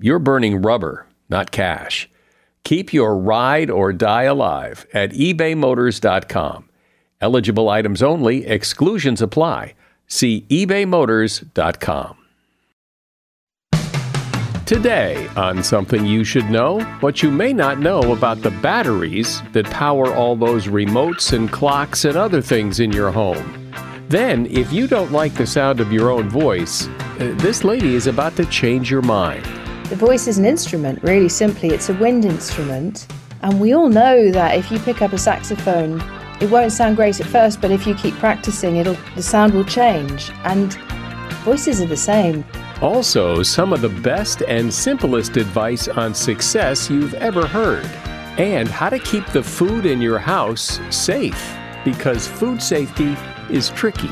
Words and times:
you're 0.00 0.18
burning 0.18 0.62
rubber, 0.62 1.06
not 1.28 1.50
cash. 1.50 2.08
Keep 2.64 2.92
your 2.92 3.16
ride 3.16 3.70
or 3.70 3.92
die 3.92 4.24
alive 4.24 4.86
at 4.92 5.12
ebaymotors.com. 5.12 6.68
Eligible 7.20 7.68
items 7.68 8.02
only, 8.02 8.46
exclusions 8.46 9.20
apply. 9.20 9.74
See 10.06 10.46
ebaymotors.com. 10.48 12.16
Today, 14.70 15.26
on 15.34 15.64
Something 15.64 16.06
You 16.06 16.22
Should 16.22 16.48
Know, 16.48 16.80
what 17.00 17.24
you 17.24 17.30
may 17.32 17.52
not 17.52 17.80
know 17.80 18.12
about 18.12 18.40
the 18.42 18.52
batteries 18.52 19.42
that 19.50 19.66
power 19.66 20.14
all 20.14 20.36
those 20.36 20.66
remotes 20.66 21.32
and 21.32 21.50
clocks 21.50 22.04
and 22.04 22.16
other 22.16 22.40
things 22.40 22.78
in 22.78 22.92
your 22.92 23.10
home. 23.10 23.72
Then, 24.08 24.46
if 24.46 24.72
you 24.72 24.86
don't 24.86 25.10
like 25.10 25.34
the 25.34 25.46
sound 25.46 25.80
of 25.80 25.92
your 25.92 26.10
own 26.10 26.28
voice, 26.28 26.86
uh, 26.86 27.34
this 27.38 27.64
lady 27.64 27.96
is 27.96 28.06
about 28.06 28.36
to 28.36 28.46
change 28.46 28.90
your 28.92 29.02
mind. 29.02 29.44
The 29.90 29.96
voice 29.96 30.28
is 30.28 30.38
an 30.38 30.44
instrument, 30.44 31.02
really 31.02 31.28
simply, 31.28 31.70
it's 31.70 31.88
a 31.88 31.94
wind 31.94 32.24
instrument. 32.24 33.08
And 33.42 33.60
we 33.60 33.72
all 33.72 33.88
know 33.88 34.30
that 34.30 34.56
if 34.56 34.70
you 34.70 34.78
pick 34.78 35.02
up 35.02 35.12
a 35.12 35.18
saxophone, 35.18 36.00
it 36.40 36.48
won't 36.48 36.70
sound 36.70 36.94
great 36.94 37.18
at 37.18 37.26
first, 37.26 37.60
but 37.60 37.72
if 37.72 37.88
you 37.88 37.96
keep 37.96 38.14
practicing, 38.14 38.76
it'll 38.76 38.96
the 39.16 39.22
sound 39.22 39.52
will 39.52 39.64
change. 39.64 40.30
And 40.44 40.74
voices 41.42 41.80
are 41.80 41.86
the 41.86 41.96
same. 41.96 42.44
Also, 42.80 43.42
some 43.42 43.72
of 43.72 43.80
the 43.80 43.88
best 43.88 44.42
and 44.42 44.72
simplest 44.72 45.36
advice 45.36 45.88
on 45.88 46.14
success 46.14 46.88
you've 46.88 47.14
ever 47.14 47.44
heard, 47.44 47.84
and 48.38 48.68
how 48.68 48.90
to 48.90 48.98
keep 49.00 49.26
the 49.26 49.42
food 49.42 49.86
in 49.86 50.00
your 50.00 50.20
house 50.20 50.78
safe, 50.90 51.52
because 51.84 52.28
food 52.28 52.62
safety 52.62 53.16
is 53.50 53.70
tricky. 53.70 54.10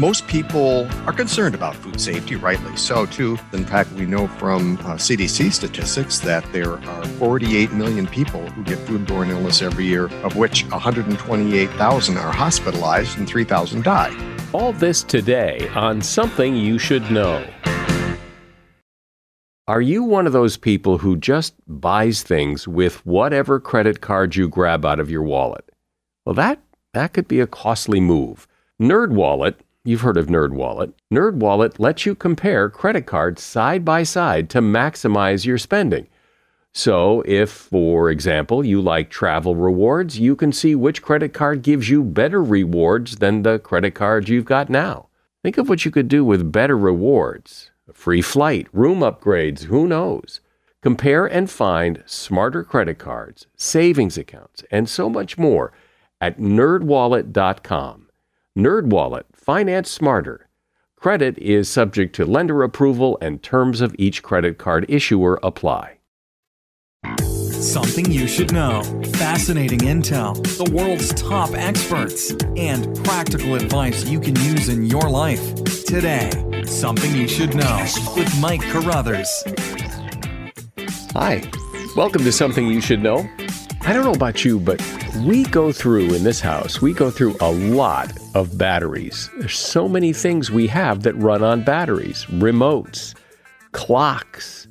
Most 0.00 0.26
people 0.28 0.88
are 1.06 1.12
concerned 1.12 1.54
about 1.54 1.76
food 1.76 2.00
safety, 2.00 2.34
rightly 2.34 2.74
so, 2.74 3.04
too. 3.04 3.36
In 3.52 3.66
fact, 3.66 3.92
we 3.92 4.06
know 4.06 4.28
from 4.28 4.78
uh, 4.78 4.94
CDC 4.94 5.52
statistics 5.52 6.20
that 6.20 6.42
there 6.54 6.78
are 6.78 7.04
48 7.04 7.72
million 7.72 8.06
people 8.06 8.40
who 8.52 8.64
get 8.64 8.78
foodborne 8.86 9.28
illness 9.28 9.60
every 9.60 9.84
year, 9.84 10.06
of 10.24 10.36
which 10.36 10.64
128,000 10.68 12.16
are 12.16 12.32
hospitalized 12.32 13.18
and 13.18 13.28
3,000 13.28 13.84
die. 13.84 14.38
All 14.54 14.72
this 14.72 15.02
today 15.02 15.68
on 15.74 16.00
Something 16.00 16.56
You 16.56 16.78
Should 16.78 17.10
Know. 17.10 17.46
Are 19.68 19.82
you 19.82 20.02
one 20.02 20.26
of 20.26 20.32
those 20.32 20.56
people 20.56 20.96
who 20.96 21.14
just 21.14 21.52
buys 21.66 22.22
things 22.22 22.66
with 22.66 23.04
whatever 23.04 23.60
credit 23.60 24.00
card 24.00 24.34
you 24.34 24.48
grab 24.48 24.86
out 24.86 24.98
of 24.98 25.10
your 25.10 25.24
wallet? 25.24 25.70
Well, 26.24 26.34
that 26.36 26.58
that 26.94 27.12
could 27.12 27.28
be 27.28 27.40
a 27.40 27.46
costly 27.46 28.00
move. 28.00 28.48
NerdWallet, 28.80 29.56
you've 29.84 30.02
heard 30.02 30.16
of 30.16 30.26
NerdWallet. 30.26 30.92
NerdWallet 31.12 31.78
lets 31.78 32.06
you 32.06 32.14
compare 32.14 32.68
credit 32.68 33.06
cards 33.06 33.42
side 33.42 33.84
by 33.84 34.02
side 34.02 34.50
to 34.50 34.60
maximize 34.60 35.44
your 35.44 35.58
spending. 35.58 36.06
So, 36.72 37.22
if, 37.26 37.50
for 37.50 38.10
example, 38.10 38.64
you 38.64 38.80
like 38.80 39.10
travel 39.10 39.56
rewards, 39.56 40.20
you 40.20 40.36
can 40.36 40.52
see 40.52 40.74
which 40.74 41.02
credit 41.02 41.32
card 41.32 41.62
gives 41.62 41.88
you 41.88 42.04
better 42.04 42.42
rewards 42.42 43.16
than 43.16 43.42
the 43.42 43.58
credit 43.58 43.94
card 43.94 44.28
you've 44.28 44.44
got 44.44 44.70
now. 44.70 45.08
Think 45.42 45.58
of 45.58 45.68
what 45.68 45.84
you 45.84 45.90
could 45.90 46.08
do 46.08 46.24
with 46.24 46.52
better 46.52 46.76
rewards 46.76 47.70
a 47.88 47.92
free 47.92 48.22
flight, 48.22 48.68
room 48.72 49.00
upgrades, 49.00 49.64
who 49.64 49.88
knows? 49.88 50.40
Compare 50.80 51.26
and 51.26 51.50
find 51.50 52.02
smarter 52.06 52.62
credit 52.62 52.98
cards, 52.98 53.46
savings 53.56 54.16
accounts, 54.16 54.62
and 54.70 54.88
so 54.88 55.10
much 55.10 55.36
more 55.36 55.72
at 56.20 56.38
nerdwallet.com. 56.38 58.08
NerdWallet, 58.56 59.24
finance 59.40 59.90
smarter. 59.90 60.48
Credit 60.96 61.38
is 61.38 61.66
subject 61.66 62.14
to 62.14 62.26
lender 62.26 62.62
approval 62.62 63.16
and 63.22 63.42
terms 63.42 63.80
of 63.80 63.94
each 63.98 64.22
credit 64.22 64.58
card 64.58 64.84
issuer 64.86 65.40
apply. 65.42 65.96
Something 67.22 68.10
you 68.10 68.26
should 68.26 68.52
know. 68.52 68.82
Fascinating 69.14 69.80
intel, 69.80 70.34
the 70.58 70.70
world's 70.74 71.14
top 71.14 71.50
experts, 71.54 72.32
and 72.56 72.94
practical 73.02 73.54
advice 73.54 74.06
you 74.06 74.20
can 74.20 74.36
use 74.36 74.68
in 74.68 74.84
your 74.84 75.08
life. 75.08 75.54
Today, 75.84 76.30
Something 76.64 77.14
You 77.14 77.26
Should 77.26 77.54
Know 77.54 77.86
with 78.16 78.40
Mike 78.40 78.62
Carruthers. 78.62 79.42
Hi, 81.12 81.42
welcome 81.96 82.24
to 82.24 82.32
Something 82.32 82.66
You 82.66 82.80
Should 82.82 83.02
Know. 83.02 83.28
I 83.82 83.94
don't 83.94 84.04
know 84.04 84.12
about 84.12 84.44
you, 84.44 84.60
but 84.60 84.82
we 85.24 85.44
go 85.44 85.72
through 85.72 86.14
in 86.14 86.24
this 86.24 86.40
house, 86.40 86.82
we 86.82 86.92
go 86.92 87.10
through 87.10 87.36
a 87.40 87.50
lot 87.50 88.19
of 88.34 88.56
batteries. 88.56 89.30
There's 89.38 89.58
so 89.58 89.88
many 89.88 90.12
things 90.12 90.50
we 90.50 90.66
have 90.68 91.02
that 91.02 91.14
run 91.14 91.42
on 91.42 91.64
batteries 91.64 92.24
remotes, 92.26 93.14
clocks, 93.72 94.68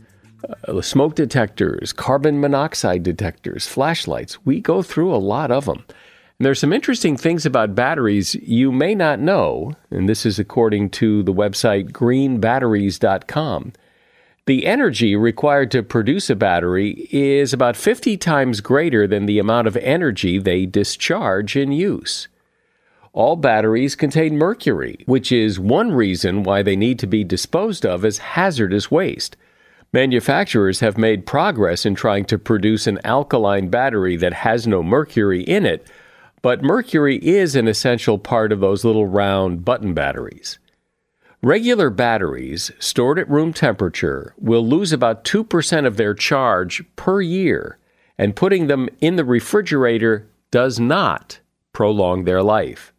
uh, 0.67 0.81
smoke 0.81 1.15
detectors, 1.15 1.93
carbon 1.93 2.39
monoxide 2.39 3.03
detectors, 3.03 3.67
flashlights. 3.67 4.45
We 4.45 4.61
go 4.61 4.81
through 4.81 5.13
a 5.13 5.17
lot 5.17 5.51
of 5.51 5.65
them. 5.65 5.83
And 6.39 6.45
there's 6.45 6.59
some 6.59 6.71
interesting 6.71 7.17
things 7.17 7.45
about 7.45 7.75
batteries 7.75 8.35
you 8.35 8.71
may 8.71 8.95
not 8.95 9.19
know, 9.19 9.73
and 9.91 10.07
this 10.07 10.25
is 10.25 10.39
according 10.39 10.91
to 10.91 11.21
the 11.23 11.33
website 11.33 11.91
greenbatteries.com. 11.91 13.73
The 14.45 14.65
energy 14.65 15.15
required 15.15 15.69
to 15.71 15.83
produce 15.83 16.29
a 16.29 16.35
battery 16.35 17.07
is 17.11 17.53
about 17.53 17.75
50 17.75 18.17
times 18.17 18.61
greater 18.61 19.05
than 19.05 19.25
the 19.25 19.37
amount 19.37 19.67
of 19.67 19.77
energy 19.77 20.39
they 20.39 20.65
discharge 20.65 21.55
in 21.55 21.71
use. 21.71 22.29
All 23.11 23.35
batteries 23.35 23.95
contain 23.95 24.37
mercury, 24.37 25.03
which 25.05 25.31
is 25.31 25.59
one 25.59 25.91
reason 25.91 26.43
why 26.43 26.61
they 26.61 26.75
need 26.75 26.99
to 26.99 27.07
be 27.07 27.23
disposed 27.23 27.85
of 27.85 28.05
as 28.05 28.19
hazardous 28.19 28.91
waste. 28.91 29.35
Manufacturers 29.91 30.81
have 30.81 30.97
made 30.97 31.25
progress 31.25 31.85
in 31.85 31.95
trying 31.95 32.25
to 32.25 32.37
produce 32.37 32.85
an 32.85 32.99
alkaline 33.03 33.69
battery 33.69 34.15
that 34.17 34.33
has 34.33 34.67
no 34.67 34.83
mercury 34.83 35.41
in 35.41 35.65
it, 35.65 35.87
but 36.43 36.61
mercury 36.61 37.17
is 37.17 37.55
an 37.55 37.67
essential 37.67 38.19
part 38.19 38.51
of 38.51 38.59
those 38.59 38.85
little 38.85 39.07
round 39.07 39.65
button 39.65 39.95
batteries. 39.95 40.59
Regular 41.41 41.89
batteries 41.89 42.69
stored 42.79 43.17
at 43.17 43.29
room 43.29 43.53
temperature 43.53 44.35
will 44.37 44.65
lose 44.65 44.93
about 44.93 45.23
2% 45.23 45.87
of 45.87 45.97
their 45.97 46.13
charge 46.13 46.83
per 46.95 47.21
year, 47.21 47.79
and 48.17 48.35
putting 48.35 48.67
them 48.67 48.89
in 49.01 49.15
the 49.15 49.25
refrigerator 49.25 50.29
does 50.51 50.79
not 50.79 51.39
prolong 51.73 52.25
their 52.25 52.43
life. 52.43 52.93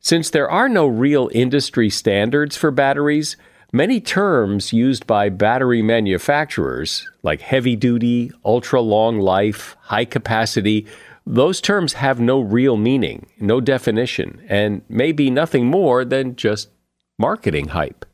Since 0.00 0.30
there 0.30 0.50
are 0.50 0.68
no 0.68 0.86
real 0.86 1.30
industry 1.32 1.90
standards 1.90 2.56
for 2.56 2.70
batteries, 2.70 3.36
Many 3.72 4.00
terms 4.00 4.72
used 4.72 5.06
by 5.06 5.28
battery 5.28 5.80
manufacturers, 5.80 7.08
like 7.22 7.40
heavy 7.40 7.76
duty, 7.76 8.32
ultra 8.44 8.80
long 8.80 9.20
life, 9.20 9.76
high 9.82 10.06
capacity, 10.06 10.88
those 11.24 11.60
terms 11.60 11.92
have 11.92 12.18
no 12.18 12.40
real 12.40 12.76
meaning, 12.76 13.26
no 13.38 13.60
definition, 13.60 14.44
and 14.48 14.82
may 14.88 15.12
be 15.12 15.30
nothing 15.30 15.66
more 15.66 16.04
than 16.04 16.34
just 16.34 16.70
marketing 17.16 17.68
hype. 17.68 18.04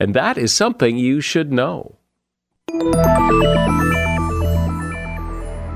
And 0.00 0.12
that 0.14 0.36
is 0.36 0.52
something 0.52 0.98
you 0.98 1.20
should 1.20 1.52
know. 1.52 1.94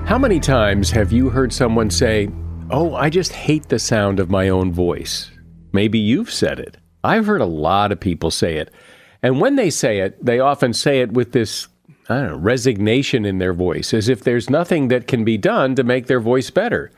How 0.06 0.18
many 0.18 0.40
times 0.40 0.90
have 0.90 1.12
you 1.12 1.30
heard 1.30 1.52
someone 1.52 1.90
say, 1.90 2.30
Oh, 2.68 2.96
I 2.96 3.10
just 3.10 3.32
hate 3.32 3.68
the 3.68 3.78
sound 3.78 4.18
of 4.18 4.28
my 4.28 4.48
own 4.48 4.72
voice? 4.72 5.30
Maybe 5.72 5.98
you've 5.98 6.32
said 6.32 6.58
it. 6.58 6.76
I've 7.02 7.26
heard 7.26 7.40
a 7.40 7.46
lot 7.46 7.92
of 7.92 8.00
people 8.00 8.30
say 8.30 8.56
it. 8.56 8.72
And 9.22 9.40
when 9.40 9.56
they 9.56 9.70
say 9.70 10.00
it, 10.00 10.24
they 10.24 10.40
often 10.40 10.72
say 10.72 11.00
it 11.00 11.12
with 11.12 11.32
this 11.32 11.68
I 12.10 12.22
don't 12.22 12.30
know, 12.30 12.36
resignation 12.38 13.24
in 13.24 13.38
their 13.38 13.54
voice, 13.54 13.94
as 13.94 14.08
if 14.08 14.24
there's 14.24 14.50
nothing 14.50 14.88
that 14.88 15.06
can 15.06 15.24
be 15.24 15.38
done 15.38 15.76
to 15.76 15.84
make 15.84 16.06
their 16.06 16.18
voice 16.18 16.50
better, 16.50 16.90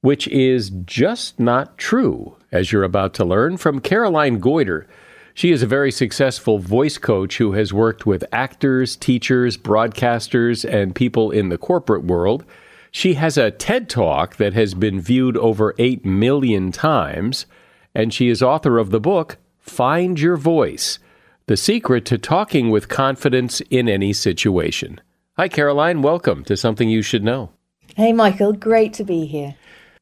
which 0.00 0.26
is 0.28 0.70
just 0.86 1.38
not 1.38 1.76
true, 1.76 2.34
as 2.50 2.72
you're 2.72 2.82
about 2.82 3.12
to 3.14 3.26
learn 3.26 3.58
from 3.58 3.80
Caroline 3.80 4.40
Goyder. 4.40 4.86
She 5.34 5.52
is 5.52 5.62
a 5.62 5.66
very 5.66 5.92
successful 5.92 6.58
voice 6.58 6.96
coach 6.96 7.36
who 7.36 7.52
has 7.52 7.74
worked 7.74 8.06
with 8.06 8.24
actors, 8.32 8.96
teachers, 8.96 9.58
broadcasters, 9.58 10.68
and 10.68 10.94
people 10.94 11.30
in 11.30 11.50
the 11.50 11.58
corporate 11.58 12.04
world. 12.04 12.44
She 12.90 13.14
has 13.14 13.36
a 13.36 13.50
TED 13.50 13.90
Talk 13.90 14.36
that 14.36 14.54
has 14.54 14.72
been 14.72 14.98
viewed 14.98 15.36
over 15.36 15.74
8 15.78 16.06
million 16.06 16.72
times, 16.72 17.44
and 17.98 18.14
she 18.14 18.28
is 18.28 18.40
author 18.40 18.78
of 18.78 18.90
the 18.90 19.00
book 19.00 19.38
Find 19.58 20.20
Your 20.20 20.36
Voice 20.36 21.00
the 21.46 21.56
secret 21.56 22.04
to 22.04 22.16
talking 22.16 22.70
with 22.70 22.88
confidence 22.88 23.60
in 23.70 23.88
any 23.88 24.12
situation. 24.12 25.00
Hi, 25.36 25.48
Caroline. 25.48 26.00
Welcome 26.02 26.44
to 26.44 26.56
Something 26.56 26.88
You 26.90 27.02
Should 27.02 27.24
Know. 27.24 27.50
Hey, 27.96 28.12
Michael. 28.12 28.52
Great 28.52 28.92
to 28.94 29.04
be 29.04 29.26
here. 29.26 29.56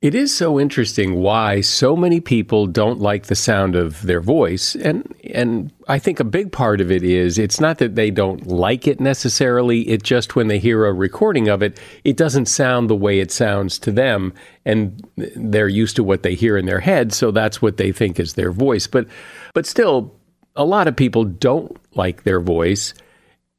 It 0.06 0.14
is 0.14 0.32
so 0.32 0.60
interesting 0.60 1.16
why 1.16 1.62
so 1.62 1.96
many 1.96 2.20
people 2.20 2.68
don't 2.68 3.00
like 3.00 3.26
the 3.26 3.34
sound 3.34 3.74
of 3.74 4.02
their 4.02 4.20
voice. 4.20 4.76
And, 4.76 5.12
and 5.34 5.72
I 5.88 5.98
think 5.98 6.20
a 6.20 6.24
big 6.24 6.52
part 6.52 6.80
of 6.80 6.92
it 6.92 7.02
is 7.02 7.38
it's 7.38 7.58
not 7.58 7.78
that 7.78 7.96
they 7.96 8.12
don't 8.12 8.46
like 8.46 8.86
it 8.86 9.00
necessarily, 9.00 9.80
it 9.88 10.04
just 10.04 10.36
when 10.36 10.46
they 10.46 10.60
hear 10.60 10.86
a 10.86 10.92
recording 10.92 11.48
of 11.48 11.60
it, 11.60 11.80
it 12.04 12.16
doesn't 12.16 12.46
sound 12.46 12.88
the 12.88 12.94
way 12.94 13.18
it 13.18 13.32
sounds 13.32 13.80
to 13.80 13.90
them. 13.90 14.32
And 14.64 15.04
they're 15.16 15.66
used 15.66 15.96
to 15.96 16.04
what 16.04 16.22
they 16.22 16.36
hear 16.36 16.56
in 16.56 16.66
their 16.66 16.78
head, 16.78 17.12
so 17.12 17.32
that's 17.32 17.60
what 17.60 17.76
they 17.76 17.90
think 17.90 18.20
is 18.20 18.34
their 18.34 18.52
voice. 18.52 18.86
But, 18.86 19.08
but 19.54 19.66
still, 19.66 20.14
a 20.54 20.64
lot 20.64 20.86
of 20.86 20.94
people 20.94 21.24
don't 21.24 21.76
like 21.96 22.22
their 22.22 22.38
voice, 22.38 22.94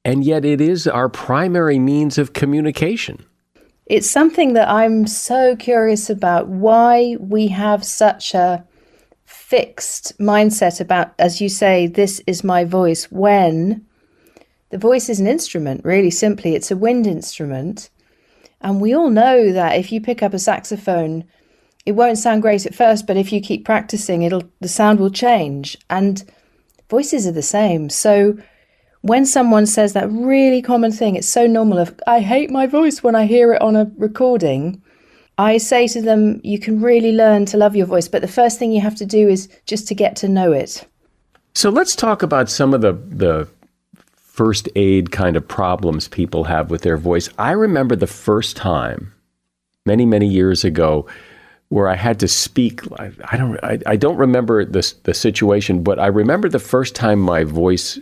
and 0.05 0.23
yet 0.23 0.45
it 0.45 0.61
is 0.61 0.87
our 0.87 1.09
primary 1.09 1.77
means 1.77 2.17
of 2.17 2.31
communication. 2.31 3.21
It's 3.89 4.09
something 4.09 4.53
that 4.53 4.67
I'm 4.67 5.07
so 5.07 5.55
curious 5.55 6.09
about 6.09 6.49
why 6.49 7.15
we 7.19 7.47
have 7.47 7.85
such 7.85 8.33
a 8.33 8.65
fixed 9.25 10.17
mindset 10.19 10.81
about, 10.81 11.13
as 11.17 11.39
you 11.39 11.47
say, 11.47 11.87
this 11.87 12.21
is 12.27 12.43
my 12.43 12.65
voice, 12.65 13.05
when 13.05 13.85
the 14.71 14.77
voice 14.77 15.07
is 15.07 15.21
an 15.21 15.27
instrument, 15.27 15.85
really 15.85 16.11
simply. 16.11 16.53
It's 16.53 16.69
a 16.69 16.75
wind 16.75 17.07
instrument. 17.07 17.89
And 18.59 18.81
we 18.81 18.93
all 18.93 19.09
know 19.09 19.53
that 19.53 19.77
if 19.77 19.93
you 19.93 20.01
pick 20.01 20.21
up 20.21 20.33
a 20.33 20.39
saxophone, 20.39 21.23
it 21.85 21.93
won't 21.93 22.17
sound 22.17 22.41
great 22.41 22.65
at 22.65 22.75
first, 22.75 23.07
but 23.07 23.15
if 23.15 23.31
you 23.31 23.39
keep 23.39 23.63
practicing, 23.63 24.23
it'll 24.23 24.49
the 24.59 24.67
sound 24.67 24.99
will 24.99 25.11
change. 25.11 25.77
And 25.89 26.29
voices 26.89 27.25
are 27.25 27.31
the 27.31 27.41
same. 27.41 27.89
So 27.89 28.37
when 29.07 29.25
someone 29.25 29.65
says 29.65 29.93
that 29.93 30.11
really 30.11 30.61
common 30.61 30.91
thing, 30.91 31.15
it's 31.15 31.29
so 31.29 31.47
normal 31.47 31.79
of, 31.79 31.97
I 32.07 32.19
hate 32.19 32.51
my 32.51 32.67
voice 32.67 33.01
when 33.01 33.15
I 33.15 33.25
hear 33.25 33.53
it 33.53 33.61
on 33.61 33.75
a 33.75 33.89
recording. 33.97 34.81
I 35.37 35.57
say 35.57 35.87
to 35.89 36.01
them, 36.01 36.41
you 36.43 36.59
can 36.59 36.81
really 36.81 37.13
learn 37.13 37.45
to 37.47 37.57
love 37.57 37.75
your 37.75 37.85
voice, 37.85 38.07
but 38.07 38.21
the 38.21 38.27
first 38.27 38.59
thing 38.59 38.71
you 38.71 38.81
have 38.81 38.95
to 38.95 39.05
do 39.05 39.29
is 39.29 39.47
just 39.65 39.87
to 39.87 39.95
get 39.95 40.15
to 40.17 40.27
know 40.27 40.51
it. 40.51 40.85
So 41.53 41.69
let's 41.69 41.95
talk 41.95 42.21
about 42.21 42.49
some 42.49 42.73
of 42.73 42.81
the, 42.81 42.93
the 42.93 43.47
first 44.15 44.67
aid 44.75 45.11
kind 45.11 45.37
of 45.37 45.47
problems 45.47 46.07
people 46.07 46.43
have 46.43 46.69
with 46.69 46.81
their 46.81 46.97
voice. 46.97 47.29
I 47.37 47.51
remember 47.51 47.95
the 47.95 48.07
first 48.07 48.57
time, 48.57 49.13
many, 49.85 50.05
many 50.05 50.27
years 50.27 50.63
ago, 50.63 51.07
where 51.69 51.87
I 51.87 51.95
had 51.95 52.19
to 52.19 52.27
speak. 52.27 52.81
I, 52.99 53.11
I 53.25 53.37
don't, 53.37 53.57
I, 53.63 53.79
I 53.85 53.95
don't 53.95 54.17
remember 54.17 54.65
the, 54.65 54.93
the 55.03 55.13
situation, 55.13 55.83
but 55.83 55.97
I 55.97 56.07
remember 56.07 56.49
the 56.49 56.59
first 56.59 56.93
time 56.95 57.19
my 57.19 57.43
voice 57.43 57.99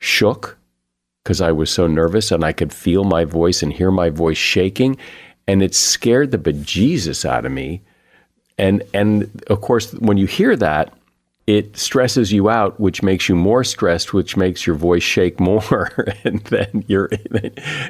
shook 0.00 0.58
because 1.22 1.40
I 1.40 1.52
was 1.52 1.70
so 1.70 1.86
nervous 1.86 2.32
and 2.32 2.44
I 2.44 2.52
could 2.52 2.72
feel 2.72 3.04
my 3.04 3.24
voice 3.24 3.62
and 3.62 3.72
hear 3.72 3.90
my 3.90 4.10
voice 4.10 4.38
shaking. 4.38 4.96
And 5.46 5.62
it 5.62 5.74
scared 5.74 6.30
the 6.30 6.38
bejesus 6.38 7.24
out 7.24 7.46
of 7.46 7.52
me. 7.52 7.82
And, 8.58 8.82
and 8.92 9.42
of 9.48 9.60
course, 9.60 9.92
when 9.94 10.16
you 10.16 10.26
hear 10.26 10.56
that, 10.56 10.92
it 11.46 11.76
stresses 11.76 12.32
you 12.32 12.48
out, 12.48 12.78
which 12.78 13.02
makes 13.02 13.28
you 13.28 13.34
more 13.34 13.64
stressed, 13.64 14.12
which 14.12 14.36
makes 14.36 14.66
your 14.66 14.76
voice 14.76 15.02
shake 15.02 15.40
more. 15.40 16.14
and 16.24 16.40
then 16.44 16.84
you're, 16.86 17.10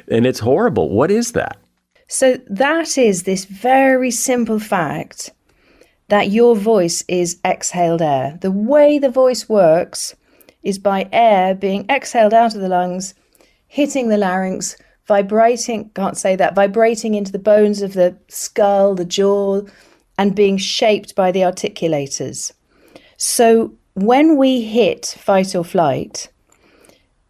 and 0.07 0.25
it's 0.25 0.39
horrible. 0.39 0.89
What 0.89 1.11
is 1.11 1.33
that? 1.33 1.57
So, 2.07 2.37
that 2.47 2.97
is 2.97 3.23
this 3.23 3.45
very 3.45 4.11
simple 4.11 4.59
fact 4.59 5.31
that 6.09 6.29
your 6.29 6.55
voice 6.57 7.05
is 7.07 7.39
exhaled 7.45 8.01
air. 8.01 8.37
The 8.41 8.51
way 8.51 8.99
the 8.99 9.09
voice 9.09 9.47
works 9.47 10.15
is 10.63 10.79
by 10.79 11.09
air 11.11 11.55
being 11.55 11.85
exhaled 11.89 12.33
out 12.33 12.55
of 12.55 12.61
the 12.61 12.69
lungs, 12.69 13.13
hitting 13.67 14.09
the 14.09 14.17
larynx, 14.17 14.75
vibrating, 15.07 15.89
can't 15.95 16.17
say 16.17 16.35
that, 16.35 16.55
vibrating 16.55 17.15
into 17.15 17.31
the 17.31 17.39
bones 17.39 17.81
of 17.81 17.93
the 17.93 18.15
skull, 18.27 18.95
the 18.95 19.05
jaw, 19.05 19.61
and 20.17 20.35
being 20.35 20.57
shaped 20.57 21.15
by 21.15 21.31
the 21.31 21.41
articulators. 21.41 22.51
So 23.17 23.73
when 23.93 24.37
we 24.37 24.61
hit 24.61 25.05
fight 25.19 25.55
or 25.55 25.63
flight, 25.63 26.29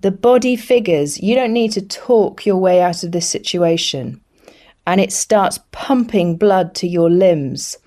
the 0.02 0.12
body 0.12 0.56
figures, 0.56 1.20
you 1.20 1.36
don't 1.36 1.54
need 1.54 1.72
to 1.74 1.82
talk 1.82 2.46
your 2.46 2.58
way 2.58 2.82
out 2.82 3.04
of 3.04 3.12
this 3.12 3.28
situation. 3.28 4.20
And 4.88 5.00
it 5.00 5.12
starts 5.12 5.60
pumping 5.72 6.38
blood 6.38 6.74
to 6.76 6.88
your 6.88 7.10
limbs. 7.10 7.78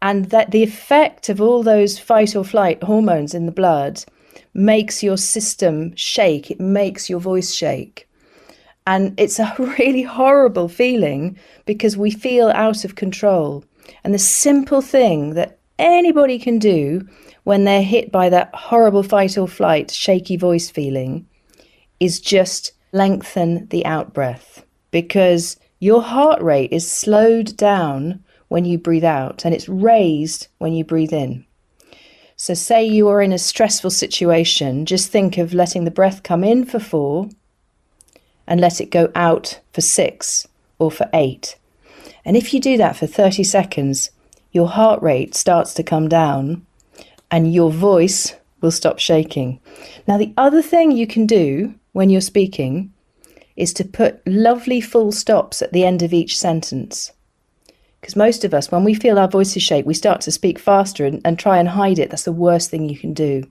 And 0.00 0.26
that 0.26 0.52
the 0.52 0.62
effect 0.62 1.28
of 1.28 1.40
all 1.40 1.62
those 1.62 1.98
fight 1.98 2.36
or 2.36 2.44
flight 2.44 2.82
hormones 2.82 3.34
in 3.34 3.46
the 3.46 3.52
blood 3.52 4.04
makes 4.54 5.02
your 5.02 5.16
system 5.16 5.94
shake, 5.96 6.50
it 6.50 6.60
makes 6.60 7.08
your 7.08 7.20
voice 7.20 7.52
shake. 7.52 8.08
And 8.86 9.18
it's 9.18 9.38
a 9.38 9.54
really 9.58 10.02
horrible 10.02 10.68
feeling 10.68 11.38
because 11.66 11.96
we 11.96 12.10
feel 12.10 12.48
out 12.48 12.84
of 12.84 12.96
control. 12.96 13.64
And 14.04 14.14
the 14.14 14.18
simple 14.18 14.82
thing 14.82 15.34
that 15.34 15.58
anybody 15.78 16.38
can 16.38 16.58
do 16.58 17.06
when 17.44 17.64
they're 17.64 17.82
hit 17.82 18.12
by 18.12 18.28
that 18.28 18.54
horrible 18.54 19.02
fight 19.02 19.38
or 19.38 19.48
flight, 19.48 19.90
shaky 19.90 20.36
voice 20.36 20.70
feeling 20.70 21.26
is 21.98 22.20
just 22.20 22.72
lengthen 22.92 23.66
the 23.68 23.84
out 23.86 24.12
breath 24.12 24.64
because 24.90 25.58
your 25.78 26.02
heart 26.02 26.42
rate 26.42 26.72
is 26.72 26.90
slowed 26.90 27.56
down 27.56 28.22
when 28.48 28.64
you 28.64 28.78
breathe 28.78 29.04
out 29.04 29.44
and 29.44 29.54
it's 29.54 29.68
raised 29.68 30.48
when 30.58 30.72
you 30.72 30.84
breathe 30.84 31.12
in. 31.12 31.44
So, 32.42 32.54
say 32.54 32.82
you 32.86 33.06
are 33.08 33.20
in 33.20 33.34
a 33.34 33.38
stressful 33.38 33.90
situation, 33.90 34.86
just 34.86 35.10
think 35.10 35.36
of 35.36 35.52
letting 35.52 35.84
the 35.84 35.90
breath 35.90 36.22
come 36.22 36.42
in 36.42 36.64
for 36.64 36.78
four 36.78 37.28
and 38.46 38.62
let 38.62 38.80
it 38.80 38.90
go 38.90 39.12
out 39.14 39.60
for 39.74 39.82
six 39.82 40.48
or 40.78 40.90
for 40.90 41.06
eight. 41.12 41.58
And 42.24 42.38
if 42.38 42.54
you 42.54 42.58
do 42.58 42.78
that 42.78 42.96
for 42.96 43.06
30 43.06 43.44
seconds, 43.44 44.10
your 44.52 44.68
heart 44.68 45.02
rate 45.02 45.34
starts 45.34 45.74
to 45.74 45.82
come 45.82 46.08
down 46.08 46.64
and 47.30 47.52
your 47.52 47.70
voice 47.70 48.34
will 48.62 48.70
stop 48.70 48.98
shaking. 48.98 49.60
Now, 50.08 50.16
the 50.16 50.32
other 50.38 50.62
thing 50.62 50.92
you 50.92 51.06
can 51.06 51.26
do 51.26 51.74
when 51.92 52.08
you're 52.08 52.22
speaking 52.22 52.90
is 53.54 53.74
to 53.74 53.84
put 53.84 54.26
lovely 54.26 54.80
full 54.80 55.12
stops 55.12 55.60
at 55.60 55.74
the 55.74 55.84
end 55.84 56.00
of 56.00 56.14
each 56.14 56.38
sentence. 56.38 57.12
Because 58.00 58.16
most 58.16 58.44
of 58.44 58.54
us, 58.54 58.70
when 58.70 58.84
we 58.84 58.94
feel 58.94 59.18
our 59.18 59.28
voices 59.28 59.62
shake, 59.62 59.84
we 59.84 59.94
start 59.94 60.20
to 60.22 60.30
speak 60.30 60.58
faster 60.58 61.04
and, 61.04 61.20
and 61.24 61.38
try 61.38 61.58
and 61.58 61.68
hide 61.68 61.98
it. 61.98 62.10
That's 62.10 62.24
the 62.24 62.32
worst 62.32 62.70
thing 62.70 62.88
you 62.88 62.98
can 62.98 63.12
do. 63.12 63.44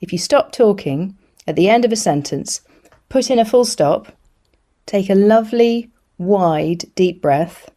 If 0.00 0.12
you 0.12 0.18
stop 0.18 0.52
talking 0.52 1.16
at 1.46 1.56
the 1.56 1.68
end 1.68 1.84
of 1.84 1.92
a 1.92 1.96
sentence, 1.96 2.60
put 3.08 3.30
in 3.30 3.38
a 3.38 3.44
full 3.44 3.64
stop, 3.64 4.12
take 4.86 5.08
a 5.08 5.14
lovely, 5.14 5.90
wide, 6.18 6.84
deep 6.94 7.22
breath. 7.22 7.70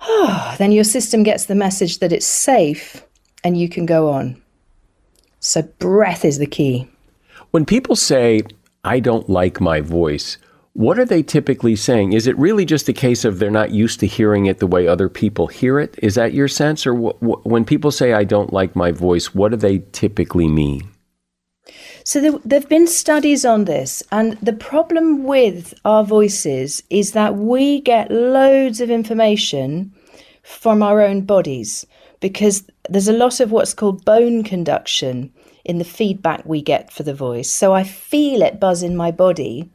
then 0.58 0.72
your 0.72 0.84
system 0.84 1.22
gets 1.22 1.46
the 1.46 1.54
message 1.54 1.98
that 2.00 2.12
it's 2.12 2.26
safe 2.26 3.04
and 3.42 3.58
you 3.58 3.68
can 3.68 3.86
go 3.86 4.10
on. 4.10 4.40
So, 5.40 5.62
breath 5.62 6.24
is 6.24 6.38
the 6.38 6.46
key. 6.46 6.88
When 7.50 7.66
people 7.66 7.96
say, 7.96 8.42
I 8.82 9.00
don't 9.00 9.28
like 9.28 9.60
my 9.60 9.80
voice, 9.80 10.38
what 10.74 10.98
are 10.98 11.04
they 11.04 11.22
typically 11.22 11.76
saying? 11.76 12.12
Is 12.12 12.26
it 12.26 12.36
really 12.36 12.64
just 12.64 12.88
a 12.88 12.92
case 12.92 13.24
of 13.24 13.38
they're 13.38 13.50
not 13.50 13.70
used 13.70 14.00
to 14.00 14.08
hearing 14.08 14.46
it 14.46 14.58
the 14.58 14.66
way 14.66 14.86
other 14.86 15.08
people 15.08 15.46
hear 15.46 15.78
it? 15.78 15.94
Is 16.02 16.16
that 16.16 16.34
your 16.34 16.48
sense? 16.48 16.84
Or 16.84 16.94
wh- 16.94 17.18
wh- 17.20 17.46
when 17.46 17.64
people 17.64 17.92
say, 17.92 18.12
I 18.12 18.24
don't 18.24 18.52
like 18.52 18.74
my 18.74 18.90
voice, 18.90 19.34
what 19.34 19.52
do 19.52 19.56
they 19.56 19.84
typically 19.92 20.48
mean? 20.48 20.88
So 22.02 22.20
there, 22.20 22.32
there 22.44 22.58
have 22.58 22.68
been 22.68 22.88
studies 22.88 23.44
on 23.44 23.64
this, 23.64 24.02
and 24.10 24.36
the 24.42 24.52
problem 24.52 25.24
with 25.24 25.74
our 25.84 26.04
voices 26.04 26.82
is 26.90 27.12
that 27.12 27.36
we 27.36 27.80
get 27.80 28.10
loads 28.10 28.80
of 28.80 28.90
information 28.90 29.94
from 30.42 30.82
our 30.82 31.00
own 31.00 31.22
bodies 31.22 31.86
because 32.20 32.64
there's 32.90 33.08
a 33.08 33.12
lot 33.12 33.38
of 33.38 33.52
what's 33.52 33.74
called 33.74 34.04
bone 34.04 34.42
conduction 34.42 35.32
in 35.64 35.78
the 35.78 35.84
feedback 35.84 36.44
we 36.44 36.60
get 36.60 36.92
for 36.92 37.04
the 37.04 37.14
voice. 37.14 37.50
So 37.50 37.72
I 37.72 37.84
feel 37.84 38.42
it 38.42 38.60
buzz 38.60 38.82
in 38.82 38.96
my 38.96 39.10
body 39.10 39.70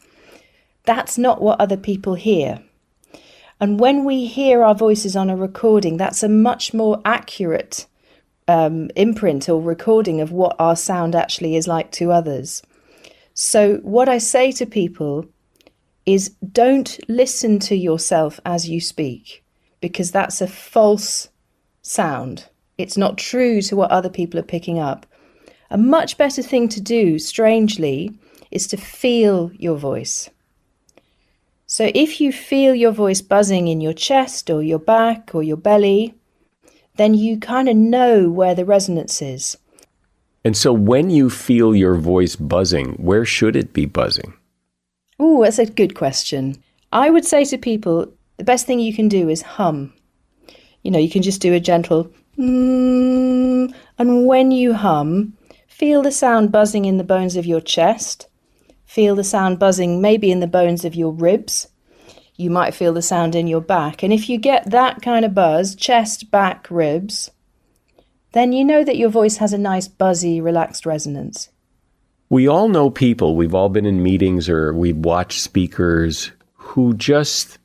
that's 0.89 1.19
not 1.19 1.39
what 1.39 1.61
other 1.61 1.77
people 1.77 2.15
hear. 2.15 2.63
And 3.61 3.79
when 3.79 4.05
we 4.05 4.25
hear 4.25 4.63
our 4.63 4.73
voices 4.73 5.15
on 5.15 5.29
a 5.29 5.35
recording, 5.35 5.97
that's 5.97 6.23
a 6.23 6.27
much 6.27 6.73
more 6.73 6.99
accurate 7.05 7.85
um, 8.47 8.89
imprint 8.95 9.47
or 9.49 9.61
recording 9.61 10.19
of 10.19 10.31
what 10.31 10.55
our 10.57 10.75
sound 10.75 11.13
actually 11.13 11.55
is 11.55 11.67
like 11.67 11.91
to 11.91 12.11
others. 12.11 12.63
So, 13.35 13.75
what 13.83 14.09
I 14.09 14.17
say 14.17 14.51
to 14.53 14.65
people 14.65 15.27
is 16.07 16.29
don't 16.51 16.99
listen 17.07 17.59
to 17.59 17.75
yourself 17.75 18.39
as 18.43 18.67
you 18.67 18.81
speak, 18.81 19.43
because 19.81 20.09
that's 20.09 20.41
a 20.41 20.47
false 20.47 21.29
sound. 21.83 22.49
It's 22.79 22.97
not 22.97 23.19
true 23.19 23.61
to 23.61 23.75
what 23.75 23.91
other 23.91 24.09
people 24.09 24.39
are 24.39 24.53
picking 24.55 24.79
up. 24.79 25.05
A 25.69 25.77
much 25.77 26.17
better 26.17 26.41
thing 26.41 26.67
to 26.69 26.81
do, 26.81 27.19
strangely, 27.19 28.17
is 28.49 28.65
to 28.67 28.77
feel 28.77 29.51
your 29.53 29.77
voice. 29.77 30.31
So 31.71 31.91
if 31.93 32.19
you 32.19 32.31
feel 32.31 32.73
your 32.73 32.91
voice 32.91 33.21
buzzing 33.21 33.67
in 33.67 33.79
your 33.79 33.93
chest 33.93 34.49
or 34.49 34.63
your 34.63 34.79
back 34.79 35.35
or 35.35 35.43
your 35.43 35.55
belly, 35.55 36.15
then 36.95 37.13
you 37.13 37.37
kind 37.37 37.69
of 37.69 37.75
know 37.75 38.27
where 38.27 38.55
the 38.55 38.65
resonance 38.65 39.21
is. 39.21 39.55
And 40.43 40.57
so 40.57 40.73
when 40.73 41.11
you 41.11 41.29
feel 41.29 41.75
your 41.75 41.93
voice 41.93 42.35
buzzing, 42.35 42.93
where 42.93 43.23
should 43.23 43.55
it 43.55 43.71
be 43.71 43.85
buzzing? 43.85 44.33
Oh, 45.19 45.43
that's 45.43 45.59
a 45.59 45.67
good 45.67 45.93
question. 45.93 46.57
I 46.91 47.11
would 47.11 47.23
say 47.23 47.45
to 47.45 47.57
people, 47.59 48.11
the 48.37 48.43
best 48.43 48.65
thing 48.65 48.79
you 48.79 48.93
can 48.93 49.07
do 49.07 49.29
is 49.29 49.43
hum. 49.43 49.93
You 50.81 50.89
know, 50.89 50.97
you 50.97 51.09
can 51.09 51.21
just 51.21 51.39
do 51.39 51.53
a 51.53 51.59
gentle 51.59 52.11
mm, 52.35 53.71
and 53.99 54.25
when 54.25 54.49
you 54.49 54.73
hum, 54.73 55.37
feel 55.67 56.01
the 56.01 56.11
sound 56.11 56.51
buzzing 56.51 56.85
in 56.85 56.97
the 56.97 57.03
bones 57.03 57.35
of 57.35 57.45
your 57.45 57.61
chest. 57.61 58.25
Feel 58.89 59.13
the 59.13 59.23
sound 59.23 59.59
buzzing 59.59 60.01
maybe 60.01 60.31
in 60.31 60.39
the 60.39 60.47
bones 60.47 60.83
of 60.83 60.95
your 60.95 61.11
ribs. 61.11 61.67
You 62.37 62.49
might 62.49 62.73
feel 62.73 62.91
the 62.91 63.03
sound 63.03 63.35
in 63.35 63.45
your 63.45 63.61
back. 63.61 64.01
And 64.01 64.11
if 64.11 64.27
you 64.27 64.39
get 64.39 64.71
that 64.71 65.03
kind 65.03 65.23
of 65.23 65.35
buzz, 65.35 65.75
chest, 65.75 66.31
back, 66.31 66.65
ribs, 66.71 67.29
then 68.31 68.51
you 68.51 68.65
know 68.65 68.83
that 68.83 68.97
your 68.97 69.09
voice 69.09 69.37
has 69.37 69.53
a 69.53 69.59
nice, 69.59 69.87
buzzy, 69.87 70.41
relaxed 70.41 70.87
resonance. 70.87 71.49
We 72.31 72.47
all 72.47 72.67
know 72.67 72.89
people, 72.89 73.35
we've 73.35 73.53
all 73.53 73.69
been 73.69 73.85
in 73.85 74.01
meetings 74.01 74.49
or 74.49 74.73
we've 74.73 74.97
watched 74.97 75.41
speakers 75.41 76.31
who 76.55 76.95
just, 76.95 77.59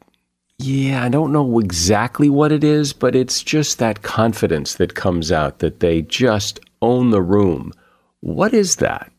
yeah, 0.58 1.02
I 1.02 1.08
don't 1.08 1.32
know 1.32 1.58
exactly 1.58 2.28
what 2.28 2.52
it 2.52 2.62
is, 2.62 2.92
but 2.92 3.16
it's 3.16 3.42
just 3.42 3.78
that 3.78 4.02
confidence 4.02 4.74
that 4.74 4.94
comes 4.94 5.32
out 5.32 5.60
that 5.60 5.80
they 5.80 6.02
just 6.02 6.60
own 6.82 7.12
the 7.12 7.22
room. 7.22 7.72
What 8.20 8.52
is 8.52 8.76
that? 8.76 9.10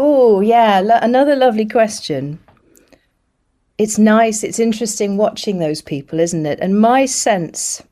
Oh, 0.00 0.40
yeah, 0.40 0.78
lo- 0.78 1.00
another 1.02 1.34
lovely 1.34 1.66
question. 1.66 2.38
It's 3.78 3.98
nice, 3.98 4.44
it's 4.44 4.60
interesting 4.60 5.16
watching 5.16 5.58
those 5.58 5.82
people, 5.82 6.20
isn't 6.20 6.46
it? 6.46 6.60
And 6.62 6.80
my 6.80 7.04
sense 7.04 7.82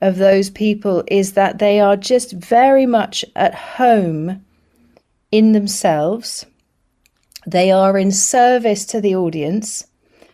of 0.00 0.18
those 0.18 0.48
people 0.48 1.02
is 1.08 1.32
that 1.32 1.58
they 1.58 1.80
are 1.80 1.96
just 1.96 2.34
very 2.34 2.86
much 2.86 3.24
at 3.34 3.52
home 3.52 4.44
in 5.32 5.50
themselves. 5.50 6.46
They 7.48 7.72
are 7.72 7.98
in 7.98 8.12
service 8.12 8.84
to 8.86 9.00
the 9.00 9.16
audience. 9.16 9.88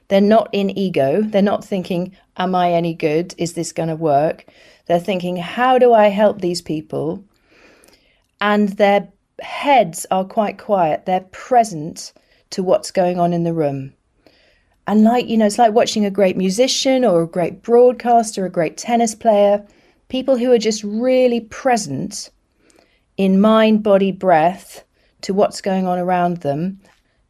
They're 0.08 0.20
not 0.20 0.50
in 0.52 0.68
ego. 0.76 1.22
They're 1.22 1.40
not 1.40 1.64
thinking, 1.64 2.14
Am 2.36 2.54
I 2.54 2.72
any 2.72 2.92
good? 2.92 3.34
Is 3.38 3.54
this 3.54 3.72
going 3.72 3.88
to 3.88 3.96
work? 3.96 4.44
They're 4.84 5.00
thinking, 5.00 5.38
How 5.38 5.78
do 5.78 5.94
I 5.94 6.08
help 6.08 6.42
these 6.42 6.60
people? 6.60 7.24
And 8.38 8.68
their 8.76 9.08
heads 9.42 10.06
are 10.10 10.24
quite 10.24 10.58
quiet. 10.58 11.06
They're 11.06 11.26
present 11.32 12.12
to 12.50 12.62
what's 12.62 12.90
going 12.90 13.18
on 13.18 13.32
in 13.32 13.44
the 13.44 13.52
room. 13.52 13.92
And 14.86 15.04
like, 15.04 15.28
you 15.28 15.36
know, 15.36 15.46
it's 15.46 15.58
like 15.58 15.72
watching 15.72 16.04
a 16.04 16.10
great 16.10 16.36
musician 16.36 17.04
or 17.04 17.22
a 17.22 17.28
great 17.28 17.62
broadcaster, 17.62 18.44
a 18.44 18.50
great 18.50 18.76
tennis 18.76 19.14
player, 19.14 19.64
people 20.08 20.36
who 20.36 20.50
are 20.52 20.58
just 20.58 20.82
really 20.82 21.40
present 21.40 22.30
in 23.16 23.40
mind, 23.40 23.82
body, 23.82 24.10
breath 24.10 24.84
to 25.20 25.32
what's 25.32 25.60
going 25.60 25.86
on 25.86 25.98
around 25.98 26.38
them. 26.38 26.80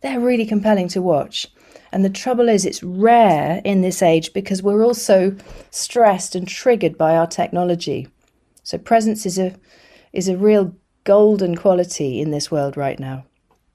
They're 0.01 0.21
really 0.21 0.47
compelling 0.47 0.89
to 0.89 1.03
watch. 1.03 1.47
And 1.93 2.05
the 2.05 2.11
trouble 2.11 2.49
is, 2.49 2.65
it's 2.65 2.83
rare 2.83 3.61
in 3.65 3.83
this 3.83 4.03
age 4.03 4.33
because 4.33 4.63
we're 4.63 4.85
also 4.85 5.37
stressed 5.71 6.35
and 6.35 6.49
triggered 6.49 6.97
by 6.97 7.15
our 7.17 7.27
technology. 7.27 8.09
So 8.63 8.79
presence 8.79 9.27
is 9.27 9.39
a 9.39 9.55
is 10.13 10.29
a 10.29 10.37
real 10.37 10.75
golden 11.05 11.57
quality 11.57 12.21
in 12.21 12.31
this 12.31 12.51
world 12.51 12.77
right 12.77 12.99
now. 12.99 13.25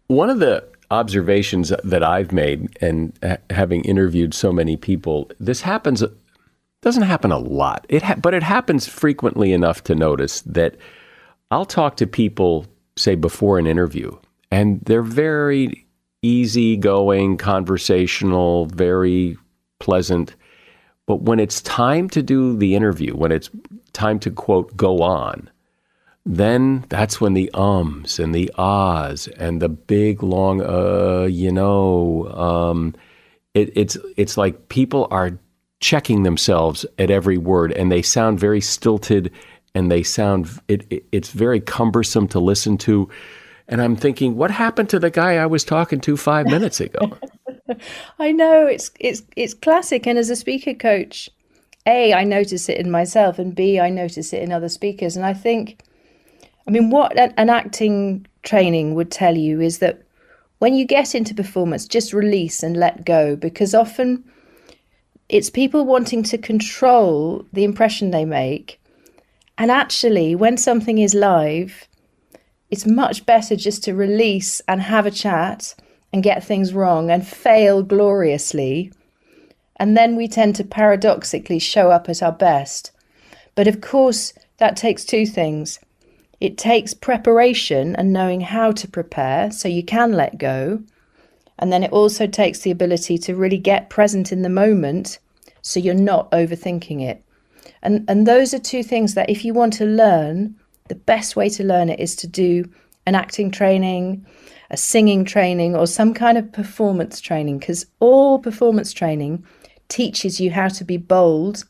One 0.08 0.30
of 0.30 0.40
the 0.40 0.64
observations 0.90 1.74
that 1.84 2.04
I've 2.04 2.32
made 2.32 2.78
and 2.82 3.18
having 3.50 3.84
interviewed 3.84 4.34
so 4.34 4.52
many 4.52 4.78
people, 4.78 5.30
this 5.40 5.62
happens 5.62 6.04
doesn't 6.82 7.04
happen 7.04 7.32
a 7.32 7.40
lot. 7.40 7.86
It 7.90 8.04
ha- 8.04 8.16
but 8.16 8.34
it 8.34 8.44
happens 8.44 8.88
frequently 8.88 9.52
enough 9.52 9.84
to 9.86 9.96
notice 9.96 10.42
that 10.42 10.78
I'll 11.52 11.66
talk 11.66 11.98
to 11.98 12.08
people 12.08 12.66
say 12.96 13.16
before 13.16 13.60
an 13.60 13.68
interview 13.68 14.18
and 14.52 14.82
they're 14.82 15.02
very 15.02 15.86
easygoing, 16.22 17.38
conversational, 17.38 18.68
very 18.68 19.38
pleasant. 19.80 20.36
But 21.06 21.22
when 21.22 21.40
it's 21.40 21.62
time 21.62 22.10
to 22.12 22.22
do 22.22 22.56
the 22.58 22.76
interview, 22.76 23.16
when 23.16 23.32
it's 23.32 23.50
time 23.94 24.20
to 24.20 24.32
quote 24.32 24.76
go 24.76 25.02
on, 25.02 25.50
then 26.30 26.86
that's 26.90 27.22
when 27.22 27.34
the 27.34 27.50
ums 27.54 28.20
and 28.20 28.36
the 28.36 28.52
ahs 28.58 29.28
and 29.38 29.62
the 29.62 29.70
big 29.70 30.22
long 30.22 30.62
uh 30.62 31.26
you 31.30 31.52
know 31.52 32.28
um 32.36 32.94
it, 33.54 33.72
it's 33.76 33.98
it's 34.18 34.38
like 34.38 34.70
people 34.70 35.08
are 35.10 35.40
checking 35.80 36.24
themselves 36.24 36.86
at 36.98 37.10
every 37.10 37.38
word 37.38 37.72
and 37.72 37.92
they 37.92 38.02
sound 38.02 38.40
very 38.40 38.62
stilted 38.62 39.32
and 39.74 39.92
they 39.92 40.04
sound 40.04 40.50
it, 40.68 40.86
it 40.90 41.06
it's 41.12 41.32
very 41.32 41.60
cumbersome 41.60 42.28
to 42.28 42.40
listen 42.40 42.78
to. 42.78 43.10
And 43.70 43.82
i'm 43.82 43.96
thinking 43.96 44.36
what 44.36 44.50
happened 44.50 44.90
to 44.90 45.00
the 45.00 45.12
guy 45.12 45.36
i 45.36 45.46
was 45.46 45.64
talking 45.64 46.00
to 46.02 46.18
5 46.18 46.46
minutes 46.56 46.80
ago? 46.80 47.18
I 48.20 48.32
know 48.32 48.66
it's 48.66 48.92
it's 49.00 49.22
it's 49.36 49.54
classic. 49.54 50.08
And 50.08 50.18
as 50.18 50.30
a 50.30 50.36
speaker 50.36 50.74
coach 50.74 51.30
a 51.86 52.14
i 52.14 52.24
notice 52.24 52.70
it 52.70 52.78
in 52.78 52.90
myself 52.92 53.40
and 53.40 53.56
b 53.56 53.80
i 53.80 53.90
notice 53.90 54.34
it 54.34 54.42
in 54.42 54.52
other 54.52 54.70
speakers. 54.70 55.16
And 55.16 55.26
i 55.26 55.34
think 55.34 55.84
I 56.68 56.72
mean, 56.72 56.90
what 56.90 57.18
an 57.18 57.50
acting 57.50 58.26
training 58.44 58.94
would 58.96 59.10
tell 59.10 59.38
you 59.38 59.62
is 59.62 59.80
that 59.80 60.02
when 60.60 60.74
you 60.74 60.86
get 60.86 61.16
into 61.16 61.34
performance, 61.34 61.88
just 61.88 62.14
release 62.14 62.62
and 62.62 62.76
let 62.76 63.06
go 63.06 63.36
because 63.36 63.74
often 63.74 64.24
it's 65.30 65.50
people 65.50 65.86
wanting 65.86 66.24
to 66.24 66.38
control 66.38 67.46
the 67.54 67.64
impression 67.64 68.12
they 68.12 68.26
make. 68.26 68.82
And 69.58 69.72
actually, 69.72 70.36
when 70.36 70.58
something 70.58 70.98
is 70.98 71.14
live, 71.14 71.88
it's 72.70 72.86
much 72.86 73.26
better 73.26 73.56
just 73.56 73.84
to 73.86 73.94
release 73.94 74.62
and 74.68 74.82
have 74.82 75.06
a 75.06 75.12
chat 75.12 75.74
and 76.12 76.22
get 76.22 76.44
things 76.44 76.74
wrong 76.74 77.10
and 77.10 77.26
fail 77.26 77.82
gloriously. 77.82 78.92
And 79.78 79.96
then 79.96 80.16
we 80.16 80.28
tend 80.28 80.56
to 80.56 80.64
paradoxically 80.64 81.60
show 81.60 81.92
up 81.92 82.10
at 82.10 82.22
our 82.22 82.32
best. 82.32 82.92
But 83.56 83.68
of 83.68 83.80
course, 83.80 84.34
that 84.58 84.76
takes 84.76 85.06
two 85.06 85.26
things 85.26 85.80
it 86.40 86.58
takes 86.58 86.94
preparation 86.94 87.96
and 87.96 88.14
knowing 88.14 88.42
how 88.42 88.72
to 88.72 88.88
prepare 88.88 89.52
so 89.52 89.68
you 89.68 89.84
can 89.84 90.14
let 90.14 90.38
go. 90.38 90.82
And 91.60 91.74
then 91.74 91.84
it 91.84 91.92
also 91.92 92.28
takes 92.28 92.60
the 92.60 92.72
ability 92.72 93.18
to 93.20 93.36
really 93.36 93.58
get 93.58 93.90
present 93.90 94.32
in 94.32 94.44
the 94.44 94.50
moment 94.50 95.20
so 95.62 95.80
you're 95.80 95.96
not 95.96 96.30
overthinking 96.32 97.02
it. 97.02 97.24
And, 97.82 98.06
and 98.08 98.28
those 98.28 98.54
are 98.54 98.60
two 98.60 98.84
things 98.84 99.16
that 99.16 99.30
if 99.30 99.44
you 99.44 99.54
want 99.54 99.74
to 99.74 99.86
learn, 99.86 100.56
the 100.88 100.96
best 100.96 101.36
way 101.36 101.50
to 101.50 101.64
learn 101.64 101.90
it 101.90 102.00
is 102.00 102.16
to 102.18 102.28
do 102.28 102.70
an 103.06 103.16
acting 103.16 103.50
training, 103.50 104.26
a 104.70 104.78
singing 104.78 105.26
training, 105.26 105.76
or 105.76 105.88
some 105.88 106.14
kind 106.14 106.38
of 106.38 106.52
performance 106.52 107.20
training, 107.20 107.58
because 107.58 107.86
all 108.00 108.40
performance 108.40 108.94
training 108.94 109.44
teaches 109.90 110.40
you 110.40 110.52
how 110.52 110.68
to 110.68 110.84
be 110.84 110.98
bold 110.98 111.66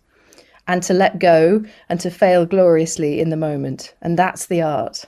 and 0.67 0.83
to 0.83 0.93
let 0.93 1.19
go 1.19 1.63
and 1.89 1.99
to 1.99 2.09
fail 2.09 2.45
gloriously 2.45 3.19
in 3.19 3.29
the 3.29 3.37
moment. 3.37 3.93
And 4.01 4.17
that's 4.17 4.47
the 4.47 4.61
art. 4.61 5.05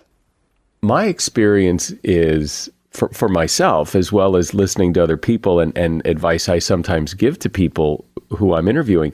My 0.82 1.06
experience 1.06 1.92
is 2.04 2.70
for, 2.92 3.10
for 3.10 3.30
myself, 3.30 3.96
as 3.96 4.12
well 4.12 4.36
as 4.36 4.54
listening 4.54 4.94
to 4.94 5.04
other 5.04 5.18
people 5.18 5.60
and, 5.60 5.78
and 5.78 6.06
advice 6.06 6.50
I 6.50 6.60
sometimes 6.60 7.14
give 7.14 7.38
to 7.40 7.50
people 7.50 8.06
who 8.30 8.54
I'm 8.54 8.68
interviewing, 8.68 9.14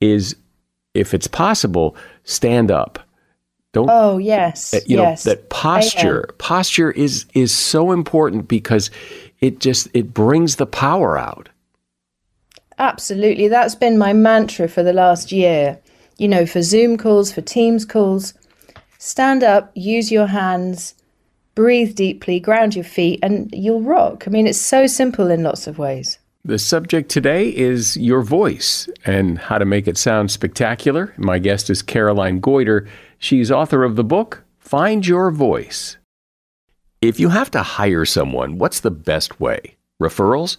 is 0.00 0.36
if 0.94 1.14
it's 1.14 1.28
possible, 1.28 1.96
stand 2.24 2.70
up. 2.70 2.98
Don't, 3.72 3.90
oh 3.90 4.16
yes, 4.16 4.72
uh, 4.72 4.80
you 4.86 4.96
yes. 4.96 5.24
that 5.24 5.50
posture. 5.50 6.30
Posture 6.38 6.90
is 6.92 7.26
is 7.34 7.52
so 7.52 7.92
important 7.92 8.48
because 8.48 8.90
it 9.40 9.60
just 9.60 9.88
it 9.92 10.14
brings 10.14 10.56
the 10.56 10.66
power 10.66 11.18
out. 11.18 11.50
Absolutely. 12.78 13.48
That's 13.48 13.74
been 13.74 13.98
my 13.98 14.12
mantra 14.12 14.68
for 14.68 14.82
the 14.82 14.92
last 14.92 15.32
year. 15.32 15.78
You 16.18 16.28
know, 16.28 16.46
for 16.46 16.62
Zoom 16.62 16.96
calls, 16.96 17.32
for 17.32 17.40
Teams 17.40 17.84
calls, 17.84 18.34
stand 18.98 19.42
up, 19.42 19.70
use 19.74 20.10
your 20.10 20.26
hands, 20.26 20.94
breathe 21.54 21.94
deeply, 21.94 22.40
ground 22.40 22.74
your 22.74 22.84
feet, 22.84 23.18
and 23.22 23.50
you'll 23.52 23.82
rock. 23.82 24.24
I 24.26 24.30
mean, 24.30 24.46
it's 24.46 24.60
so 24.60 24.86
simple 24.86 25.30
in 25.30 25.42
lots 25.42 25.66
of 25.66 25.78
ways. 25.78 26.18
The 26.44 26.58
subject 26.58 27.10
today 27.10 27.48
is 27.48 27.96
your 27.96 28.22
voice 28.22 28.88
and 29.04 29.36
how 29.38 29.58
to 29.58 29.64
make 29.64 29.88
it 29.88 29.98
sound 29.98 30.30
spectacular. 30.30 31.12
My 31.16 31.38
guest 31.38 31.68
is 31.70 31.82
Caroline 31.82 32.40
Goyder. 32.40 32.86
She's 33.18 33.50
author 33.50 33.82
of 33.82 33.96
the 33.96 34.04
book, 34.04 34.44
Find 34.58 35.04
Your 35.04 35.30
Voice. 35.32 35.96
If 37.02 37.18
you 37.18 37.30
have 37.30 37.50
to 37.50 37.62
hire 37.62 38.04
someone, 38.04 38.58
what's 38.58 38.80
the 38.80 38.92
best 38.92 39.40
way? 39.40 39.76
Referrals? 40.00 40.56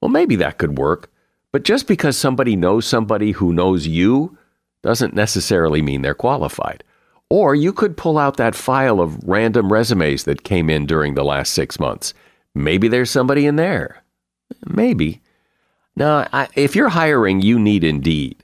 Well, 0.00 0.08
maybe 0.08 0.36
that 0.36 0.58
could 0.58 0.78
work. 0.78 1.10
But 1.54 1.62
just 1.62 1.86
because 1.86 2.16
somebody 2.16 2.56
knows 2.56 2.84
somebody 2.84 3.30
who 3.30 3.52
knows 3.52 3.86
you 3.86 4.36
doesn't 4.82 5.14
necessarily 5.14 5.82
mean 5.82 6.02
they're 6.02 6.12
qualified. 6.12 6.82
Or 7.30 7.54
you 7.54 7.72
could 7.72 7.96
pull 7.96 8.18
out 8.18 8.38
that 8.38 8.56
file 8.56 9.00
of 9.00 9.22
random 9.22 9.72
resumes 9.72 10.24
that 10.24 10.42
came 10.42 10.68
in 10.68 10.84
during 10.84 11.14
the 11.14 11.22
last 11.22 11.52
six 11.52 11.78
months. 11.78 12.12
Maybe 12.56 12.88
there's 12.88 13.08
somebody 13.08 13.46
in 13.46 13.54
there. 13.54 14.02
Maybe. 14.66 15.22
Now, 15.94 16.26
I, 16.32 16.48
if 16.56 16.74
you're 16.74 16.88
hiring, 16.88 17.40
you 17.40 17.60
need 17.60 17.84
Indeed. 17.84 18.42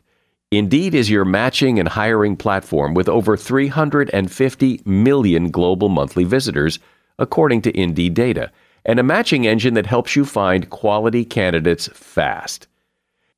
Indeed 0.52 0.94
is 0.94 1.10
your 1.10 1.24
matching 1.24 1.80
and 1.80 1.88
hiring 1.88 2.36
platform 2.36 2.94
with 2.94 3.08
over 3.08 3.36
350 3.36 4.82
million 4.84 5.50
global 5.50 5.88
monthly 5.88 6.22
visitors, 6.22 6.78
according 7.18 7.62
to 7.62 7.76
Indeed 7.76 8.14
data 8.14 8.52
and 8.84 9.00
a 9.00 9.02
matching 9.02 9.48
engine 9.48 9.74
that 9.74 9.86
helps 9.86 10.14
you 10.14 10.24
find 10.24 10.70
quality 10.70 11.24
candidates 11.24 11.88
fast. 11.88 12.68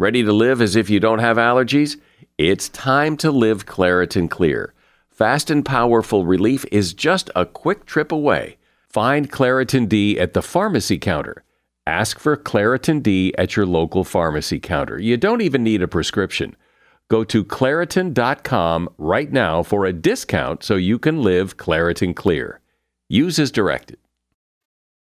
Ready 0.00 0.22
to 0.22 0.32
live 0.32 0.62
as 0.62 0.76
if 0.76 0.88
you 0.88 0.98
don't 0.98 1.18
have 1.18 1.36
allergies? 1.36 2.00
It's 2.38 2.70
time 2.70 3.18
to 3.18 3.30
live 3.30 3.66
Claritin 3.66 4.30
Clear. 4.30 4.72
Fast 5.10 5.50
and 5.50 5.62
powerful 5.62 6.24
relief 6.24 6.64
is 6.72 6.94
just 6.94 7.28
a 7.36 7.44
quick 7.44 7.84
trip 7.84 8.10
away. 8.10 8.56
Find 8.88 9.30
Claritin 9.30 9.90
D 9.90 10.18
at 10.18 10.32
the 10.32 10.40
pharmacy 10.40 10.96
counter. 10.96 11.44
Ask 11.86 12.18
for 12.18 12.34
Claritin 12.34 13.02
D 13.02 13.34
at 13.36 13.56
your 13.56 13.66
local 13.66 14.02
pharmacy 14.02 14.58
counter. 14.58 14.98
You 14.98 15.18
don't 15.18 15.42
even 15.42 15.62
need 15.62 15.82
a 15.82 15.86
prescription. 15.86 16.56
Go 17.08 17.22
to 17.24 17.44
Claritin.com 17.44 18.88
right 18.96 19.30
now 19.30 19.62
for 19.62 19.84
a 19.84 19.92
discount 19.92 20.64
so 20.64 20.76
you 20.76 20.98
can 20.98 21.20
live 21.20 21.58
Claritin 21.58 22.16
Clear. 22.16 22.60
Use 23.10 23.38
as 23.38 23.50
directed. 23.50 23.98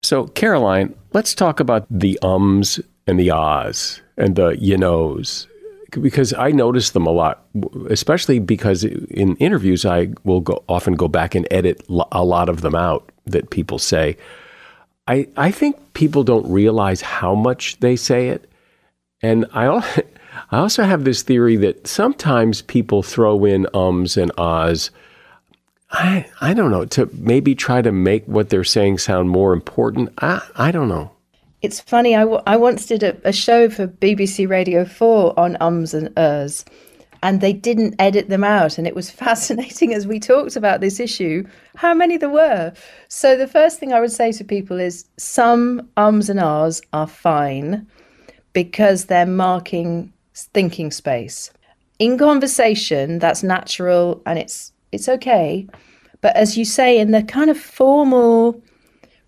So, 0.02 0.26
Caroline, 0.26 0.96
let's 1.14 1.36
talk 1.36 1.60
about 1.60 1.86
the 1.92 2.18
ums 2.24 2.80
and 3.06 3.20
the 3.20 3.30
ahs 3.30 4.02
and 4.20 4.36
the 4.36 4.50
you 4.60 4.78
knows 4.78 5.48
because 5.90 6.34
I 6.34 6.52
notice 6.52 6.92
them 6.92 7.08
a 7.08 7.12
lot, 7.12 7.46
especially 7.90 8.40
because 8.40 8.84
in 8.84 9.36
interviews 9.38 9.86
I 9.86 10.10
will 10.24 10.42
go, 10.42 10.64
often 10.70 10.94
go 10.94 11.08
back 11.08 11.36
and 11.36 11.48
edit 11.50 11.84
a 12.12 12.24
lot 12.24 12.50
of 12.50 12.62
them 12.62 12.76
out 12.76 13.12
that 13.26 13.50
people 13.50 13.80
say. 13.80 14.18
I 15.08 15.28
I 15.36 15.52
think 15.52 15.94
people 15.94 16.24
don't 16.24 16.50
realize 16.50 17.02
how 17.02 17.34
much 17.34 17.80
they 17.80 17.96
say 17.96 18.30
it, 18.30 18.50
and 19.22 19.46
I 19.54 19.66
I 20.52 20.60
also 20.60 20.84
have 20.84 21.04
this 21.04 21.24
theory 21.24 21.56
that 21.58 21.88
sometimes 21.88 22.62
people 22.62 23.02
throw 23.04 23.46
in 23.46 23.68
ums 23.74 24.18
and 24.18 24.32
ahs. 24.38 24.92
I 25.92 26.28
I 26.40 26.54
don't 26.54 26.72
know 26.72 26.86
to 26.86 27.10
maybe 27.14 27.56
try 27.56 27.82
to 27.82 27.92
make 27.92 28.26
what 28.26 28.50
they're 28.50 28.64
saying 28.64 29.00
sound 29.00 29.30
more 29.30 29.54
important. 29.54 30.14
I 30.20 30.42
I 30.56 30.72
don't 30.72 30.90
know. 30.90 31.12
It's 31.62 31.82
funny, 31.82 32.16
I, 32.16 32.22
w- 32.22 32.42
I 32.48 32.56
once 32.56 32.86
did 32.86 33.04
a, 33.04 33.18
a 33.28 33.34
show 33.34 33.70
for 33.70 33.88
BBC 33.88 34.48
Radio 34.48 34.86
4 34.86 35.38
on 35.38 35.58
ums 35.60 35.94
and 35.94 36.10
ers, 36.18 36.64
and 37.22 37.42
they 37.42 37.52
didn't 37.52 37.96
edit 38.00 38.30
them 38.30 38.46
out. 38.46 38.78
And 38.78 38.88
it 38.88 38.96
was 38.96 39.12
fascinating 39.26 39.94
as 39.94 40.08
we 40.08 40.20
talked 40.20 40.56
about 40.56 40.80
this 40.80 41.00
issue 41.00 41.44
how 41.76 41.94
many 41.94 42.18
there 42.18 42.30
were. 42.30 42.74
So, 43.10 43.38
the 43.38 43.48
first 43.48 43.80
thing 43.80 43.92
I 43.92 44.00
would 44.00 44.12
say 44.12 44.32
to 44.34 44.44
people 44.44 44.80
is 44.80 45.06
some 45.18 45.90
ums 45.98 46.30
and 46.30 46.40
ahs 46.40 46.82
are 46.94 47.08
fine 47.08 47.86
because 48.54 49.06
they're 49.06 49.26
marking 49.26 50.14
thinking 50.34 50.92
space. 50.92 51.52
In 52.00 52.18
conversation, 52.18 53.20
that's 53.20 53.44
natural 53.44 54.22
and 54.26 54.40
it's 54.40 54.72
it's 54.94 55.10
okay. 55.10 55.68
But 56.22 56.36
as 56.36 56.58
you 56.58 56.64
say, 56.64 56.98
in 57.00 57.12
the 57.12 57.24
kind 57.24 57.50
of 57.50 57.58
formal 57.58 58.62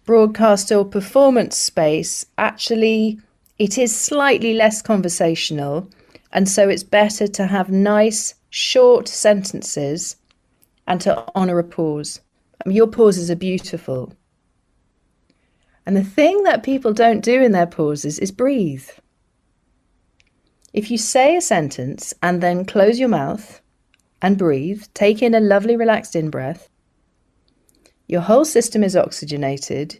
broadcast 0.05 0.71
or 0.71 0.85
performance 0.85 1.55
space, 1.55 2.25
actually, 2.37 3.19
it 3.59 3.77
is 3.77 3.95
slightly 3.95 4.53
less 4.53 4.81
conversational. 4.81 5.87
And 6.33 6.47
so 6.47 6.69
it's 6.69 6.83
better 6.83 7.27
to 7.27 7.47
have 7.47 7.69
nice, 7.69 8.35
short 8.49 9.07
sentences 9.07 10.15
and 10.87 10.99
to 11.01 11.25
honour 11.35 11.59
a 11.59 11.63
pause. 11.63 12.21
I 12.63 12.69
mean, 12.69 12.75
your 12.75 12.87
pauses 12.87 13.29
are 13.29 13.35
beautiful. 13.35 14.13
And 15.85 15.95
the 15.95 16.03
thing 16.03 16.43
that 16.43 16.63
people 16.63 16.93
don't 16.93 17.21
do 17.23 17.41
in 17.41 17.51
their 17.51 17.67
pauses 17.67 18.19
is 18.19 18.31
breathe. 18.31 18.87
If 20.73 20.89
you 20.89 20.97
say 20.97 21.35
a 21.35 21.41
sentence 21.41 22.13
and 22.23 22.41
then 22.41 22.65
close 22.65 22.99
your 22.99 23.09
mouth 23.09 23.61
and 24.21 24.37
breathe, 24.37 24.83
take 24.93 25.21
in 25.21 25.35
a 25.35 25.39
lovely 25.39 25.75
relaxed 25.75 26.15
in 26.15 26.29
breath, 26.29 26.69
your 28.11 28.21
whole 28.21 28.43
system 28.43 28.83
is 28.83 28.97
oxygenated. 28.97 29.97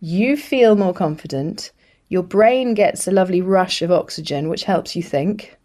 You 0.00 0.36
feel 0.36 0.74
more 0.74 0.92
confident. 0.92 1.70
Your 2.08 2.24
brain 2.24 2.74
gets 2.74 3.06
a 3.06 3.12
lovely 3.12 3.40
rush 3.40 3.80
of 3.80 3.92
oxygen, 3.92 4.48
which 4.48 4.64
helps 4.64 4.96
you 4.96 5.04
think. 5.04 5.56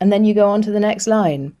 And 0.00 0.12
then 0.12 0.24
you 0.24 0.34
go 0.34 0.48
on 0.48 0.62
to 0.62 0.72
the 0.72 0.80
next 0.80 1.06
line. 1.06 1.54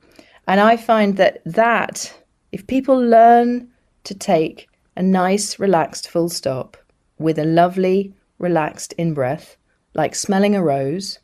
And 0.48 0.58
I 0.58 0.76
find 0.76 1.16
that 1.18 1.42
that, 1.46 2.12
if 2.50 2.66
people 2.66 2.98
learn 2.98 3.70
to 4.02 4.14
take 4.16 4.68
a 4.96 5.02
nice, 5.02 5.60
relaxed 5.60 6.08
full 6.08 6.28
stop 6.28 6.76
with 7.18 7.38
a 7.38 7.44
lovely, 7.44 8.12
relaxed 8.40 8.92
in 8.94 9.14
breath, 9.14 9.56
like 9.94 10.16
smelling 10.16 10.56
a 10.56 10.62
rose, 10.62 11.20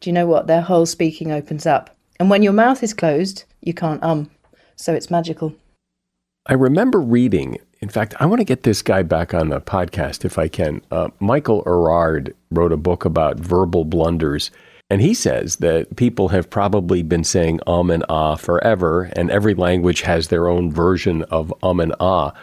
do 0.00 0.10
you 0.10 0.14
know 0.14 0.26
what? 0.26 0.48
Their 0.48 0.62
whole 0.62 0.86
speaking 0.86 1.30
opens 1.30 1.64
up. 1.64 1.96
And 2.18 2.28
when 2.28 2.42
your 2.42 2.52
mouth 2.52 2.82
is 2.82 2.92
closed, 2.92 3.44
you 3.60 3.72
can't 3.72 4.02
um. 4.02 4.32
So 4.74 4.92
it's 4.94 5.12
magical. 5.12 5.54
I 6.46 6.54
remember 6.54 7.00
reading, 7.00 7.58
in 7.80 7.88
fact, 7.88 8.14
I 8.18 8.26
want 8.26 8.40
to 8.40 8.44
get 8.44 8.64
this 8.64 8.82
guy 8.82 9.04
back 9.04 9.32
on 9.32 9.50
the 9.50 9.60
podcast 9.60 10.24
if 10.24 10.38
I 10.38 10.48
can. 10.48 10.82
Uh, 10.90 11.08
Michael 11.20 11.62
Erard 11.64 12.34
wrote 12.50 12.72
a 12.72 12.76
book 12.76 13.04
about 13.04 13.38
verbal 13.38 13.84
blunders. 13.84 14.50
And 14.90 15.00
he 15.00 15.14
says 15.14 15.56
that 15.56 15.94
people 15.96 16.28
have 16.28 16.50
probably 16.50 17.02
been 17.02 17.24
saying 17.24 17.60
um 17.66 17.90
and 17.90 18.04
ah 18.08 18.34
forever, 18.34 19.04
and 19.14 19.30
every 19.30 19.54
language 19.54 20.02
has 20.02 20.28
their 20.28 20.48
own 20.48 20.70
version 20.70 21.22
of 21.30 21.54
um 21.62 21.80
and 21.80 21.94
ah, 22.00 22.34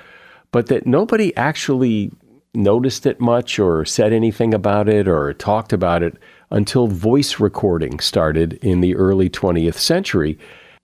but 0.52 0.68
that 0.68 0.88
nobody 0.88 1.36
actually 1.36 2.10
noticed 2.56 3.06
it 3.06 3.20
much 3.20 3.60
or 3.60 3.86
said 3.86 4.14
anything 4.14 4.54
about 4.54 4.90
it 4.90 5.08
or 5.08 5.34
talked 5.34 5.74
about 5.74 6.02
it 6.02 6.16
until 6.50 6.88
voice 6.88 7.40
recording 7.40 8.00
started 8.00 8.54
in 8.64 8.82
the 8.82 8.96
early 8.96 9.30
20th 9.30 9.76
century. 9.78 10.40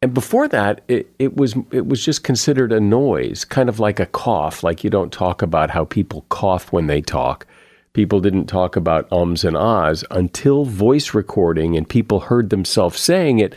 And 0.05 0.13
before 0.13 0.47
that, 0.49 0.81
it, 0.87 1.11
it 1.17 1.35
was 1.35 1.55
it 1.71 1.87
was 1.87 2.05
just 2.05 2.23
considered 2.23 2.71
a 2.71 2.79
noise, 2.79 3.43
kind 3.43 3.69
of 3.69 3.79
like 3.79 3.99
a 3.99 4.05
cough. 4.05 4.61
Like 4.61 4.83
you 4.83 4.91
don't 4.91 5.11
talk 5.11 5.41
about 5.41 5.71
how 5.71 5.83
people 5.83 6.27
cough 6.29 6.71
when 6.71 6.85
they 6.85 7.01
talk. 7.01 7.47
People 7.93 8.19
didn't 8.19 8.45
talk 8.45 8.75
about 8.75 9.11
ums 9.11 9.43
and 9.43 9.57
ahs 9.57 10.03
until 10.11 10.63
voice 10.63 11.15
recording 11.15 11.75
and 11.75 11.89
people 11.89 12.19
heard 12.19 12.51
themselves 12.51 12.99
saying 12.99 13.39
it, 13.39 13.55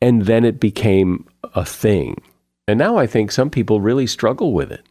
and 0.00 0.24
then 0.24 0.42
it 0.42 0.58
became 0.58 1.28
a 1.54 1.66
thing. 1.66 2.22
And 2.66 2.78
now 2.78 2.96
I 2.96 3.06
think 3.06 3.30
some 3.30 3.50
people 3.50 3.82
really 3.82 4.06
struggle 4.06 4.54
with 4.54 4.72
it. 4.72 4.86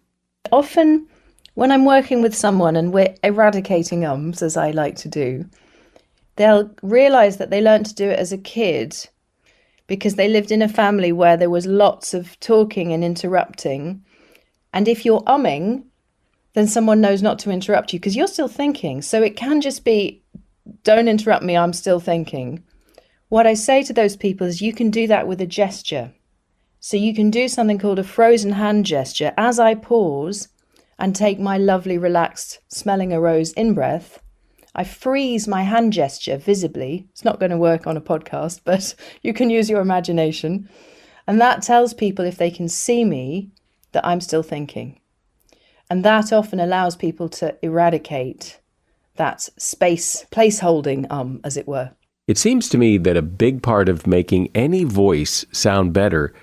Often, 0.51 1.07
when 1.55 1.71
I'm 1.71 1.85
working 1.85 2.21
with 2.21 2.35
someone 2.35 2.75
and 2.75 2.93
we're 2.93 3.15
eradicating 3.23 4.05
ums, 4.05 4.43
as 4.43 4.55
I 4.55 4.69
like 4.69 4.95
to 4.97 5.07
do, 5.07 5.49
they'll 6.35 6.69
realize 6.83 7.37
that 7.37 7.49
they 7.49 7.63
learned 7.63 7.87
to 7.87 7.95
do 7.95 8.07
it 8.07 8.19
as 8.19 8.31
a 8.31 8.37
kid 8.37 9.09
because 9.89 10.15
they 10.15 10.29
lived 10.29 10.51
in 10.51 10.61
a 10.61 10.69
family 10.69 11.11
where 11.11 11.35
there 11.35 11.49
was 11.49 11.65
lots 11.65 12.13
of 12.13 12.39
talking 12.39 12.93
and 12.93 13.03
interrupting. 13.03 14.05
And 14.71 14.87
if 14.87 15.03
you're 15.03 15.23
umming, 15.23 15.83
then 16.53 16.67
someone 16.67 17.01
knows 17.01 17.21
not 17.21 17.39
to 17.39 17.51
interrupt 17.51 17.91
you 17.91 17.99
because 17.99 18.15
you're 18.15 18.27
still 18.27 18.47
thinking. 18.47 19.01
So 19.01 19.21
it 19.21 19.35
can 19.35 19.59
just 19.59 19.83
be, 19.83 20.23
don't 20.83 21.07
interrupt 21.07 21.43
me, 21.43 21.57
I'm 21.57 21.73
still 21.73 21.99
thinking. 21.99 22.63
What 23.29 23.47
I 23.47 23.55
say 23.55 23.83
to 23.83 23.93
those 23.93 24.15
people 24.15 24.47
is 24.47 24.61
you 24.61 24.73
can 24.73 24.91
do 24.91 25.07
that 25.07 25.27
with 25.27 25.41
a 25.41 25.47
gesture. 25.47 26.13
So 26.79 26.95
you 26.95 27.13
can 27.13 27.31
do 27.31 27.47
something 27.47 27.79
called 27.79 27.99
a 27.99 28.03
frozen 28.03 28.53
hand 28.53 28.85
gesture. 28.85 29.33
As 29.37 29.59
I 29.59 29.73
pause 29.73 30.49
and 30.99 31.15
take 31.15 31.39
my 31.39 31.57
lovely, 31.57 31.97
relaxed, 31.97 32.59
smelling 32.67 33.11
a 33.11 33.19
rose 33.19 33.53
in 33.53 33.73
breath, 33.73 34.21
I 34.75 34.83
freeze 34.83 35.47
my 35.47 35.63
hand 35.63 35.93
gesture 35.93 36.37
visibly. 36.37 37.07
It's 37.11 37.25
not 37.25 37.39
going 37.39 37.51
to 37.51 37.57
work 37.57 37.87
on 37.87 37.97
a 37.97 38.01
podcast, 38.01 38.61
but 38.65 38.95
you 39.21 39.33
can 39.33 39.49
use 39.49 39.69
your 39.69 39.81
imagination. 39.81 40.69
And 41.27 41.39
that 41.41 41.61
tells 41.61 41.93
people 41.93 42.25
if 42.25 42.37
they 42.37 42.51
can 42.51 42.67
see 42.67 43.05
me 43.05 43.51
that 43.91 44.05
I'm 44.05 44.21
still 44.21 44.43
thinking. 44.43 44.99
And 45.89 46.05
that 46.05 46.31
often 46.31 46.59
allows 46.59 46.95
people 46.95 47.29
to 47.29 47.55
eradicate 47.63 48.59
that 49.15 49.41
space, 49.57 50.25
place 50.31 50.59
holding, 50.59 51.05
um, 51.11 51.41
as 51.43 51.57
it 51.57 51.67
were. 51.67 51.91
It 52.27 52.37
seems 52.37 52.69
to 52.69 52.77
me 52.77 52.97
that 52.99 53.17
a 53.17 53.23
big 53.23 53.63
part 53.63 53.89
of 53.89 54.05
making 54.05 54.49
any 54.53 54.83
voice 54.83 55.45
sound 55.51 55.93
better 55.93 56.33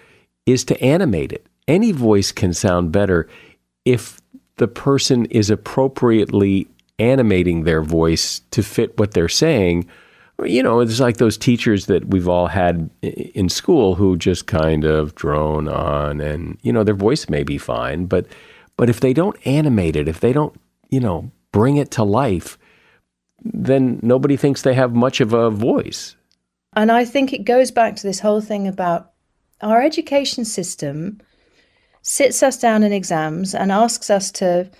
is 0.44 0.64
to 0.64 0.80
animate 0.82 1.32
it. 1.32 1.46
Any 1.68 1.92
voice 1.92 2.32
can 2.32 2.52
sound 2.52 2.92
better 2.92 3.28
if 3.84 4.20
the 4.56 4.68
person 4.68 5.26
is 5.26 5.48
appropriately 5.48 6.68
animating 6.98 7.64
their 7.64 7.82
voice 7.82 8.40
to 8.50 8.62
fit 8.62 8.98
what 8.98 9.12
they're 9.12 9.28
saying. 9.28 9.87
You 10.44 10.62
know, 10.62 10.80
it's 10.80 11.00
like 11.00 11.16
those 11.16 11.38
teachers 11.38 11.87
that 11.87 12.09
we've 12.09 12.28
all 12.28 12.46
had 12.46 12.90
in 13.02 13.48
school 13.48 13.94
who 13.94 14.16
just 14.16 14.46
kind 14.46 14.85
of 14.85 15.14
drone 15.14 15.68
on 15.68 16.20
and, 16.20 16.59
you 16.62 16.72
know, 16.72 16.85
their 16.85 16.94
voice 16.94 17.28
may 17.28 17.42
be 17.42 17.59
fine, 17.59 18.06
but 18.06 18.26
but 18.76 18.90
if 18.90 19.00
they 19.00 19.14
don't 19.14 19.38
animate 19.46 19.96
it, 19.96 20.09
if 20.09 20.20
they 20.20 20.35
don't, 20.35 20.54
you 20.90 21.00
know, 21.00 21.30
bring 21.52 21.78
it 21.78 21.90
to 21.92 22.04
life, 22.04 22.59
then 23.42 23.98
nobody 24.02 24.37
thinks 24.37 24.62
they 24.62 24.74
have 24.74 24.94
much 24.94 25.20
of 25.20 25.32
a 25.32 25.50
voice. 25.50 26.16
And 26.74 26.92
I 26.92 27.06
think 27.06 27.32
it 27.32 27.44
goes 27.44 27.70
back 27.70 27.96
to 27.96 28.02
this 28.02 28.20
whole 28.20 28.42
thing 28.42 28.68
about 28.68 29.12
our 29.62 29.82
education 29.82 30.44
system 30.44 31.20
sits 32.02 32.42
us 32.42 32.59
down 32.59 32.82
in 32.82 32.92
exams 32.92 33.54
and 33.54 33.72
asks 33.72 34.11
us 34.11 34.30
to 34.30 34.70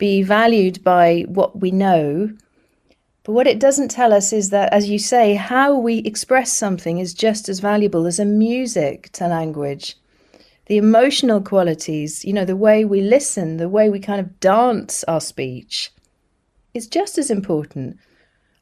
be 0.00 0.24
valued 0.24 0.82
by 0.82 1.26
what 1.28 1.60
we 1.60 1.70
know. 1.70 2.32
But 3.22 3.32
what 3.34 3.46
it 3.46 3.60
doesn't 3.60 3.92
tell 3.92 4.12
us 4.12 4.32
is 4.32 4.50
that, 4.50 4.72
as 4.72 4.90
you 4.90 4.98
say, 4.98 5.34
how 5.34 5.78
we 5.78 5.98
express 5.98 6.52
something 6.52 6.98
is 6.98 7.14
just 7.14 7.48
as 7.48 7.60
valuable 7.60 8.06
as 8.06 8.18
a 8.18 8.24
music 8.24 9.10
to 9.12 9.28
language 9.28 9.96
the 10.70 10.76
emotional 10.76 11.40
qualities, 11.40 12.24
you 12.24 12.32
know, 12.32 12.44
the 12.44 12.54
way 12.54 12.84
we 12.84 13.00
listen, 13.00 13.56
the 13.56 13.68
way 13.68 13.90
we 13.90 13.98
kind 13.98 14.20
of 14.20 14.38
dance 14.38 15.02
our 15.08 15.20
speech 15.20 15.90
is 16.74 16.86
just 16.86 17.18
as 17.18 17.28
important. 17.28 17.98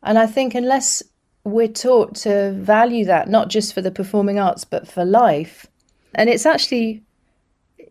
And 0.03 0.19
I 0.19 0.27
think 0.27 0.55
unless 0.55 1.03
we're 1.45 1.69
taught 1.69 2.15
to 2.25 2.53
value 2.53 3.05
that, 3.05 3.29
not 3.29 3.51
just 3.51 3.75
for 3.75 3.83
the 3.83 3.91
performing 3.91 4.39
arts, 4.39 4.65
but 4.65 4.89
for 4.89 5.05
life, 5.05 5.67
and 6.15 6.31
it's 6.31 6.47
actually 6.47 7.03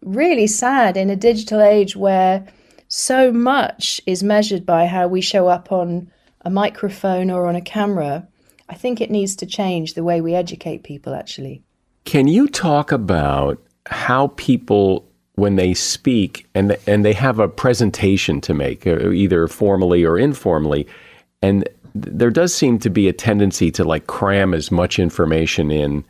really 0.01 0.47
sad 0.47 0.97
in 0.97 1.11
a 1.11 1.15
digital 1.15 1.61
age 1.61 1.95
where 1.95 2.47
so 2.87 3.31
much 3.31 4.01
is 4.05 4.23
measured 4.23 4.65
by 4.65 4.85
how 4.85 5.07
we 5.07 5.21
show 5.21 5.47
up 5.47 5.71
on 5.71 6.11
a 6.41 6.49
microphone 6.49 7.29
or 7.29 7.47
on 7.47 7.55
a 7.55 7.61
camera. 7.61 8.27
I 8.69 8.75
think 8.75 9.01
it 9.01 9.11
needs 9.11 9.35
to 9.37 9.45
change 9.45 9.93
the 9.93 10.03
way 10.03 10.21
we 10.21 10.33
educate 10.33 10.83
people, 10.83 11.13
actually. 11.13 11.63
Can 12.05 12.27
you 12.27 12.47
talk 12.47 12.91
about 12.91 13.61
how 13.85 14.27
people 14.37 15.07
when 15.35 15.55
they 15.55 15.73
speak 15.73 16.47
and 16.55 16.77
and 16.87 17.05
they 17.05 17.13
have 17.13 17.39
a 17.39 17.47
presentation 17.47 18.41
to 18.41 18.53
make 18.53 18.85
uh, 18.85 19.11
either 19.11 19.47
formally 19.47 20.03
or 20.03 20.17
informally 20.17 20.85
and 21.41 21.67
there 21.93 22.31
does 22.31 22.53
seem 22.53 22.77
to 22.79 22.89
be 22.89 23.07
a 23.07 23.13
tendency 23.13 23.71
to 23.71 23.83
like 23.83 24.07
cram 24.07 24.53
as 24.53 24.71
much 24.71 24.99
information 24.99 25.71
in 25.71 26.03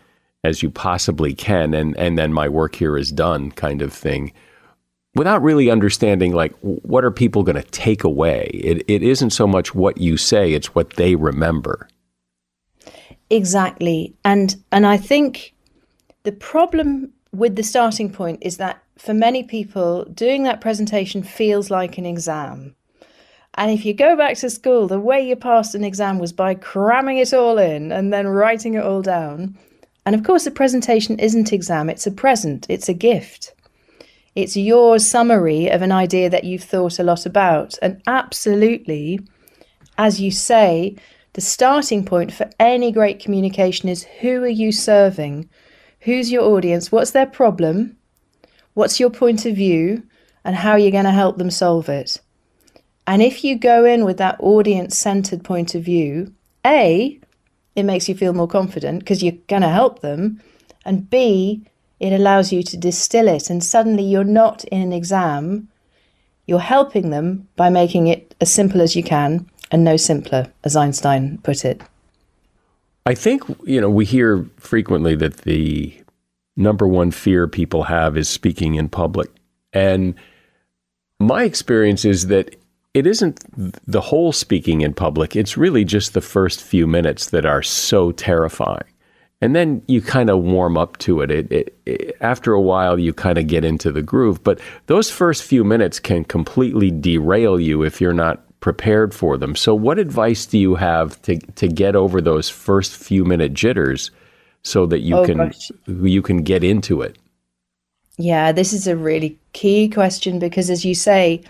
as 0.43 0.63
you 0.63 0.69
possibly 0.69 1.33
can 1.33 1.73
and 1.73 1.95
and 1.97 2.17
then 2.17 2.33
my 2.33 2.47
work 2.47 2.75
here 2.75 2.97
is 2.97 3.11
done 3.11 3.51
kind 3.51 3.81
of 3.81 3.93
thing 3.93 4.31
without 5.17 5.41
really 5.41 5.69
understanding 5.69 6.33
like 6.33 6.53
what 6.61 7.03
are 7.03 7.11
people 7.11 7.43
going 7.43 7.55
to 7.55 7.69
take 7.71 8.03
away 8.03 8.49
it, 8.53 8.83
it 8.87 9.03
isn't 9.03 9.31
so 9.31 9.47
much 9.47 9.75
what 9.75 9.97
you 9.97 10.17
say 10.17 10.53
it's 10.53 10.73
what 10.73 10.91
they 10.91 11.15
remember 11.15 11.87
exactly 13.29 14.13
and 14.23 14.55
and 14.71 14.85
i 14.85 14.95
think 14.95 15.53
the 16.23 16.31
problem 16.31 17.11
with 17.31 17.55
the 17.55 17.63
starting 17.63 18.11
point 18.11 18.39
is 18.41 18.57
that 18.57 18.83
for 18.97 19.13
many 19.13 19.43
people, 19.43 20.05
doing 20.05 20.43
that 20.43 20.61
presentation 20.61 21.23
feels 21.23 21.69
like 21.69 21.97
an 21.97 22.05
exam. 22.05 22.75
And 23.55 23.71
if 23.71 23.85
you 23.85 23.93
go 23.93 24.15
back 24.15 24.37
to 24.37 24.49
school, 24.49 24.87
the 24.87 24.99
way 24.99 25.27
you 25.27 25.35
passed 25.35 25.75
an 25.75 25.83
exam 25.83 26.19
was 26.19 26.33
by 26.33 26.53
cramming 26.55 27.17
it 27.17 27.33
all 27.33 27.57
in 27.57 27.91
and 27.91 28.13
then 28.13 28.27
writing 28.27 28.75
it 28.75 28.83
all 28.83 29.01
down. 29.01 29.57
And 30.05 30.15
of 30.15 30.23
course, 30.23 30.45
a 30.45 30.51
presentation 30.51 31.19
isn't 31.19 31.53
exam, 31.53 31.89
it's 31.89 32.07
a 32.07 32.11
present, 32.11 32.65
it's 32.69 32.87
a 32.87 32.93
gift. 32.93 33.53
It's 34.37 34.55
your 34.55 34.99
summary 34.99 35.67
of 35.67 35.81
an 35.81 35.91
idea 35.91 36.29
that 36.29 36.43
you've 36.43 36.63
thought 36.63 36.99
a 36.99 37.03
lot 37.03 37.25
about. 37.25 37.73
And 37.81 37.99
absolutely, 38.05 39.19
as 39.97 40.21
you 40.21 40.29
say, 40.29 40.95
the 41.33 41.41
starting 41.41 42.05
point 42.05 42.31
for 42.31 42.47
any 42.59 42.91
great 42.91 43.19
communication 43.19 43.89
is 43.89 44.03
who 44.03 44.43
are 44.43 44.47
you 44.47 44.71
serving? 44.71 45.49
Who's 46.01 46.31
your 46.31 46.43
audience? 46.43 46.91
What's 46.91 47.09
their 47.09 47.25
problem? 47.25 47.97
What's 48.75 48.99
your 48.99 49.09
point 49.09 49.47
of 49.47 49.55
view? 49.55 50.03
And 50.45 50.55
how 50.55 50.73
are 50.73 50.79
you 50.79 50.91
going 50.91 51.05
to 51.05 51.11
help 51.11 51.39
them 51.39 51.49
solve 51.49 51.89
it? 51.89 52.21
And 53.07 53.23
if 53.23 53.43
you 53.43 53.57
go 53.57 53.85
in 53.85 54.05
with 54.05 54.17
that 54.17 54.39
audience 54.39 54.95
centered 54.95 55.43
point 55.43 55.73
of 55.73 55.81
view, 55.81 56.31
A, 56.63 57.19
it 57.75 57.83
makes 57.85 58.07
you 58.07 58.13
feel 58.13 58.33
more 58.33 58.47
confident 58.47 58.99
because 58.99 59.23
you're 59.23 59.33
going 59.47 59.63
to 59.63 59.69
help 59.69 60.01
them. 60.01 60.43
And 60.85 61.09
B, 61.09 61.65
it 61.99 62.13
allows 62.13 62.51
you 62.51 62.63
to 62.63 62.77
distill 62.77 63.27
it. 63.27 63.49
And 63.49 63.63
suddenly 63.63 64.03
you're 64.03 64.23
not 64.23 64.63
in 64.65 64.81
an 64.81 64.93
exam, 64.93 65.67
you're 66.45 66.59
helping 66.59 67.09
them 67.09 67.47
by 67.55 67.69
making 67.69 68.07
it 68.07 68.35
as 68.39 68.53
simple 68.53 68.81
as 68.81 68.95
you 68.95 69.03
can 69.03 69.49
and 69.71 69.83
no 69.83 69.97
simpler, 69.97 70.51
as 70.63 70.75
Einstein 70.75 71.39
put 71.39 71.65
it. 71.65 71.81
I 73.05 73.15
think, 73.15 73.43
you 73.63 73.81
know, 73.81 73.89
we 73.89 74.05
hear 74.05 74.45
frequently 74.57 75.15
that 75.15 75.39
the 75.39 75.93
number 76.55 76.87
one 76.87 77.11
fear 77.11 77.47
people 77.47 77.83
have 77.83 78.17
is 78.17 78.27
speaking 78.27 78.75
in 78.75 78.89
public. 78.89 79.29
And 79.73 80.15
my 81.19 81.43
experience 81.43 82.05
is 82.05 82.27
that 82.27 82.55
it 82.93 83.05
isn't 83.05 83.39
the 83.85 84.01
whole 84.01 84.31
speaking 84.31 84.81
in 84.81 84.93
public, 84.93 85.35
it's 85.35 85.55
really 85.55 85.85
just 85.85 86.13
the 86.13 86.21
first 86.21 86.61
few 86.61 86.87
minutes 86.87 87.29
that 87.29 87.45
are 87.45 87.61
so 87.61 88.11
terrifying. 88.11 88.83
And 89.39 89.55
then 89.55 89.83
you 89.87 90.01
kind 90.01 90.29
of 90.29 90.41
warm 90.41 90.77
up 90.77 90.97
to 90.99 91.21
it. 91.21 91.29
It, 91.29 91.51
it, 91.51 91.79
it. 91.85 92.17
After 92.21 92.53
a 92.53 92.61
while, 92.61 92.97
you 92.97 93.13
kind 93.13 93.37
of 93.37 93.47
get 93.47 93.63
into 93.63 93.91
the 93.91 94.01
groove. 94.01 94.43
But 94.43 94.59
those 94.87 95.11
first 95.11 95.43
few 95.43 95.63
minutes 95.63 95.99
can 95.99 96.23
completely 96.23 96.89
derail 96.89 97.59
you 97.59 97.83
if 97.83 98.01
you're 98.01 98.13
not 98.13 98.43
prepared 98.59 99.13
for 99.13 99.37
them. 99.37 99.55
So, 99.55 99.75
what 99.75 99.99
advice 99.99 100.45
do 100.45 100.57
you 100.57 100.75
have 100.75 101.21
to 101.23 101.37
to 101.37 101.67
get 101.67 101.95
over 101.95 102.19
those 102.19 102.49
first 102.49 102.95
few 102.95 103.23
minute 103.25 103.53
jitters 103.53 104.09
so 104.63 104.85
that 104.87 104.99
you 104.99 105.17
oh, 105.17 105.25
can 105.25 105.37
gosh. 105.37 105.71
you 105.85 106.21
can 106.21 106.43
get 106.43 106.63
into 106.63 107.01
it? 107.01 107.17
Yeah, 108.17 108.51
this 108.51 108.73
is 108.73 108.87
a 108.87 108.97
really 108.97 109.37
key 109.53 109.87
question 109.87 110.39
because, 110.39 110.71
as 110.71 110.83
you 110.83 110.95
say, 110.95 111.43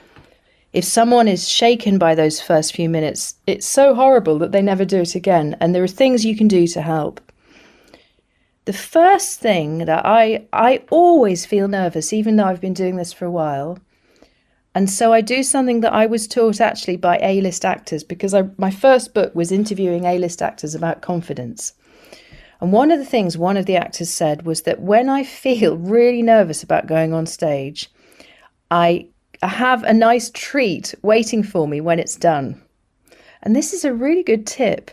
if 0.73 0.83
someone 0.83 1.29
is 1.29 1.47
shaken 1.47 1.97
by 1.97 2.13
those 2.13 2.41
first 2.41 2.75
few 2.75 2.89
minutes, 2.89 3.35
it's 3.47 3.65
so 3.65 3.95
horrible 3.95 4.37
that 4.39 4.51
they 4.51 4.61
never 4.61 4.83
do 4.83 4.99
it 5.01 5.15
again. 5.15 5.55
And 5.61 5.73
there 5.73 5.83
are 5.83 5.87
things 5.87 6.25
you 6.25 6.35
can 6.35 6.49
do 6.49 6.67
to 6.67 6.81
help. 6.81 7.21
The 8.67 8.73
first 8.73 9.39
thing 9.39 9.85
that 9.85 10.05
I 10.05 10.45
I 10.51 10.81
always 10.89 11.45
feel 11.45 11.69
nervous, 11.69 12.11
even 12.11 12.35
though 12.35 12.43
I've 12.43 12.59
been 12.59 12.73
doing 12.73 12.97
this 12.97 13.13
for 13.13 13.23
a 13.23 13.31
while, 13.31 13.79
and 14.75 14.89
so 14.89 15.13
I 15.13 15.21
do 15.21 15.41
something 15.41 15.79
that 15.79 15.93
I 15.93 16.05
was 16.05 16.27
taught 16.27 16.59
actually 16.59 16.97
by 16.97 17.17
A 17.21 17.39
list 17.39 17.63
actors 17.63 18.03
because 18.03 18.33
I, 18.33 18.49
my 18.57 18.69
first 18.69 19.13
book 19.13 19.33
was 19.33 19.53
interviewing 19.53 20.03
A 20.03 20.17
list 20.17 20.41
actors 20.41 20.75
about 20.75 21.01
confidence. 21.01 21.75
And 22.59 22.73
one 22.73 22.91
of 22.91 22.99
the 22.99 23.05
things 23.05 23.37
one 23.37 23.55
of 23.55 23.67
the 23.67 23.77
actors 23.77 24.09
said 24.09 24.45
was 24.45 24.63
that 24.63 24.81
when 24.81 25.07
I 25.07 25.23
feel 25.23 25.77
really 25.97 26.21
nervous 26.21 26.61
about 26.61 26.87
going 26.87 27.13
on 27.13 27.25
stage, 27.25 27.89
I 28.69 29.07
have 29.43 29.81
a 29.83 29.93
nice 29.93 30.29
treat 30.29 30.93
waiting 31.03 31.41
for 31.41 31.69
me 31.69 31.79
when 31.79 31.99
it's 31.99 32.17
done. 32.17 32.61
And 33.43 33.55
this 33.55 33.71
is 33.71 33.85
a 33.85 33.93
really 33.93 34.23
good 34.23 34.45
tip 34.45 34.91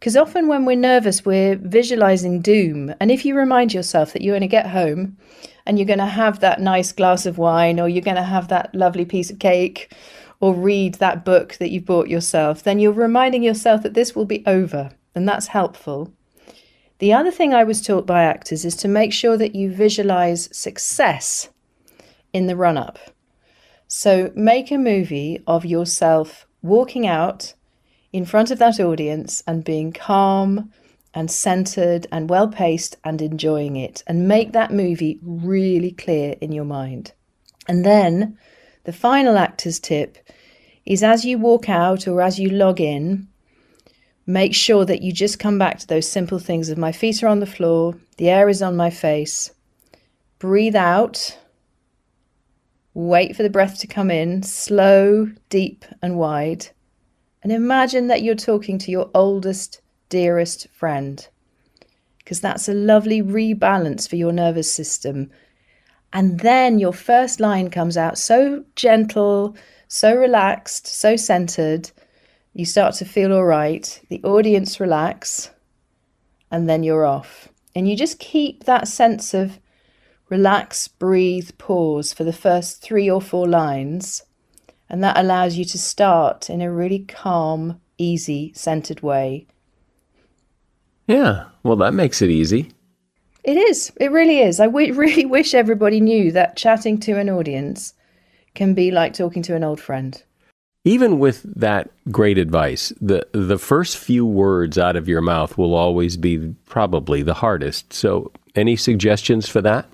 because 0.00 0.16
often 0.16 0.48
when 0.48 0.64
we're 0.64 0.76
nervous, 0.76 1.26
we're 1.26 1.56
visualizing 1.56 2.40
doom. 2.40 2.94
And 3.00 3.10
if 3.10 3.26
you 3.26 3.36
remind 3.36 3.74
yourself 3.74 4.14
that 4.14 4.22
you're 4.22 4.32
going 4.32 4.40
to 4.40 4.46
get 4.48 4.68
home 4.68 5.18
and 5.66 5.78
you're 5.78 5.86
going 5.86 5.98
to 5.98 6.06
have 6.06 6.40
that 6.40 6.58
nice 6.58 6.90
glass 6.90 7.26
of 7.26 7.36
wine 7.36 7.78
or 7.78 7.86
you're 7.86 8.02
going 8.02 8.16
to 8.16 8.22
have 8.22 8.48
that 8.48 8.74
lovely 8.74 9.04
piece 9.04 9.30
of 9.30 9.38
cake 9.38 9.94
or 10.40 10.54
read 10.54 10.94
that 10.94 11.22
book 11.22 11.56
that 11.56 11.70
you 11.70 11.82
bought 11.82 12.08
yourself, 12.08 12.62
then 12.62 12.78
you're 12.78 12.92
reminding 12.92 13.42
yourself 13.42 13.82
that 13.82 13.92
this 13.92 14.16
will 14.16 14.24
be 14.24 14.42
over, 14.46 14.90
and 15.14 15.28
that's 15.28 15.48
helpful. 15.48 16.10
The 16.98 17.12
other 17.12 17.30
thing 17.30 17.52
I 17.52 17.64
was 17.64 17.82
taught 17.82 18.06
by 18.06 18.22
actors 18.22 18.64
is 18.64 18.76
to 18.76 18.88
make 18.88 19.12
sure 19.12 19.36
that 19.36 19.54
you 19.54 19.70
visualize 19.70 20.48
success 20.56 21.50
in 22.32 22.46
the 22.46 22.56
run 22.56 22.78
up. 22.78 22.98
So 23.86 24.32
make 24.34 24.70
a 24.70 24.78
movie 24.78 25.42
of 25.46 25.66
yourself 25.66 26.46
walking 26.62 27.06
out 27.06 27.52
in 28.12 28.24
front 28.24 28.50
of 28.50 28.58
that 28.58 28.80
audience 28.80 29.42
and 29.46 29.64
being 29.64 29.92
calm 29.92 30.72
and 31.14 31.30
centered 31.30 32.06
and 32.12 32.30
well 32.30 32.48
paced 32.48 32.96
and 33.04 33.20
enjoying 33.20 33.76
it, 33.76 34.02
and 34.06 34.28
make 34.28 34.52
that 34.52 34.72
movie 34.72 35.18
really 35.22 35.90
clear 35.90 36.36
in 36.40 36.52
your 36.52 36.64
mind. 36.64 37.12
And 37.66 37.84
then 37.84 38.38
the 38.84 38.92
final 38.92 39.36
actor's 39.36 39.80
tip 39.80 40.18
is 40.86 41.02
as 41.02 41.24
you 41.24 41.38
walk 41.38 41.68
out 41.68 42.06
or 42.06 42.22
as 42.22 42.38
you 42.38 42.48
log 42.48 42.80
in, 42.80 43.28
make 44.26 44.54
sure 44.54 44.84
that 44.84 45.02
you 45.02 45.12
just 45.12 45.38
come 45.38 45.58
back 45.58 45.78
to 45.78 45.86
those 45.86 46.08
simple 46.08 46.38
things 46.38 46.68
of 46.68 46.78
my 46.78 46.92
feet 46.92 47.22
are 47.22 47.28
on 47.28 47.40
the 47.40 47.46
floor, 47.46 47.94
the 48.16 48.28
air 48.28 48.48
is 48.48 48.62
on 48.62 48.76
my 48.76 48.90
face. 48.90 49.50
Breathe 50.38 50.76
out. 50.76 51.38
Wait 52.94 53.36
for 53.36 53.42
the 53.42 53.50
breath 53.50 53.78
to 53.78 53.86
come 53.86 54.10
in, 54.10 54.42
slow, 54.42 55.30
deep, 55.48 55.84
and 56.02 56.16
wide. 56.16 56.68
And 57.42 57.52
imagine 57.52 58.08
that 58.08 58.22
you're 58.22 58.34
talking 58.34 58.78
to 58.78 58.90
your 58.90 59.10
oldest, 59.14 59.80
dearest 60.08 60.68
friend. 60.68 61.26
Because 62.18 62.40
that's 62.40 62.68
a 62.68 62.74
lovely 62.74 63.22
rebalance 63.22 64.08
for 64.08 64.16
your 64.16 64.32
nervous 64.32 64.72
system. 64.72 65.30
And 66.12 66.40
then 66.40 66.78
your 66.78 66.92
first 66.92 67.40
line 67.40 67.70
comes 67.70 67.96
out 67.96 68.18
so 68.18 68.64
gentle, 68.76 69.56
so 69.88 70.14
relaxed, 70.14 70.86
so 70.86 71.16
centered, 71.16 71.90
you 72.52 72.64
start 72.64 72.94
to 72.96 73.04
feel 73.04 73.32
all 73.32 73.44
right. 73.44 74.00
The 74.08 74.22
audience 74.24 74.80
relax, 74.80 75.50
and 76.50 76.68
then 76.68 76.82
you're 76.82 77.06
off. 77.06 77.48
And 77.74 77.88
you 77.88 77.96
just 77.96 78.18
keep 78.18 78.64
that 78.64 78.88
sense 78.88 79.34
of 79.34 79.60
relax, 80.28 80.88
breathe, 80.88 81.50
pause 81.58 82.12
for 82.12 82.24
the 82.24 82.32
first 82.32 82.82
three 82.82 83.08
or 83.08 83.20
four 83.20 83.48
lines. 83.48 84.24
And 84.90 85.04
that 85.04 85.16
allows 85.16 85.56
you 85.56 85.64
to 85.66 85.78
start 85.78 86.50
in 86.50 86.60
a 86.60 86.70
really 86.70 86.98
calm, 86.98 87.80
easy, 87.96 88.52
centered 88.54 89.00
way. 89.02 89.46
Yeah, 91.06 91.44
well, 91.62 91.76
that 91.76 91.94
makes 91.94 92.20
it 92.20 92.28
easy. 92.28 92.72
It 93.44 93.56
is. 93.56 93.92
It 94.00 94.10
really 94.10 94.40
is. 94.40 94.58
I 94.58 94.66
w- 94.66 94.92
really 94.94 95.24
wish 95.24 95.54
everybody 95.54 96.00
knew 96.00 96.32
that 96.32 96.56
chatting 96.56 96.98
to 97.00 97.18
an 97.18 97.30
audience 97.30 97.94
can 98.54 98.74
be 98.74 98.90
like 98.90 99.14
talking 99.14 99.42
to 99.44 99.54
an 99.54 99.64
old 99.64 99.80
friend. 99.80 100.20
Even 100.84 101.18
with 101.18 101.42
that 101.54 101.90
great 102.10 102.38
advice, 102.38 102.92
the 103.00 103.26
the 103.32 103.58
first 103.58 103.98
few 103.98 104.24
words 104.24 104.78
out 104.78 104.96
of 104.96 105.08
your 105.08 105.20
mouth 105.20 105.58
will 105.58 105.74
always 105.74 106.16
be 106.16 106.54
probably 106.64 107.22
the 107.22 107.34
hardest. 107.34 107.92
So, 107.92 108.32
any 108.54 108.76
suggestions 108.76 109.46
for 109.46 109.60
that? 109.60 109.86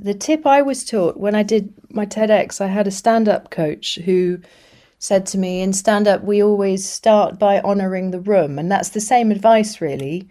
The 0.00 0.14
tip 0.14 0.46
I 0.46 0.62
was 0.62 0.84
taught 0.84 1.16
when 1.16 1.34
I 1.34 1.42
did 1.42 1.72
my 1.90 2.06
TEDx, 2.06 2.60
I 2.60 2.68
had 2.68 2.86
a 2.86 2.92
stand-up 2.92 3.50
coach 3.50 3.98
who 4.04 4.40
said 4.98 5.26
to 5.26 5.38
me, 5.38 5.60
in 5.60 5.72
stand-up 5.72 6.22
we 6.22 6.42
always 6.42 6.88
start 6.88 7.38
by 7.38 7.60
honoring 7.60 8.10
the 8.10 8.20
room, 8.20 8.58
and 8.58 8.70
that's 8.70 8.90
the 8.90 9.00
same 9.00 9.30
advice 9.30 9.80
really. 9.80 10.28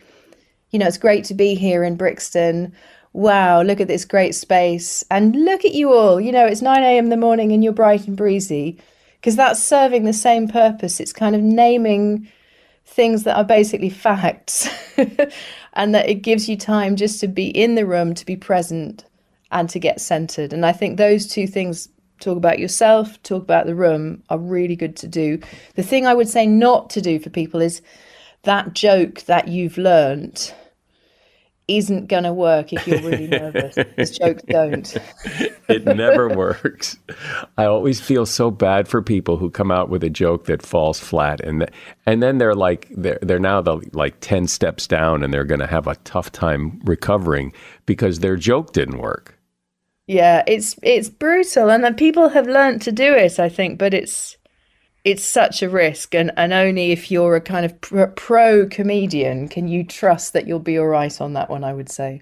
You 0.72 0.80
know, 0.80 0.88
it's 0.88 0.98
great 0.98 1.24
to 1.26 1.34
be 1.34 1.56
here 1.56 1.84
in 1.84 1.96
Brixton 1.96 2.74
wow, 3.18 3.64
look 3.64 3.82
at 3.82 3.88
this 3.88 4.06
great 4.06 4.36
space. 4.36 5.04
And 5.10 5.36
look 5.44 5.66
at 5.66 5.74
you 5.74 5.92
all. 5.92 6.22
You 6.22 6.32
know, 6.32 6.46
it's 6.46 6.62
9 6.62 6.84
a.m. 6.84 7.06
in 7.06 7.10
the 7.10 7.18
morning 7.18 7.52
and 7.52 7.64
you're 7.64 7.74
bright 7.74 8.08
and 8.08 8.16
breezy 8.16 8.78
because 9.20 9.36
that's 9.36 9.62
serving 9.62 10.04
the 10.04 10.14
same 10.14 10.48
purpose. 10.48 11.00
It's 11.00 11.14
kind 11.14 11.36
of 11.36 11.42
naming 11.42 12.32
things 12.86 13.24
that 13.24 13.36
are 13.36 13.44
basically 13.44 13.90
facts 13.90 14.70
and 15.74 15.96
that 15.96 16.08
it 16.08 16.22
gives 16.22 16.48
you 16.48 16.56
time 16.56 16.96
just 16.96 17.20
to 17.22 17.28
be 17.28 17.48
in 17.48 17.74
the 17.74 17.88
room, 17.88 18.14
to 18.14 18.26
be 18.26 18.36
present 18.36 19.04
and 19.52 19.70
to 19.70 19.80
get 19.80 20.02
centered. 20.02 20.54
And 20.54 20.66
I 20.66 20.72
think 20.72 20.98
those 20.98 21.28
two 21.28 21.48
things 21.48 21.90
talk 22.20 22.38
about 22.38 22.60
yourself, 22.60 23.22
talk 23.24 23.44
about 23.44 23.66
the 23.66 23.76
room 23.76 24.24
are 24.30 24.40
really 24.40 24.76
good 24.76 24.96
to 24.98 25.08
do. 25.08 25.40
The 25.76 25.84
thing 25.84 26.06
I 26.06 26.14
would 26.14 26.30
say 26.30 26.46
not 26.46 26.90
to 26.92 27.02
do 27.02 27.20
for 27.20 27.30
people 27.30 27.62
is 27.62 27.82
that 28.44 28.74
joke 28.74 29.22
that 29.24 29.48
you've 29.48 29.78
learned 29.78 30.54
isn't 31.68 32.08
going 32.08 32.24
to 32.24 32.32
work 32.32 32.72
if 32.72 32.88
you're 32.88 33.02
really 33.02 33.28
nervous. 33.28 33.76
These 33.98 34.18
jokes 34.20 34.44
don't. 34.44 34.96
it 35.68 35.84
never 35.86 36.30
works. 36.30 36.98
I 37.58 37.66
always 37.66 38.00
feel 38.00 38.26
so 38.26 38.50
bad 38.50 38.88
for 38.88 39.02
people 39.02 39.38
who 39.38 39.50
come 39.50 39.70
out 39.70 39.90
with 39.90 40.04
a 40.04 40.10
joke 40.10 40.46
that 40.46 40.66
falls 40.66 41.00
flat, 41.00 41.42
and 41.42 41.60
th- 41.60 41.72
and 42.06 42.24
then 42.24 42.38
they're 42.38 42.56
like 42.56 42.88
they're 42.92 43.20
they're 43.22 43.40
now 43.40 43.62
the 43.62 43.82
like 43.92 44.16
ten 44.22 44.48
steps 44.48 44.88
down, 44.88 45.24
and 45.24 45.34
they're 45.34 45.44
going 45.44 45.60
to 45.60 45.68
have 45.68 45.88
a 45.88 45.96
tough 45.98 46.32
time 46.32 46.80
recovering 46.86 47.52
because 47.86 48.20
their 48.20 48.38
joke 48.38 48.72
didn't 48.72 49.00
work. 49.00 49.37
Yeah, 50.08 50.44
it's 50.48 50.76
it's 50.82 51.10
brutal, 51.10 51.70
and 51.70 51.98
people 51.98 52.30
have 52.30 52.48
learned 52.48 52.82
to 52.84 52.92
do 52.92 53.14
it. 53.14 53.40
I 53.40 53.50
think, 53.50 53.78
but 53.78 53.94
it's 53.94 54.38
it's 55.08 55.24
such 55.24 55.64
a 55.64 55.70
risk 55.70 56.14
and, 56.14 56.34
and 56.36 56.52
only 56.52 56.92
if 56.92 57.10
you're 57.10 57.38
a 57.38 57.42
kind 57.42 57.66
of 57.66 58.16
pro, 58.16 58.68
comedian 58.68 59.48
can 59.48 59.70
you 59.70 59.82
trust 59.82 60.34
that 60.34 60.46
you'll 60.46 60.60
be 60.60 60.78
all 60.78 60.86
right 60.86 61.22
on 61.22 61.32
that 61.32 61.50
one 61.50 61.64
i 61.64 61.74
would 61.74 61.90
say 61.90 62.22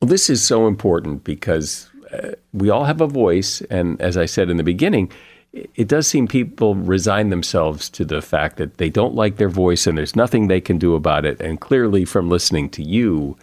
well 0.00 0.08
this 0.08 0.28
is 0.28 0.42
so 0.42 0.66
important 0.66 1.22
because 1.22 1.88
uh, 2.12 2.32
we 2.52 2.70
all 2.70 2.84
have 2.84 3.00
a 3.00 3.06
voice 3.06 3.60
and 3.70 4.00
as 4.00 4.16
i 4.16 4.26
said 4.26 4.50
in 4.50 4.56
the 4.56 4.64
beginning 4.64 5.10
it 5.52 5.86
does 5.86 6.08
seem 6.08 6.26
people 6.26 6.74
resign 6.74 7.28
themselves 7.28 7.88
to 7.90 8.04
the 8.04 8.22
fact 8.22 8.56
that 8.56 8.78
they 8.78 8.90
don't 8.90 9.14
like 9.14 9.36
their 9.36 9.50
voice 9.50 9.86
and 9.86 9.96
there's 9.96 10.16
nothing 10.16 10.48
they 10.48 10.60
can 10.60 10.78
do 10.78 10.96
about 10.96 11.24
it 11.24 11.40
and 11.40 11.60
clearly 11.60 12.04
from 12.04 12.28
listening 12.28 12.68
to 12.68 12.82
you 12.82 13.36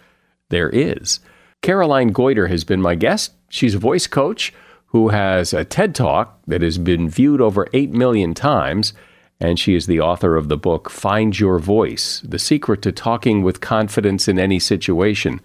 there 0.50 0.68
is 0.68 1.18
caroline 1.62 2.12
Goyder 2.12 2.50
has 2.50 2.64
been 2.64 2.82
my 2.82 2.94
guest 2.94 3.32
she's 3.50 3.74
a 3.74 3.78
voice 3.78 4.06
coach 4.06 4.54
who 4.86 5.08
has 5.08 5.52
a 5.52 5.64
TED 5.64 5.94
Talk 5.94 6.40
that 6.46 6.62
has 6.62 6.78
been 6.78 7.08
viewed 7.08 7.40
over 7.40 7.68
8 7.74 7.90
million 7.90 8.32
times, 8.32 8.94
and 9.38 9.58
she 9.58 9.74
is 9.74 9.86
the 9.86 10.00
author 10.00 10.36
of 10.36 10.48
the 10.48 10.56
book 10.56 10.88
Find 10.88 11.38
Your 11.38 11.58
Voice 11.58 12.20
The 12.20 12.38
Secret 12.38 12.82
to 12.82 12.92
Talking 12.92 13.42
with 13.42 13.60
Confidence 13.60 14.26
in 14.26 14.38
Any 14.38 14.58
Situation. 14.58 15.40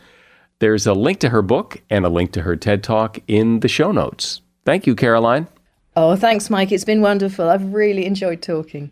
There's 0.60 0.88
a 0.88 0.94
link 0.94 1.20
to 1.20 1.30
her 1.30 1.42
book 1.42 1.82
and 1.90 2.06
a 2.06 2.10
link 2.10 2.32
to 2.32 2.42
her 2.44 2.56
TED 2.56 2.82
Talk 2.82 3.20
in 3.28 3.60
the 3.60 3.68
show 3.68 3.92
notes. 3.92 4.42
Thank 4.64 4.88
you, 4.88 4.96
Caroline. 4.96 5.48
Oh, 5.96 6.16
thanks, 6.16 6.50
Mike. 6.50 6.72
It's 6.72 6.84
been 6.84 7.02
wonderful. 7.02 7.48
I've 7.48 7.74
really 7.74 8.06
enjoyed 8.06 8.42
talking. 8.42 8.92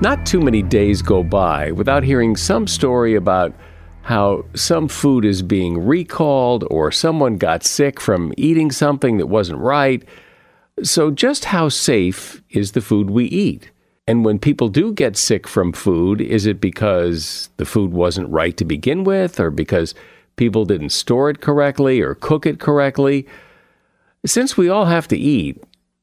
Not 0.00 0.24
too 0.24 0.40
many 0.40 0.62
days 0.62 1.02
go 1.02 1.22
by 1.22 1.72
without 1.72 2.04
hearing 2.04 2.36
some 2.36 2.66
story 2.66 3.14
about 3.14 3.54
how 4.02 4.44
some 4.54 4.88
food 4.88 5.24
is 5.24 5.42
being 5.42 5.84
recalled 5.84 6.64
or 6.70 6.90
someone 6.90 7.36
got 7.36 7.62
sick 7.64 8.00
from 8.00 8.32
eating 8.36 8.70
something 8.70 9.18
that 9.18 9.26
wasn't 9.26 9.58
right. 9.58 10.02
So, 10.82 11.10
just 11.10 11.44
how 11.44 11.68
safe 11.68 12.42
is 12.50 12.72
the 12.72 12.80
food 12.80 13.10
we 13.10 13.26
eat? 13.26 13.70
And 14.06 14.24
when 14.24 14.38
people 14.38 14.68
do 14.68 14.92
get 14.92 15.16
sick 15.16 15.46
from 15.46 15.72
food, 15.72 16.20
is 16.20 16.46
it 16.46 16.60
because 16.60 17.50
the 17.58 17.66
food 17.66 17.92
wasn't 17.92 18.30
right 18.30 18.56
to 18.56 18.64
begin 18.64 19.04
with, 19.04 19.38
or 19.38 19.50
because 19.50 19.94
people 20.36 20.64
didn't 20.64 20.90
store 20.90 21.28
it 21.28 21.40
correctly 21.40 22.00
or 22.00 22.14
cook 22.14 22.46
it 22.46 22.58
correctly? 22.58 23.26
Since 24.24 24.56
we 24.56 24.68
all 24.68 24.86
have 24.86 25.06
to 25.08 25.16
eat, 25.16 25.62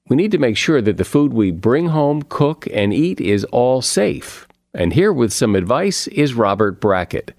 we 0.09 0.15
need 0.15 0.31
to 0.31 0.37
make 0.37 0.57
sure 0.57 0.81
that 0.81 0.97
the 0.97 1.05
food 1.05 1.33
we 1.33 1.51
bring 1.51 1.87
home, 1.87 2.23
cook, 2.23 2.67
and 2.73 2.93
eat 2.93 3.19
is 3.19 3.43
all 3.45 3.81
safe. 3.81 4.47
And 4.73 4.93
here 4.93 5.11
with 5.11 5.33
some 5.33 5.55
advice 5.55 6.07
is 6.07 6.33
Robert 6.33 6.79
Brackett. 6.79 7.33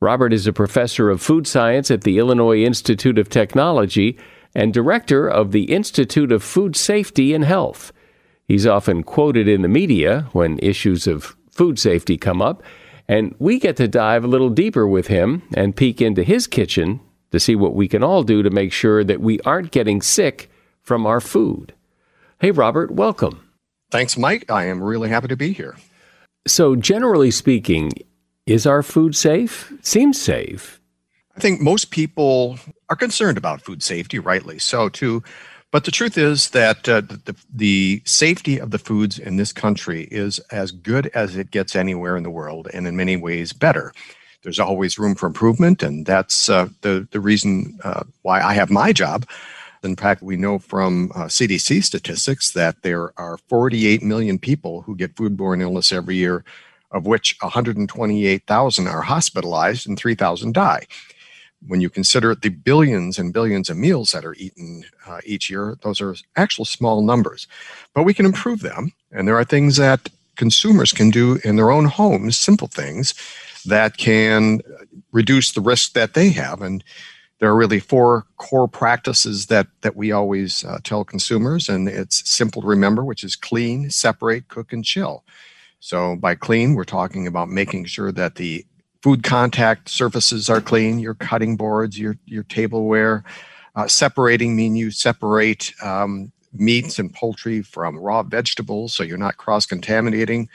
Robert 0.00 0.32
is 0.32 0.46
a 0.46 0.52
professor 0.52 1.10
of 1.10 1.22
food 1.22 1.46
science 1.46 1.90
at 1.90 2.02
the 2.02 2.18
Illinois 2.18 2.62
Institute 2.62 3.18
of 3.18 3.28
Technology 3.28 4.18
and 4.54 4.74
director 4.74 5.28
of 5.28 5.52
the 5.52 5.64
Institute 5.64 6.32
of 6.32 6.42
Food 6.42 6.76
Safety 6.76 7.32
and 7.32 7.44
Health. 7.44 7.92
He's 8.46 8.66
often 8.66 9.02
quoted 9.04 9.48
in 9.48 9.62
the 9.62 9.68
media 9.68 10.28
when 10.32 10.58
issues 10.58 11.06
of 11.06 11.36
food 11.52 11.78
safety 11.78 12.18
come 12.18 12.42
up, 12.42 12.62
and 13.08 13.34
we 13.38 13.58
get 13.58 13.76
to 13.76 13.88
dive 13.88 14.24
a 14.24 14.28
little 14.28 14.50
deeper 14.50 14.86
with 14.86 15.06
him 15.06 15.42
and 15.54 15.76
peek 15.76 16.02
into 16.02 16.22
his 16.22 16.46
kitchen 16.46 17.00
to 17.30 17.40
see 17.40 17.54
what 17.54 17.74
we 17.74 17.88
can 17.88 18.02
all 18.02 18.22
do 18.22 18.42
to 18.42 18.50
make 18.50 18.72
sure 18.72 19.04
that 19.04 19.20
we 19.20 19.40
aren't 19.40 19.70
getting 19.70 20.02
sick 20.02 20.50
from 20.82 21.06
our 21.06 21.20
food. 21.20 21.72
Hey, 22.42 22.50
Robert, 22.50 22.90
welcome. 22.90 23.48
Thanks, 23.92 24.18
Mike. 24.18 24.50
I 24.50 24.64
am 24.64 24.82
really 24.82 25.08
happy 25.08 25.28
to 25.28 25.36
be 25.36 25.52
here. 25.52 25.76
So, 26.44 26.74
generally 26.74 27.30
speaking, 27.30 27.92
is 28.46 28.66
our 28.66 28.82
food 28.82 29.14
safe? 29.14 29.72
Seems 29.82 30.20
safe. 30.20 30.80
I 31.36 31.40
think 31.40 31.60
most 31.60 31.92
people 31.92 32.58
are 32.90 32.96
concerned 32.96 33.38
about 33.38 33.62
food 33.62 33.80
safety, 33.80 34.18
rightly 34.18 34.58
so, 34.58 34.88
too. 34.88 35.22
But 35.70 35.84
the 35.84 35.92
truth 35.92 36.18
is 36.18 36.50
that 36.50 36.88
uh, 36.88 37.02
the, 37.02 37.36
the 37.48 38.02
safety 38.06 38.58
of 38.58 38.72
the 38.72 38.78
foods 38.78 39.20
in 39.20 39.36
this 39.36 39.52
country 39.52 40.08
is 40.10 40.40
as 40.50 40.72
good 40.72 41.12
as 41.14 41.36
it 41.36 41.52
gets 41.52 41.76
anywhere 41.76 42.16
in 42.16 42.24
the 42.24 42.28
world, 42.28 42.66
and 42.74 42.88
in 42.88 42.96
many 42.96 43.16
ways 43.16 43.52
better. 43.52 43.94
There's 44.42 44.58
always 44.58 44.98
room 44.98 45.14
for 45.14 45.28
improvement, 45.28 45.80
and 45.80 46.04
that's 46.04 46.48
uh, 46.48 46.70
the 46.80 47.06
the 47.12 47.20
reason 47.20 47.78
uh, 47.84 48.02
why 48.22 48.40
I 48.40 48.54
have 48.54 48.68
my 48.68 48.92
job. 48.92 49.26
In 49.84 49.96
fact, 49.96 50.22
we 50.22 50.36
know 50.36 50.58
from 50.58 51.08
CDC 51.10 51.78
uh, 51.78 51.82
statistics 51.82 52.52
that 52.52 52.82
there 52.82 53.12
are 53.18 53.38
48 53.48 54.02
million 54.02 54.38
people 54.38 54.82
who 54.82 54.96
get 54.96 55.16
foodborne 55.16 55.60
illness 55.60 55.92
every 55.92 56.16
year, 56.16 56.44
of 56.90 57.06
which 57.06 57.36
128,000 57.40 58.86
are 58.86 59.02
hospitalized 59.02 59.88
and 59.88 59.98
3,000 59.98 60.52
die 60.52 60.86
when 61.66 61.80
you 61.80 61.88
consider 61.88 62.34
the 62.34 62.48
billions 62.48 63.18
and 63.18 63.32
billions 63.32 63.70
of 63.70 63.76
meals 63.76 64.10
that 64.12 64.24
are 64.24 64.34
eaten 64.34 64.84
uh, 65.06 65.20
each 65.24 65.50
year, 65.50 65.76
those 65.82 66.00
are 66.00 66.14
actual 66.36 66.64
small 66.64 67.02
numbers. 67.02 67.46
But 67.94 68.02
we 68.02 68.14
can 68.14 68.26
improve 68.26 68.60
them. 68.60 68.92
And 69.10 69.28
there 69.28 69.36
are 69.36 69.44
things 69.44 69.76
that 69.76 70.08
consumers 70.36 70.92
can 70.92 71.10
do 71.10 71.38
in 71.44 71.56
their 71.56 71.70
own 71.70 71.84
homes, 71.84 72.36
simple 72.36 72.68
things 72.68 73.14
that 73.66 73.96
can 73.96 74.60
reduce 75.12 75.52
the 75.52 75.60
risk 75.60 75.92
that 75.92 76.14
they 76.14 76.30
have. 76.30 76.62
And 76.62 76.82
there 77.42 77.50
are 77.50 77.56
really 77.56 77.80
four 77.80 78.24
core 78.36 78.68
practices 78.68 79.46
that, 79.46 79.66
that 79.80 79.96
we 79.96 80.12
always 80.12 80.64
uh, 80.64 80.78
tell 80.84 81.02
consumers. 81.02 81.68
And 81.68 81.88
it's 81.88 82.30
simple 82.30 82.62
to 82.62 82.68
remember, 82.68 83.04
which 83.04 83.24
is 83.24 83.34
clean, 83.34 83.90
separate, 83.90 84.46
cook, 84.46 84.72
and 84.72 84.84
chill. 84.84 85.24
So 85.80 86.14
by 86.14 86.36
clean, 86.36 86.76
we're 86.76 86.84
talking 86.84 87.26
about 87.26 87.48
making 87.48 87.86
sure 87.86 88.12
that 88.12 88.36
the 88.36 88.64
food 89.02 89.24
contact 89.24 89.88
surfaces 89.88 90.48
are 90.48 90.60
clean, 90.60 91.00
your 91.00 91.14
cutting 91.14 91.56
boards, 91.56 91.98
your, 91.98 92.14
your 92.26 92.44
tableware. 92.44 93.24
Uh, 93.74 93.88
separating 93.88 94.54
mean 94.54 94.76
you 94.76 94.92
separate 94.92 95.74
um, 95.82 96.30
meats 96.52 97.00
and 97.00 97.12
poultry 97.12 97.60
from 97.60 97.98
raw 97.98 98.22
vegetables 98.22 98.94
so 98.94 99.02
you're 99.02 99.18
not 99.18 99.36
cross 99.36 99.66
contaminating. 99.66 100.48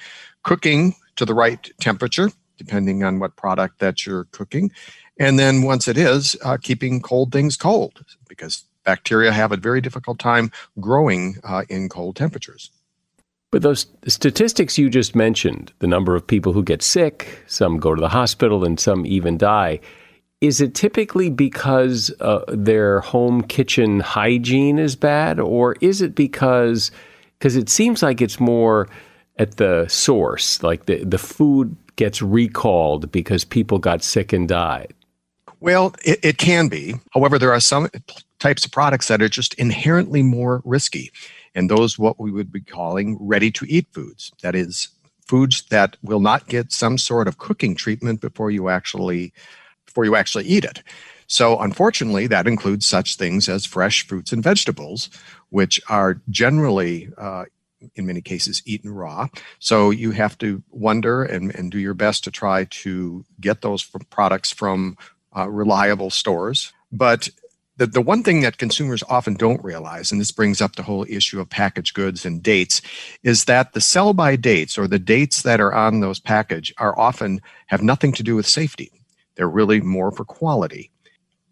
Cooking 0.43 0.95
to 1.17 1.25
the 1.25 1.33
right 1.33 1.69
temperature, 1.81 2.31
depending 2.57 3.03
on 3.03 3.19
what 3.19 3.35
product 3.35 3.79
that 3.79 4.05
you're 4.05 4.23
cooking. 4.31 4.71
And 5.19 5.39
then 5.39 5.63
once 5.63 5.87
it 5.87 5.97
is, 5.97 6.35
uh, 6.43 6.57
keeping 6.61 7.01
cold 7.01 7.31
things 7.31 7.57
cold 7.57 8.05
because 8.27 8.63
bacteria 8.83 9.31
have 9.31 9.51
a 9.51 9.57
very 9.57 9.81
difficult 9.81 10.19
time 10.19 10.51
growing 10.79 11.37
uh, 11.43 11.63
in 11.69 11.89
cold 11.89 12.15
temperatures. 12.15 12.71
But 13.51 13.61
those 13.61 13.85
statistics 14.07 14.77
you 14.77 14.89
just 14.89 15.15
mentioned, 15.15 15.71
the 15.79 15.87
number 15.87 16.15
of 16.15 16.27
people 16.27 16.53
who 16.53 16.63
get 16.63 16.81
sick, 16.81 17.43
some 17.47 17.77
go 17.77 17.95
to 17.95 18.01
the 18.01 18.09
hospital, 18.09 18.65
and 18.65 18.79
some 18.79 19.05
even 19.05 19.37
die, 19.37 19.79
is 20.41 20.61
it 20.61 20.75
typically 20.75 21.29
because 21.29 22.11
uh, 22.19 22.43
their 22.49 22.99
home 22.99 23.41
kitchen 23.41 24.01
hygiene 24.01 24.77
is 24.77 24.95
bad, 24.95 25.39
or 25.39 25.75
is 25.81 26.01
it 26.01 26.13
because 26.13 26.91
because 27.39 27.55
it 27.55 27.69
seems 27.69 28.03
like 28.03 28.21
it's 28.21 28.39
more 28.39 28.87
at 29.37 29.57
the 29.57 29.87
source, 29.87 30.61
like 30.61 30.85
the 30.85 31.03
the 31.03 31.17
food 31.17 31.75
gets 31.95 32.21
recalled 32.21 33.11
because 33.11 33.43
people 33.43 33.79
got 33.79 34.03
sick 34.03 34.33
and 34.33 34.47
died? 34.47 34.93
Well, 35.59 35.95
it, 36.05 36.19
it 36.23 36.37
can 36.37 36.67
be. 36.67 36.95
However, 37.13 37.39
there 37.39 37.53
are 37.53 37.59
some 37.59 37.89
types 38.39 38.65
of 38.65 38.71
products 38.71 39.07
that 39.07 39.21
are 39.21 39.29
just 39.29 39.53
inherently 39.55 40.21
more 40.21 40.61
risky 40.65 41.11
and 41.55 41.69
those 41.69 41.97
what 41.97 42.19
we 42.19 42.31
would 42.31 42.51
be 42.51 42.61
calling 42.61 43.17
ready 43.19 43.49
to 43.51 43.65
eat 43.67 43.87
foods. 43.91 44.31
That 44.43 44.55
is, 44.55 44.89
foods 45.27 45.63
that 45.69 45.97
will 46.03 46.19
not 46.19 46.47
get 46.47 46.71
some 46.71 46.97
sort 46.97 47.27
of 47.27 47.39
cooking 47.39 47.75
treatment 47.75 48.21
before 48.21 48.51
you 48.51 48.69
actually 48.69 49.33
before 49.85 50.05
you 50.05 50.15
actually 50.15 50.45
eat 50.45 50.63
it. 50.63 50.83
So 51.25 51.59
unfortunately, 51.59 52.27
that 52.27 52.47
includes 52.47 52.85
such 52.85 53.15
things 53.15 53.49
as 53.49 53.65
fresh 53.65 54.07
fruits 54.07 54.31
and 54.31 54.43
vegetables, 54.43 55.09
which 55.49 55.81
are 55.89 56.21
generally 56.29 57.09
uh, 57.17 57.45
in 57.95 58.05
many 58.05 58.21
cases 58.21 58.61
eaten 58.65 58.91
raw. 58.91 59.27
So 59.59 59.89
you 59.89 60.11
have 60.11 60.37
to 60.39 60.63
wonder 60.71 61.23
and, 61.23 61.53
and 61.55 61.71
do 61.71 61.79
your 61.79 61.93
best 61.93 62.23
to 62.25 62.31
try 62.31 62.65
to 62.65 63.25
get 63.41 63.61
those 63.61 63.83
products 64.09 64.51
from 64.51 64.97
uh, 65.37 65.47
reliable 65.49 66.09
stores. 66.09 66.73
But 66.91 67.29
the, 67.77 67.85
the 67.85 68.01
one 68.01 68.23
thing 68.23 68.41
that 68.41 68.57
consumers 68.57 69.03
often 69.07 69.35
don't 69.35 69.63
realize, 69.63 70.11
and 70.11 70.19
this 70.19 70.31
brings 70.31 70.61
up 70.61 70.75
the 70.75 70.83
whole 70.83 71.05
issue 71.07 71.39
of 71.39 71.49
packaged 71.49 71.93
goods 71.93 72.25
and 72.25 72.41
dates, 72.41 72.81
is 73.23 73.45
that 73.45 73.73
the 73.73 73.81
sell 73.81 74.13
by 74.13 74.35
dates 74.35 74.77
or 74.77 74.87
the 74.87 74.99
dates 74.99 75.43
that 75.43 75.61
are 75.61 75.73
on 75.73 75.99
those 75.99 76.19
package 76.19 76.73
are 76.79 76.97
often 76.97 77.39
have 77.67 77.83
nothing 77.83 78.11
to 78.13 78.23
do 78.23 78.35
with 78.35 78.47
safety. 78.47 78.91
They're 79.35 79.47
really 79.47 79.79
more 79.79 80.11
for 80.11 80.25
quality. 80.25 80.89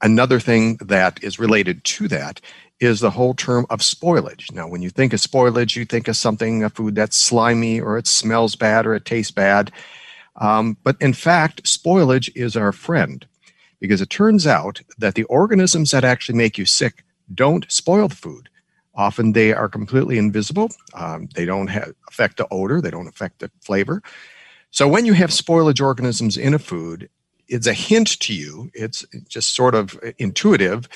Another 0.01 0.39
thing 0.39 0.77
that 0.77 1.23
is 1.23 1.39
related 1.39 1.83
to 1.83 2.07
that 2.07 2.41
is 2.79 2.99
the 2.99 3.11
whole 3.11 3.33
term 3.33 3.65
of 3.69 3.79
spoilage. 3.79 4.51
Now, 4.51 4.67
when 4.67 4.81
you 4.81 4.89
think 4.89 5.13
of 5.13 5.21
spoilage, 5.21 5.75
you 5.75 5.85
think 5.85 6.07
of 6.07 6.17
something, 6.17 6.63
a 6.63 6.69
food 6.69 6.95
that's 6.95 7.15
slimy 7.15 7.79
or 7.79 7.97
it 7.97 8.07
smells 8.07 8.55
bad 8.55 8.85
or 8.85 8.95
it 8.95 9.05
tastes 9.05 9.31
bad. 9.31 9.71
Um, 10.37 10.75
but 10.83 10.97
in 10.99 11.13
fact, 11.13 11.63
spoilage 11.63 12.29
is 12.35 12.57
our 12.57 12.73
friend 12.73 13.25
because 13.79 14.01
it 14.01 14.09
turns 14.09 14.47
out 14.47 14.81
that 14.97 15.15
the 15.15 15.23
organisms 15.25 15.91
that 15.91 16.03
actually 16.03 16.37
make 16.37 16.57
you 16.57 16.65
sick 16.65 17.03
don't 17.33 17.69
spoil 17.71 18.07
the 18.07 18.15
food. 18.15 18.49
Often 18.95 19.33
they 19.33 19.53
are 19.53 19.67
completely 19.67 20.17
invisible. 20.17 20.69
Um, 20.93 21.27
they 21.35 21.45
don't 21.45 21.67
have, 21.67 21.93
affect 22.07 22.37
the 22.37 22.47
odor, 22.51 22.81
they 22.81 22.91
don't 22.91 23.07
affect 23.07 23.39
the 23.39 23.51
flavor. 23.61 24.01
So 24.71 24.87
when 24.87 25.05
you 25.05 25.13
have 25.13 25.29
spoilage 25.29 25.81
organisms 25.81 26.37
in 26.37 26.53
a 26.53 26.59
food, 26.59 27.09
it's 27.47 27.67
a 27.67 27.73
hint 27.73 28.19
to 28.21 28.33
you, 28.33 28.71
it's 28.73 29.05
just 29.27 29.55
sort 29.55 29.75
of 29.75 29.99
intuitive 30.17 30.87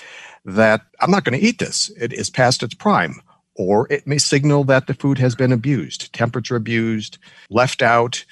that 0.45 0.81
I'm 0.99 1.11
not 1.11 1.23
going 1.23 1.39
to 1.39 1.45
eat 1.45 1.59
this. 1.59 1.91
It 1.99 2.11
is 2.13 2.29
past 2.29 2.63
its 2.63 2.73
prime. 2.73 3.21
Or 3.55 3.87
it 3.91 4.07
may 4.07 4.17
signal 4.17 4.63
that 4.65 4.87
the 4.87 4.93
food 4.93 5.17
has 5.17 5.35
been 5.35 5.51
abused, 5.51 6.13
temperature 6.13 6.55
abused, 6.55 7.17
left 7.49 7.81
out, 7.81 8.23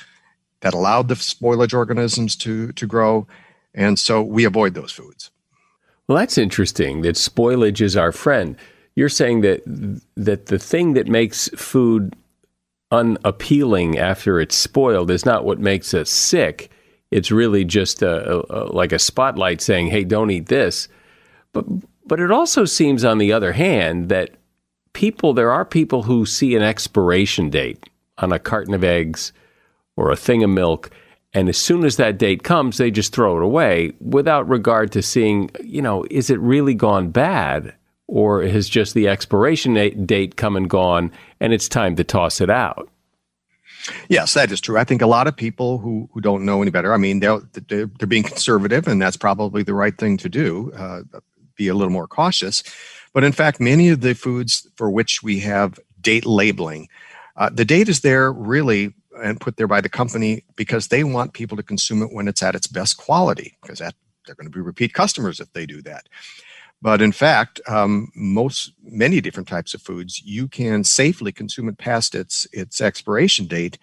that 0.61 0.73
allowed 0.73 1.09
the 1.09 1.15
spoilage 1.15 1.73
organisms 1.73 2.35
to, 2.37 2.71
to 2.71 2.87
grow. 2.87 3.27
And 3.77 3.99
so 3.99 4.23
we 4.23 4.43
avoid 4.43 4.73
those 4.73 4.91
foods. 4.91 5.29
Well, 6.07 6.17
that's 6.17 6.37
interesting 6.37 7.03
that 7.03 7.15
spoilage 7.15 7.79
is 7.79 7.95
our 7.95 8.11
friend. 8.11 8.57
You're 8.95 9.07
saying 9.07 9.41
that 9.41 9.61
that 10.15 10.47
the 10.47 10.57
thing 10.57 10.93
that 10.93 11.07
makes 11.07 11.47
food 11.49 12.15
unappealing 12.91 13.99
after 13.99 14.39
it's 14.39 14.55
spoiled 14.55 15.11
is 15.11 15.25
not 15.25 15.45
what 15.45 15.59
makes 15.59 15.93
us 15.93 16.09
sick. 16.09 16.71
It's 17.11 17.29
really 17.29 17.63
just 17.63 18.01
a, 18.01 18.43
a, 18.51 18.65
like 18.73 18.91
a 18.91 18.99
spotlight 18.99 19.61
saying, 19.61 19.87
"Hey, 19.87 20.03
don't 20.03 20.31
eat 20.31 20.47
this." 20.47 20.87
But 21.53 21.65
but 22.05 22.19
it 22.19 22.31
also 22.31 22.65
seems, 22.65 23.05
on 23.05 23.19
the 23.19 23.31
other 23.31 23.51
hand, 23.51 24.09
that 24.09 24.31
people 24.93 25.33
there 25.33 25.51
are 25.51 25.65
people 25.65 26.03
who 26.03 26.25
see 26.25 26.55
an 26.55 26.63
expiration 26.63 27.51
date 27.51 27.87
on 28.17 28.31
a 28.31 28.39
carton 28.39 28.73
of 28.73 28.83
eggs 28.83 29.33
or 29.95 30.09
a 30.09 30.15
thing 30.15 30.43
of 30.43 30.49
milk 30.49 30.89
and 31.33 31.49
as 31.49 31.57
soon 31.57 31.85
as 31.85 31.97
that 31.97 32.17
date 32.17 32.43
comes, 32.43 32.77
they 32.77 32.89
just 32.91 33.13
throw 33.13 33.37
it 33.37 33.43
away 33.43 33.93
without 33.99 34.47
regard 34.47 34.91
to 34.93 35.01
seeing, 35.01 35.51
you 35.63 35.81
know, 35.81 36.05
is 36.09 36.29
it 36.29 36.39
really 36.39 36.73
gone 36.73 37.11
bad 37.11 37.73
or 38.07 38.43
has 38.43 38.69
just 38.69 38.93
the 38.93 39.07
expiration 39.07 39.73
date 40.05 40.37
come 40.37 40.55
and 40.55 40.69
gone 40.69 41.11
and 41.39 41.53
it's 41.53 41.67
time 41.67 41.95
to 41.97 42.03
toss 42.03 42.39
it 42.39 42.49
out? 42.49 42.89
Yes, 44.09 44.33
that 44.33 44.51
is 44.51 44.59
true. 44.59 44.77
I 44.77 44.83
think 44.83 45.01
a 45.01 45.07
lot 45.07 45.27
of 45.27 45.35
people 45.35 45.77
who, 45.77 46.09
who 46.13 46.21
don't 46.21 46.45
know 46.45 46.61
any 46.61 46.71
better, 46.71 46.93
I 46.93 46.97
mean, 46.97 47.19
they're, 47.19 47.39
they're, 47.67 47.85
they're 47.85 48.07
being 48.07 48.23
conservative, 48.23 48.87
and 48.87 49.01
that's 49.01 49.17
probably 49.17 49.63
the 49.63 49.73
right 49.73 49.97
thing 49.97 50.17
to 50.17 50.29
do, 50.29 50.71
uh, 50.75 51.01
be 51.55 51.67
a 51.67 51.73
little 51.73 51.93
more 51.93 52.07
cautious. 52.07 52.63
But 53.13 53.23
in 53.23 53.31
fact, 53.31 53.59
many 53.59 53.89
of 53.89 54.01
the 54.01 54.13
foods 54.15 54.67
for 54.75 54.89
which 54.89 55.23
we 55.23 55.39
have 55.41 55.79
date 56.01 56.25
labeling 56.25 56.87
Uh, 57.37 57.49
the 57.53 57.65
date 57.65 57.87
is 57.87 58.01
there 58.01 58.31
really 58.31 58.93
and 59.21 59.39
put 59.41 59.57
there 59.57 59.67
by 59.67 59.81
the 59.81 59.89
company 59.89 60.43
because 60.55 60.87
they 60.87 61.03
want 61.03 61.33
people 61.33 61.57
to 61.57 61.63
consume 61.63 62.01
it 62.01 62.13
when 62.13 62.27
it's 62.27 62.43
at 62.43 62.55
its 62.55 62.67
best 62.67 62.97
quality 62.97 63.57
because 63.61 63.79
that 63.79 63.95
they're 64.25 64.35
going 64.35 64.45
to 64.45 64.51
be 64.51 64.61
repeat 64.61 64.93
customers 64.93 65.39
if 65.39 65.51
they 65.53 65.65
do 65.65 65.81
that. 65.83 66.07
But 66.81 67.01
in 67.01 67.11
fact, 67.11 67.59
um, 67.67 68.11
most 68.15 68.73
many 68.83 69.19
different 69.19 69.47
types 69.47 69.73
of 69.73 69.81
foods 69.81 70.21
you 70.23 70.47
can 70.47 70.83
safely 70.83 71.31
consume 71.31 71.69
it 71.69 71.77
past 71.77 72.13
its 72.13 72.47
its 72.53 72.81
expiration 72.81 73.47
date. 73.47 73.79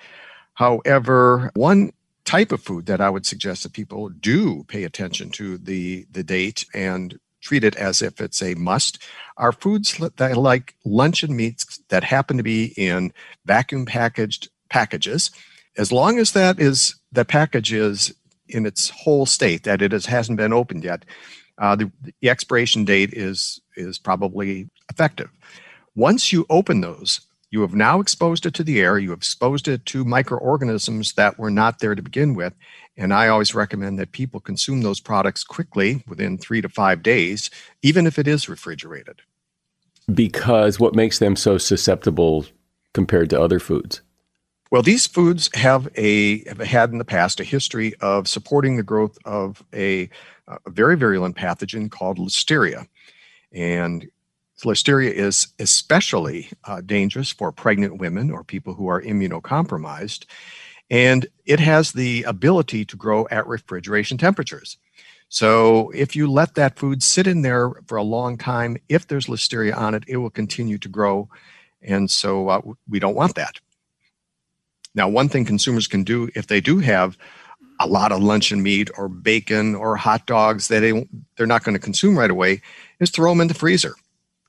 However, 0.55 1.51
one 1.55 1.93
type 2.24 2.53
of 2.53 2.62
food 2.62 2.87
that 2.87 3.01
I 3.01 3.11
would 3.11 3.26
suggest 3.26 3.64
that 3.64 3.72
people 3.72 4.09
do 4.09 4.64
pay 4.64 4.85
attention 4.85 5.30
to 5.30 5.59
the 5.59 6.07
the 6.11 6.22
date 6.22 6.64
and 6.72 7.18
treat 7.41 7.64
it 7.64 7.76
as 7.76 8.01
if 8.01 8.20
it's 8.20 8.43
a 8.43 8.55
must 8.55 9.03
are 9.37 9.53
foods 9.53 10.01
that 10.16 10.37
like 10.37 10.74
luncheon 10.85 11.37
meats 11.37 11.80
that 11.89 12.03
happen 12.03 12.39
to 12.39 12.43
be 12.43 12.72
in 12.76 13.12
vacuum 13.45 13.85
packaged 13.85 14.49
packages. 14.74 15.30
As 15.78 15.92
long 15.92 16.18
as 16.18 16.32
that 16.32 16.58
is 16.58 16.96
that 17.12 17.28
package 17.28 17.72
is 17.72 18.12
in 18.48 18.66
its 18.66 18.90
whole 18.90 19.24
state, 19.24 19.62
that 19.62 19.80
it 19.80 19.92
is, 19.92 20.06
hasn't 20.06 20.36
been 20.36 20.52
opened 20.52 20.82
yet, 20.82 21.04
uh, 21.58 21.76
the, 21.76 21.90
the 22.20 22.28
expiration 22.28 22.84
date 22.84 23.12
is 23.12 23.60
is 23.76 23.98
probably 23.98 24.68
effective. 24.90 25.30
Once 25.94 26.32
you 26.32 26.44
open 26.50 26.80
those, 26.80 27.20
you 27.50 27.60
have 27.60 27.74
now 27.74 28.00
exposed 28.00 28.46
it 28.46 28.54
to 28.54 28.64
the 28.64 28.80
air. 28.80 28.98
You 28.98 29.10
have 29.10 29.20
exposed 29.20 29.68
it 29.68 29.86
to 29.86 30.04
microorganisms 30.04 31.12
that 31.12 31.38
were 31.38 31.52
not 31.52 31.78
there 31.78 31.94
to 31.94 32.02
begin 32.02 32.34
with. 32.34 32.52
And 32.96 33.14
I 33.14 33.28
always 33.28 33.54
recommend 33.54 33.98
that 34.00 34.10
people 34.10 34.40
consume 34.40 34.82
those 34.82 35.00
products 35.00 35.44
quickly 35.44 36.02
within 36.08 36.36
three 36.36 36.62
to 36.62 36.68
five 36.68 37.00
days, 37.00 37.50
even 37.82 38.08
if 38.08 38.18
it 38.18 38.26
is 38.26 38.48
refrigerated. 38.48 39.22
Because 40.12 40.80
what 40.80 40.96
makes 40.96 41.20
them 41.20 41.36
so 41.36 41.58
susceptible 41.58 42.46
compared 42.92 43.30
to 43.30 43.40
other 43.40 43.60
foods? 43.60 44.00
Well, 44.70 44.82
these 44.82 45.06
foods 45.06 45.50
have 45.54 45.88
a 45.94 46.44
have 46.48 46.58
had 46.58 46.90
in 46.90 46.98
the 46.98 47.04
past 47.04 47.38
a 47.40 47.44
history 47.44 47.94
of 48.00 48.26
supporting 48.26 48.76
the 48.76 48.82
growth 48.82 49.18
of 49.24 49.62
a, 49.72 50.08
a 50.48 50.70
very 50.70 50.96
virulent 50.96 51.36
pathogen 51.36 51.90
called 51.90 52.18
listeria, 52.18 52.86
and 53.52 54.08
listeria 54.64 55.12
is 55.12 55.48
especially 55.58 56.48
uh, 56.64 56.80
dangerous 56.80 57.30
for 57.30 57.52
pregnant 57.52 57.98
women 57.98 58.30
or 58.30 58.42
people 58.42 58.74
who 58.74 58.88
are 58.88 59.02
immunocompromised, 59.02 60.24
and 60.90 61.26
it 61.44 61.60
has 61.60 61.92
the 61.92 62.22
ability 62.24 62.84
to 62.86 62.96
grow 62.96 63.28
at 63.30 63.46
refrigeration 63.46 64.18
temperatures. 64.18 64.78
So, 65.28 65.90
if 65.90 66.16
you 66.16 66.30
let 66.30 66.54
that 66.54 66.78
food 66.78 67.02
sit 67.02 67.26
in 67.26 67.42
there 67.42 67.70
for 67.86 67.96
a 67.96 68.02
long 68.02 68.38
time, 68.38 68.76
if 68.88 69.06
there's 69.06 69.26
listeria 69.26 69.76
on 69.76 69.94
it, 69.94 70.04
it 70.06 70.16
will 70.16 70.30
continue 70.30 70.78
to 70.78 70.88
grow, 70.88 71.28
and 71.82 72.10
so 72.10 72.48
uh, 72.48 72.60
we 72.88 72.98
don't 72.98 73.16
want 73.16 73.34
that. 73.36 73.60
Now, 74.95 75.09
one 75.09 75.28
thing 75.28 75.45
consumers 75.45 75.86
can 75.86 76.05
do 76.05 76.30
if 76.34 76.47
they 76.47 76.61
do 76.61 76.78
have 76.78 77.18
a 77.80 77.86
lot 77.86 78.12
of 78.12 78.22
luncheon 78.22 78.62
meat 78.62 78.90
or 78.97 79.09
bacon 79.09 79.74
or 79.74 79.97
hot 79.97 80.26
dogs 80.26 80.68
that 80.68 80.80
they, 80.80 81.09
they're 81.36 81.47
not 81.47 81.64
going 81.64 81.74
to 81.74 81.80
consume 81.80 82.16
right 82.16 82.30
away 82.30 82.62
is 83.01 83.11
throw 83.11 83.30
them 83.30 83.40
in 83.40 83.49
the 83.49 83.55
freezer 83.55 83.95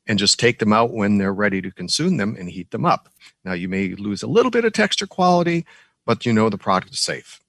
and 0.08 0.20
just 0.20 0.40
take 0.40 0.60
them 0.60 0.72
out 0.72 0.92
when 0.92 1.18
they're 1.18 1.34
ready 1.34 1.62
to 1.62 1.72
consume 1.72 2.18
them 2.18 2.36
and 2.38 2.50
heat 2.50 2.70
them 2.70 2.86
up. 2.86 3.10
Now, 3.44 3.54
you 3.54 3.68
may 3.68 3.96
lose 3.96 4.22
a 4.22 4.28
little 4.28 4.52
bit 4.52 4.66
of 4.66 4.74
texture 4.74 5.08
quality, 5.08 5.66
but 6.06 6.26
you 6.26 6.34
know 6.34 6.50
the 6.50 6.58
product 6.58 6.94
is 6.94 7.00
safe. 7.00 7.42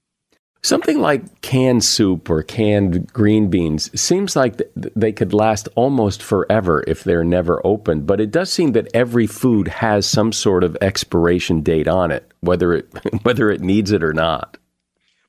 Something 0.66 1.00
like 1.00 1.42
canned 1.42 1.84
soup 1.84 2.28
or 2.28 2.42
canned 2.42 3.12
green 3.12 3.50
beans 3.50 3.88
seems 3.98 4.34
like 4.34 4.60
they 4.74 5.12
could 5.12 5.32
last 5.32 5.68
almost 5.76 6.20
forever 6.20 6.82
if 6.88 7.04
they're 7.04 7.22
never 7.22 7.64
opened. 7.64 8.04
But 8.04 8.20
it 8.20 8.32
does 8.32 8.52
seem 8.52 8.72
that 8.72 8.88
every 8.92 9.28
food 9.28 9.68
has 9.68 10.08
some 10.08 10.32
sort 10.32 10.64
of 10.64 10.76
expiration 10.80 11.60
date 11.60 11.86
on 11.86 12.10
it, 12.10 12.32
whether 12.40 12.72
it 12.72 12.88
whether 13.22 13.48
it 13.48 13.60
needs 13.60 13.92
it 13.92 14.02
or 14.02 14.12
not. 14.12 14.58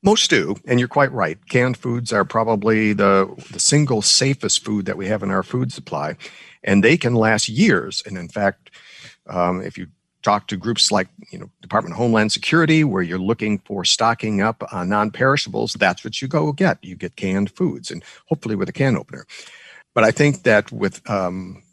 Most 0.01 0.31
do, 0.31 0.55
and 0.65 0.79
you're 0.79 0.87
quite 0.87 1.11
right. 1.11 1.37
Canned 1.49 1.77
foods 1.77 2.11
are 2.11 2.25
probably 2.25 2.93
the, 2.93 3.31
the 3.51 3.59
single 3.59 4.01
safest 4.01 4.65
food 4.65 4.87
that 4.87 4.97
we 4.97 5.05
have 5.05 5.21
in 5.21 5.29
our 5.29 5.43
food 5.43 5.71
supply, 5.71 6.17
and 6.63 6.83
they 6.83 6.97
can 6.97 7.13
last 7.13 7.47
years. 7.47 8.01
And 8.07 8.17
in 8.17 8.27
fact, 8.27 8.71
um, 9.27 9.61
if 9.61 9.77
you 9.77 9.87
talk 10.23 10.47
to 10.47 10.57
groups 10.57 10.91
like 10.91 11.07
you 11.31 11.39
know 11.39 11.49
Department 11.61 11.93
of 11.93 11.97
Homeland 11.97 12.31
Security, 12.31 12.83
where 12.83 13.03
you're 13.03 13.19
looking 13.19 13.59
for 13.59 13.85
stocking 13.85 14.41
up 14.41 14.63
on 14.71 14.89
non-perishables. 14.89 15.73
That's 15.73 16.03
what 16.03 16.21
you 16.21 16.27
go 16.27 16.51
get. 16.51 16.77
You 16.83 16.95
get 16.95 17.15
canned 17.15 17.51
foods, 17.51 17.91
and 17.91 18.03
hopefully 18.27 18.55
with 18.55 18.69
a 18.69 18.73
can 18.73 18.97
opener. 18.97 19.25
But 19.93 20.03
I 20.03 20.11
think 20.11 20.43
that 20.43 20.71
with 20.71 21.07
um, 21.09 21.63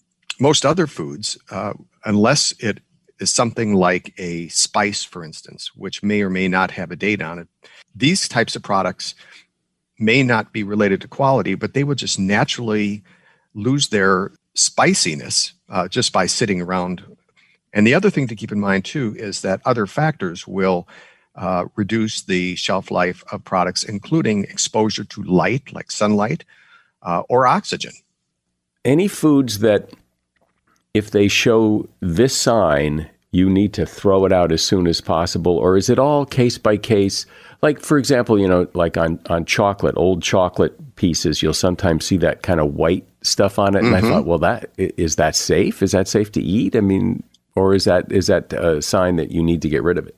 most 0.41 0.65
other 0.65 0.87
foods, 0.87 1.39
uh, 1.51 1.75
unless 2.05 2.53
it 2.59 2.81
is 3.21 3.33
something 3.33 3.75
like 3.75 4.13
a 4.19 4.49
spice, 4.49 5.05
for 5.05 5.25
instance, 5.25 5.71
which 5.75 6.03
may 6.03 6.23
or 6.23 6.31
may 6.31 6.49
not 6.49 6.71
have 6.73 6.91
a 6.91 6.97
date 6.97 7.23
on 7.23 7.39
it, 7.39 7.49
these 7.95 8.29
types 8.29 8.57
of 8.57 8.63
products 8.63 9.15
may 9.99 10.23
not 10.23 10.53
be 10.53 10.63
related 10.63 11.01
to 11.01 11.09
quality, 11.09 11.55
but 11.55 11.75
they 11.75 11.85
would 11.85 11.99
just 11.99 12.19
naturally 12.19 13.03
lose 13.55 13.89
their 13.89 14.33
spiciness 14.55 15.53
uh, 15.69 15.89
just 15.89 16.13
by 16.13 16.27
sitting 16.27 16.61
around 16.61 17.05
and 17.75 17.87
the 17.87 17.95
other 17.95 18.09
thing 18.09 18.27
to 18.29 18.37
keep 18.37 18.53
in 18.53 18.61
mind 18.61 18.85
too 18.87 19.15
is 19.19 19.43
that 19.43 19.61
other 19.67 19.87
factors 19.87 20.47
will 20.47 20.89
uh, 21.35 21.67
reduce 21.75 22.23
the 22.23 22.55
shelf 22.57 22.91
life 22.91 23.25
of 23.33 23.45
products, 23.45 23.83
including 23.83 24.45
exposure 24.45 25.05
to 25.05 25.23
light, 25.25 25.73
like 25.73 25.91
sunlight, 25.91 26.45
uh, 27.03 27.23
or 27.29 27.47
oxygen. 27.47 27.93
Any 28.85 29.09
foods 29.09 29.59
that, 29.59 29.91
if 30.95 31.11
they 31.11 31.27
show 31.27 31.89
this 32.01 32.37
sign, 32.37 33.11
you 33.33 33.51
need 33.51 33.73
to 33.73 33.85
throw 33.85 34.25
it 34.27 34.33
out 34.33 34.53
as 34.53 34.63
soon 34.63 34.87
as 34.87 35.01
possible, 35.01 35.59
or 35.59 35.77
is 35.77 35.91
it 35.91 35.99
all 35.99 36.25
case 36.25 36.57
by 36.57 36.77
case? 36.77 37.27
Like, 37.63 37.81
for 37.81 37.99
example, 37.99 38.39
you 38.39 38.47
know, 38.47 38.69
like 38.75 38.97
on, 38.97 39.19
on 39.29 39.45
chocolate, 39.45 39.97
old 39.97 40.23
chocolate 40.23 40.95
pieces, 40.95 41.43
you'll 41.43 41.53
sometimes 41.53 42.07
see 42.07 42.19
that 42.19 42.43
kind 42.43 42.61
of 42.61 42.75
white 42.75 43.05
stuff 43.23 43.59
on 43.59 43.75
it. 43.75 43.83
And 43.83 43.89
mm-hmm. 43.89 44.07
I 44.07 44.09
thought, 44.09 44.27
well, 44.27 44.39
that 44.39 44.71
is 44.77 45.17
that 45.17 45.35
safe? 45.35 45.83
Is 45.83 45.91
that 45.91 46.07
safe 46.07 46.31
to 46.33 46.43
eat? 46.43 46.77
I 46.77 46.81
mean, 46.81 47.25
or 47.57 47.75
is 47.75 47.85
that 47.85 48.11
is 48.11 48.27
that 48.27 48.53
a 48.53 48.83
sign 48.83 49.17
that 49.17 49.31
you 49.31 49.43
need 49.43 49.63
to 49.63 49.69
get 49.69 49.83
rid 49.83 49.99
of 49.99 50.07
it? 50.07 50.17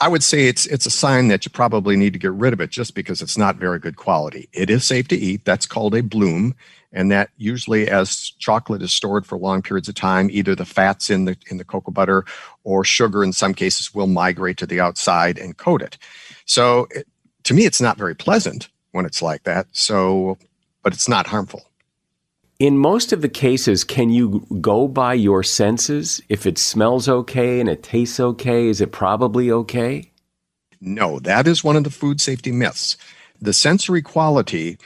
I 0.00 0.08
would 0.08 0.22
say 0.22 0.46
it's 0.46 0.66
it's 0.66 0.86
a 0.86 0.90
sign 0.90 1.28
that 1.28 1.44
you 1.44 1.50
probably 1.50 1.96
need 1.96 2.12
to 2.12 2.18
get 2.18 2.32
rid 2.32 2.52
of 2.52 2.60
it 2.60 2.70
just 2.70 2.94
because 2.94 3.20
it's 3.20 3.36
not 3.36 3.56
very 3.56 3.78
good 3.78 3.96
quality. 3.96 4.48
It 4.52 4.70
is 4.70 4.84
safe 4.84 5.08
to 5.08 5.16
eat. 5.16 5.44
That's 5.44 5.66
called 5.66 5.94
a 5.94 6.02
bloom, 6.02 6.54
and 6.92 7.10
that 7.10 7.30
usually 7.36 7.88
as 7.88 8.30
chocolate 8.38 8.82
is 8.82 8.92
stored 8.92 9.26
for 9.26 9.36
long 9.36 9.62
periods 9.62 9.88
of 9.88 9.94
time, 9.94 10.30
either 10.30 10.54
the 10.54 10.64
fats 10.64 11.10
in 11.10 11.26
the 11.26 11.36
in 11.50 11.58
the 11.58 11.64
cocoa 11.64 11.90
butter 11.90 12.24
or 12.64 12.84
sugar 12.84 13.22
in 13.22 13.32
some 13.32 13.54
cases 13.54 13.94
will 13.94 14.06
migrate 14.06 14.56
to 14.58 14.66
the 14.66 14.80
outside 14.80 15.38
and 15.38 15.56
coat 15.56 15.82
it. 15.82 15.98
So 16.46 16.86
it, 16.90 17.06
to 17.44 17.54
me, 17.54 17.64
it's 17.64 17.80
not 17.80 17.98
very 17.98 18.14
pleasant 18.14 18.68
when 18.92 19.04
it's 19.04 19.22
like 19.22 19.44
that. 19.44 19.66
So, 19.72 20.38
but 20.82 20.92
it's 20.92 21.08
not 21.08 21.26
harmful. 21.26 21.69
In 22.60 22.76
most 22.76 23.14
of 23.14 23.22
the 23.22 23.28
cases, 23.30 23.84
can 23.84 24.10
you 24.10 24.46
go 24.60 24.86
by 24.86 25.14
your 25.14 25.42
senses? 25.42 26.20
If 26.28 26.44
it 26.44 26.58
smells 26.58 27.08
okay 27.08 27.58
and 27.58 27.70
it 27.70 27.82
tastes 27.82 28.20
okay, 28.20 28.68
is 28.68 28.82
it 28.82 28.92
probably 28.92 29.50
okay? 29.50 30.12
No, 30.78 31.18
that 31.20 31.46
is 31.46 31.64
one 31.64 31.76
of 31.76 31.84
the 31.84 31.90
food 31.90 32.20
safety 32.20 32.52
myths. 32.52 32.98
The 33.40 33.54
sensory 33.54 34.02
quality 34.02 34.76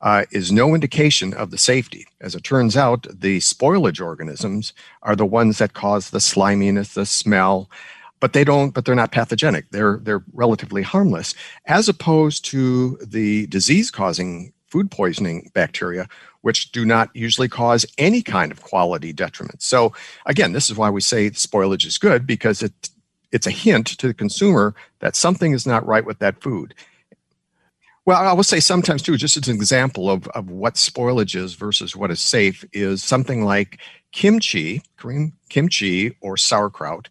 uh, 0.00 0.26
is 0.30 0.52
no 0.52 0.76
indication 0.76 1.34
of 1.34 1.50
the 1.50 1.58
safety. 1.58 2.06
As 2.20 2.36
it 2.36 2.44
turns 2.44 2.76
out, 2.76 3.08
the 3.10 3.38
spoilage 3.38 4.00
organisms 4.00 4.72
are 5.02 5.16
the 5.16 5.26
ones 5.26 5.58
that 5.58 5.72
cause 5.72 6.10
the 6.10 6.20
sliminess, 6.20 6.94
the 6.94 7.04
smell, 7.04 7.68
but 8.20 8.32
they 8.32 8.44
don't 8.44 8.70
but 8.70 8.84
they're 8.84 8.94
not 8.94 9.12
pathogenic 9.12 9.68
they're 9.70 9.98
they're 10.02 10.24
relatively 10.32 10.80
harmless 10.80 11.34
as 11.66 11.90
opposed 11.90 12.42
to 12.42 12.96
the 13.04 13.46
disease 13.48 13.90
causing 13.90 14.50
food 14.66 14.90
poisoning 14.90 15.50
bacteria 15.52 16.08
which 16.44 16.72
do 16.72 16.84
not 16.84 17.08
usually 17.14 17.48
cause 17.48 17.86
any 17.96 18.20
kind 18.20 18.52
of 18.52 18.60
quality 18.60 19.14
detriment. 19.14 19.62
So 19.62 19.94
again, 20.26 20.52
this 20.52 20.68
is 20.68 20.76
why 20.76 20.90
we 20.90 21.00
say 21.00 21.30
spoilage 21.30 21.86
is 21.86 21.96
good 21.96 22.26
because 22.26 22.62
it 22.62 22.90
it's 23.32 23.46
a 23.46 23.50
hint 23.50 23.86
to 23.86 24.08
the 24.08 24.14
consumer 24.14 24.74
that 25.00 25.16
something 25.16 25.52
is 25.52 25.66
not 25.66 25.86
right 25.86 26.04
with 26.04 26.18
that 26.18 26.42
food. 26.42 26.74
Well, 28.04 28.22
I 28.22 28.34
will 28.34 28.44
say 28.44 28.60
sometimes 28.60 29.00
too, 29.00 29.16
just 29.16 29.38
as 29.38 29.48
an 29.48 29.56
example 29.56 30.10
of, 30.10 30.28
of 30.28 30.50
what 30.50 30.74
spoilage 30.74 31.34
is 31.34 31.54
versus 31.54 31.96
what 31.96 32.10
is 32.10 32.20
safe, 32.20 32.62
is 32.74 33.02
something 33.02 33.42
like 33.42 33.80
kimchi, 34.12 34.82
Korean 34.98 35.32
kimchi 35.48 36.14
or 36.20 36.36
sauerkraut. 36.36 37.08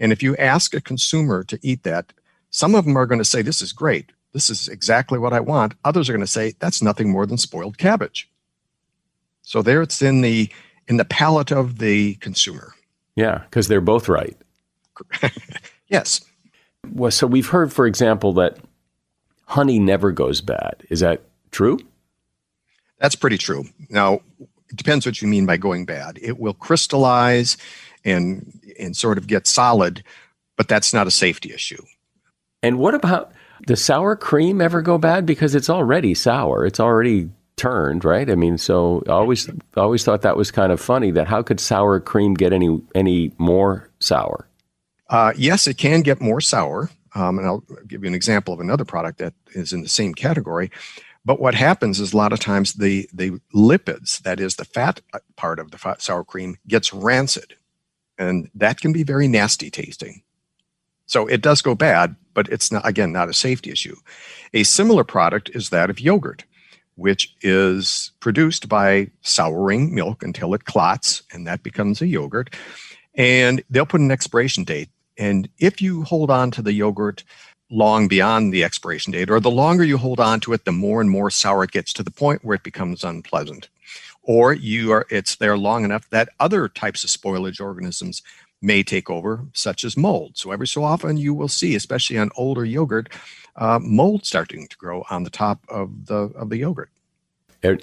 And 0.00 0.12
if 0.12 0.22
you 0.22 0.34
ask 0.38 0.74
a 0.74 0.80
consumer 0.80 1.44
to 1.44 1.58
eat 1.62 1.82
that, 1.82 2.14
some 2.48 2.74
of 2.74 2.86
them 2.86 2.96
are 2.96 3.06
going 3.06 3.20
to 3.20 3.24
say, 3.24 3.42
This 3.42 3.60
is 3.60 3.74
great. 3.74 4.12
This 4.32 4.48
is 4.48 4.66
exactly 4.66 5.18
what 5.18 5.34
I 5.34 5.40
want. 5.40 5.74
Others 5.84 6.08
are 6.08 6.14
going 6.14 6.22
to 6.22 6.26
say, 6.26 6.54
That's 6.58 6.80
nothing 6.80 7.10
more 7.10 7.26
than 7.26 7.36
spoiled 7.36 7.76
cabbage. 7.76 8.31
So 9.42 9.62
there 9.62 9.82
it's 9.82 10.02
in 10.02 10.20
the 10.20 10.50
in 10.88 10.96
the 10.96 11.04
palate 11.04 11.52
of 11.52 11.78
the 11.78 12.14
consumer. 12.16 12.74
Yeah, 13.16 13.38
because 13.38 13.68
they're 13.68 13.80
both 13.80 14.08
right. 14.08 14.36
yes. 15.88 16.20
Well, 16.90 17.10
so 17.10 17.26
we've 17.26 17.48
heard, 17.48 17.72
for 17.72 17.86
example, 17.86 18.32
that 18.34 18.58
honey 19.46 19.78
never 19.78 20.10
goes 20.12 20.40
bad. 20.40 20.84
Is 20.88 21.00
that 21.00 21.22
true? 21.50 21.78
That's 22.98 23.14
pretty 23.14 23.38
true. 23.38 23.64
Now, 23.90 24.20
it 24.40 24.76
depends 24.76 25.04
what 25.04 25.20
you 25.20 25.28
mean 25.28 25.46
by 25.46 25.56
going 25.56 25.84
bad. 25.84 26.18
It 26.22 26.38
will 26.38 26.54
crystallize 26.54 27.56
and 28.04 28.60
and 28.78 28.96
sort 28.96 29.18
of 29.18 29.26
get 29.26 29.46
solid, 29.46 30.02
but 30.56 30.68
that's 30.68 30.94
not 30.94 31.06
a 31.06 31.10
safety 31.10 31.52
issue. 31.52 31.82
And 32.62 32.78
what 32.78 32.94
about 32.94 33.32
does 33.66 33.84
sour 33.84 34.16
cream 34.16 34.60
ever 34.60 34.82
go 34.82 34.98
bad 34.98 35.26
because 35.26 35.54
it's 35.54 35.70
already 35.70 36.14
sour? 36.14 36.64
It's 36.64 36.80
already 36.80 37.30
turned, 37.62 38.04
right? 38.04 38.28
I 38.28 38.34
mean, 38.34 38.58
so 38.58 39.04
always 39.08 39.48
always 39.76 40.04
thought 40.04 40.22
that 40.22 40.36
was 40.36 40.50
kind 40.50 40.72
of 40.72 40.80
funny 40.80 41.12
that 41.12 41.28
how 41.28 41.42
could 41.42 41.60
sour 41.60 42.00
cream 42.00 42.34
get 42.34 42.52
any 42.52 42.82
any 42.94 43.32
more 43.38 43.88
sour? 44.00 44.48
Uh, 45.08 45.32
yes, 45.36 45.68
it 45.68 45.78
can 45.78 46.00
get 46.00 46.20
more 46.20 46.40
sour, 46.40 46.90
um, 47.14 47.38
and 47.38 47.46
I'll 47.46 47.64
give 47.86 48.02
you 48.02 48.08
an 48.08 48.14
example 48.14 48.52
of 48.52 48.58
another 48.58 48.84
product 48.84 49.18
that 49.18 49.34
is 49.52 49.72
in 49.72 49.82
the 49.82 49.88
same 49.88 50.12
category. 50.12 50.72
But 51.24 51.38
what 51.38 51.54
happens 51.54 52.00
is 52.00 52.12
a 52.12 52.16
lot 52.16 52.32
of 52.32 52.40
times 52.40 52.72
the 52.72 53.08
the 53.12 53.30
lipids, 53.54 54.20
that 54.22 54.40
is 54.40 54.56
the 54.56 54.64
fat 54.64 55.00
part 55.36 55.60
of 55.60 55.70
the 55.70 55.96
sour 55.98 56.24
cream, 56.24 56.56
gets 56.66 56.92
rancid, 56.92 57.54
and 58.18 58.50
that 58.56 58.80
can 58.80 58.92
be 58.92 59.04
very 59.04 59.28
nasty 59.28 59.70
tasting. 59.70 60.22
So 61.06 61.28
it 61.28 61.42
does 61.42 61.62
go 61.62 61.76
bad, 61.76 62.16
but 62.34 62.48
it's 62.48 62.72
not 62.72 62.84
again 62.84 63.12
not 63.12 63.28
a 63.28 63.34
safety 63.34 63.70
issue. 63.70 63.94
A 64.52 64.64
similar 64.64 65.04
product 65.04 65.48
is 65.54 65.70
that 65.70 65.90
of 65.90 66.00
yogurt, 66.00 66.44
which 66.96 67.34
is 67.40 68.12
produced 68.20 68.68
by 68.68 69.08
souring 69.22 69.94
milk 69.94 70.22
until 70.22 70.54
it 70.54 70.64
clots, 70.64 71.22
and 71.32 71.46
that 71.46 71.62
becomes 71.62 72.00
a 72.00 72.06
yogurt. 72.06 72.54
And 73.14 73.62
they'll 73.70 73.86
put 73.86 74.00
an 74.00 74.10
expiration 74.10 74.64
date. 74.64 74.88
And 75.18 75.48
if 75.58 75.82
you 75.82 76.02
hold 76.02 76.30
on 76.30 76.50
to 76.52 76.62
the 76.62 76.72
yogurt 76.72 77.24
long 77.70 78.06
beyond 78.06 78.52
the 78.52 78.64
expiration 78.64 79.12
date, 79.12 79.30
or 79.30 79.40
the 79.40 79.50
longer 79.50 79.84
you 79.84 79.96
hold 79.96 80.20
on 80.20 80.40
to 80.40 80.52
it, 80.52 80.64
the 80.64 80.72
more 80.72 81.00
and 81.00 81.10
more 81.10 81.30
sour 81.30 81.64
it 81.64 81.70
gets 81.70 81.92
to 81.94 82.02
the 82.02 82.10
point 82.10 82.44
where 82.44 82.54
it 82.54 82.62
becomes 82.62 83.04
unpleasant. 83.04 83.68
Or 84.22 84.52
you 84.52 84.92
are 84.92 85.06
it's 85.10 85.36
there 85.36 85.56
long 85.56 85.84
enough 85.84 86.08
that 86.10 86.28
other 86.38 86.68
types 86.68 87.02
of 87.02 87.10
spoilage 87.10 87.60
organisms 87.60 88.22
may 88.60 88.82
take 88.82 89.10
over, 89.10 89.44
such 89.52 89.84
as 89.84 89.96
mold. 89.96 90.38
So 90.38 90.52
every 90.52 90.68
so 90.68 90.84
often 90.84 91.16
you 91.16 91.34
will 91.34 91.48
see, 91.48 91.74
especially 91.74 92.18
on 92.18 92.30
older 92.36 92.64
yogurt, 92.64 93.08
uh, 93.56 93.78
mold 93.82 94.24
starting 94.24 94.66
to 94.68 94.76
grow 94.76 95.04
on 95.10 95.24
the 95.24 95.30
top 95.30 95.64
of 95.68 96.06
the 96.06 96.32
of 96.34 96.48
the 96.48 96.58
yogurt 96.58 96.90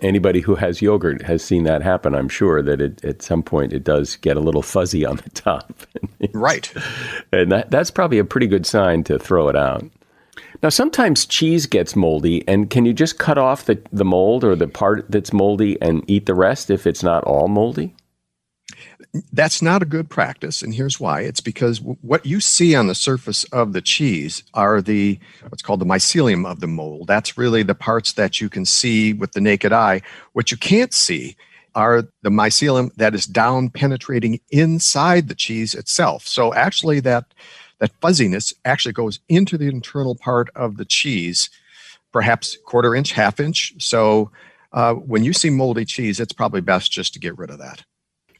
anybody 0.01 0.41
who 0.41 0.55
has 0.55 0.81
yogurt 0.81 1.21
has 1.21 1.43
seen 1.43 1.63
that 1.63 1.81
happen. 1.81 2.13
I'm 2.13 2.29
sure 2.29 2.61
that 2.61 2.81
it, 2.81 3.03
at 3.03 3.21
some 3.21 3.43
point 3.43 3.73
it 3.73 3.83
does 3.83 4.15
get 4.17 4.37
a 4.37 4.41
little 4.41 4.61
fuzzy 4.61 5.05
on 5.05 5.17
the 5.17 5.29
top. 5.33 5.73
right. 6.33 6.71
And 7.31 7.51
that, 7.51 7.71
that's 7.71 7.91
probably 7.91 8.19
a 8.19 8.25
pretty 8.25 8.47
good 8.47 8.65
sign 8.65 9.03
to 9.05 9.17
throw 9.17 9.47
it 9.47 9.55
out. 9.55 9.85
Now, 10.61 10.69
sometimes 10.69 11.25
cheese 11.25 11.65
gets 11.65 11.95
moldy, 11.95 12.45
and 12.47 12.69
can 12.69 12.85
you 12.85 12.91
just 12.91 13.17
cut 13.17 13.37
off 13.37 13.65
the, 13.65 13.81
the 13.93 14.03
mold 14.03 14.43
or 14.43 14.55
the 14.55 14.67
part 14.67 15.09
that's 15.09 15.31
moldy 15.31 15.81
and 15.81 16.03
eat 16.07 16.25
the 16.25 16.33
rest 16.33 16.69
if 16.69 16.85
it's 16.85 17.03
not 17.03 17.23
all 17.23 17.47
moldy? 17.47 17.95
That's 19.33 19.61
not 19.61 19.81
a 19.81 19.87
good 19.87 20.09
practice 20.09 20.61
and 20.61 20.73
here's 20.73 20.99
why. 20.99 21.21
It's 21.21 21.41
because 21.41 21.81
what 21.81 22.25
you 22.25 22.39
see 22.39 22.75
on 22.75 22.87
the 22.87 22.95
surface 22.95 23.43
of 23.45 23.73
the 23.73 23.81
cheese 23.81 24.43
are 24.53 24.81
the 24.81 25.19
what's 25.43 25.63
called 25.63 25.79
the 25.79 25.85
mycelium 25.85 26.45
of 26.49 26.59
the 26.59 26.67
mold. 26.67 27.07
That's 27.07 27.37
really 27.37 27.63
the 27.63 27.75
parts 27.75 28.13
that 28.13 28.39
you 28.39 28.49
can 28.49 28.65
see 28.65 29.13
with 29.13 29.31
the 29.31 29.41
naked 29.41 29.73
eye. 29.73 30.01
What 30.33 30.51
you 30.51 30.57
can't 30.57 30.93
see 30.93 31.35
are 31.73 32.03
the 32.21 32.29
mycelium 32.29 32.93
that 32.95 33.15
is 33.15 33.25
down 33.25 33.69
penetrating 33.69 34.39
inside 34.51 35.27
the 35.27 35.35
cheese 35.35 35.73
itself. 35.73 36.27
So 36.27 36.53
actually 36.53 36.99
that 37.01 37.33
that 37.79 37.91
fuzziness 38.01 38.53
actually 38.65 38.93
goes 38.93 39.19
into 39.29 39.57
the 39.57 39.69
internal 39.69 40.15
part 40.15 40.49
of 40.55 40.77
the 40.77 40.85
cheese 40.85 41.49
perhaps 42.11 42.57
quarter 42.65 42.95
inch 42.95 43.13
half 43.13 43.39
inch. 43.39 43.73
So 43.79 44.31
uh, 44.71 44.93
when 44.93 45.23
you 45.23 45.33
see 45.33 45.49
moldy 45.49 45.85
cheese 45.85 46.19
it's 46.19 46.33
probably 46.33 46.61
best 46.61 46.91
just 46.91 47.13
to 47.13 47.19
get 47.19 47.35
rid 47.39 47.49
of 47.49 47.57
that 47.57 47.83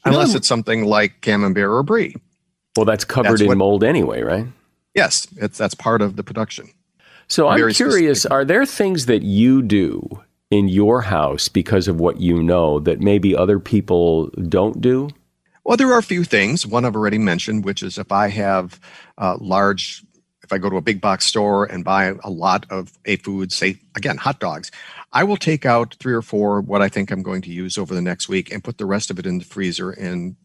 unless 0.04 0.34
it's 0.34 0.48
something 0.48 0.84
like 0.84 1.20
camembert 1.20 1.70
or 1.70 1.82
brie. 1.82 2.14
Well, 2.76 2.86
that's 2.86 3.04
covered 3.04 3.32
that's 3.32 3.40
in 3.42 3.48
what, 3.48 3.58
mold 3.58 3.84
anyway, 3.84 4.22
right? 4.22 4.46
Yes, 4.94 5.26
it's 5.36 5.58
that's 5.58 5.74
part 5.74 6.02
of 6.02 6.16
the 6.16 6.22
production. 6.22 6.70
So 7.28 7.48
I'm 7.48 7.58
Very 7.58 7.74
curious: 7.74 8.20
specific. 8.22 8.32
are 8.32 8.44
there 8.44 8.66
things 8.66 9.06
that 9.06 9.22
you 9.22 9.62
do 9.62 10.22
in 10.50 10.68
your 10.68 11.02
house 11.02 11.48
because 11.48 11.88
of 11.88 12.00
what 12.00 12.20
you 12.20 12.42
know 12.42 12.80
that 12.80 13.00
maybe 13.00 13.36
other 13.36 13.58
people 13.58 14.28
don't 14.48 14.80
do? 14.80 15.08
Well, 15.64 15.76
there 15.76 15.92
are 15.92 15.98
a 15.98 16.02
few 16.02 16.24
things. 16.24 16.66
One 16.66 16.84
I've 16.84 16.96
already 16.96 17.18
mentioned, 17.18 17.64
which 17.64 17.82
is 17.82 17.98
if 17.98 18.10
I 18.10 18.28
have 18.28 18.80
uh, 19.18 19.36
large, 19.40 20.02
if 20.42 20.52
I 20.52 20.58
go 20.58 20.70
to 20.70 20.76
a 20.76 20.80
big 20.80 21.00
box 21.00 21.26
store 21.26 21.64
and 21.66 21.84
buy 21.84 22.14
a 22.24 22.30
lot 22.30 22.66
of 22.70 22.98
a 23.04 23.16
food, 23.16 23.52
say 23.52 23.78
again 23.94 24.16
hot 24.16 24.40
dogs, 24.40 24.70
I 25.12 25.24
will 25.24 25.36
take 25.36 25.66
out 25.66 25.96
three 25.98 26.12
or 26.12 26.22
four 26.22 26.60
what 26.60 26.82
I 26.82 26.88
think 26.88 27.10
I'm 27.10 27.22
going 27.22 27.42
to 27.42 27.50
use 27.50 27.76
over 27.76 27.94
the 27.94 28.02
next 28.02 28.28
week 28.28 28.52
and 28.52 28.62
put 28.62 28.78
the 28.78 28.86
rest 28.86 29.10
of 29.10 29.18
it 29.18 29.26
in 29.26 29.38
the 29.38 29.44
freezer 29.44 29.90
and 29.90 30.36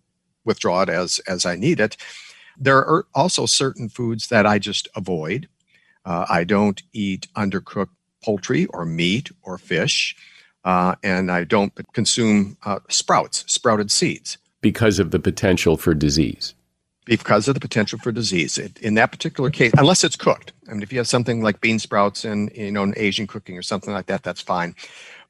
withdraw 0.43 0.81
it 0.81 0.89
as 0.89 1.19
as 1.27 1.45
I 1.45 1.55
need 1.55 1.79
it. 1.79 1.97
There 2.57 2.77
are 2.77 3.05
also 3.13 3.45
certain 3.45 3.89
foods 3.89 4.27
that 4.29 4.45
I 4.45 4.59
just 4.59 4.87
avoid. 4.95 5.47
Uh, 6.05 6.25
I 6.29 6.43
don't 6.43 6.81
eat 6.93 7.27
undercooked 7.35 7.89
poultry 8.23 8.65
or 8.67 8.85
meat 8.85 9.29
or 9.43 9.57
fish, 9.57 10.15
uh, 10.63 10.95
and 11.03 11.31
I 11.31 11.43
don't 11.43 11.73
consume 11.93 12.57
uh, 12.63 12.79
sprouts, 12.89 13.43
sprouted 13.47 13.91
seeds, 13.91 14.37
because 14.61 14.99
of 14.99 15.11
the 15.11 15.19
potential 15.19 15.77
for 15.77 15.93
disease 15.93 16.55
because 17.05 17.47
of 17.47 17.53
the 17.53 17.59
potential 17.59 17.99
for 17.99 18.11
disease. 18.11 18.57
It, 18.57 18.79
in 18.79 18.95
that 18.95 19.11
particular 19.11 19.49
case, 19.49 19.71
unless 19.77 20.03
it's 20.03 20.15
cooked. 20.15 20.53
I 20.67 20.73
mean, 20.73 20.83
if 20.83 20.91
you 20.91 20.97
have 20.99 21.07
something 21.07 21.41
like 21.41 21.61
bean 21.61 21.79
sprouts 21.79 22.25
and 22.25 22.51
you 22.55 22.71
know 22.71 22.83
an 22.83 22.93
Asian 22.97 23.27
cooking 23.27 23.57
or 23.57 23.61
something 23.61 23.93
like 23.93 24.07
that, 24.07 24.23
that's 24.23 24.41
fine. 24.41 24.75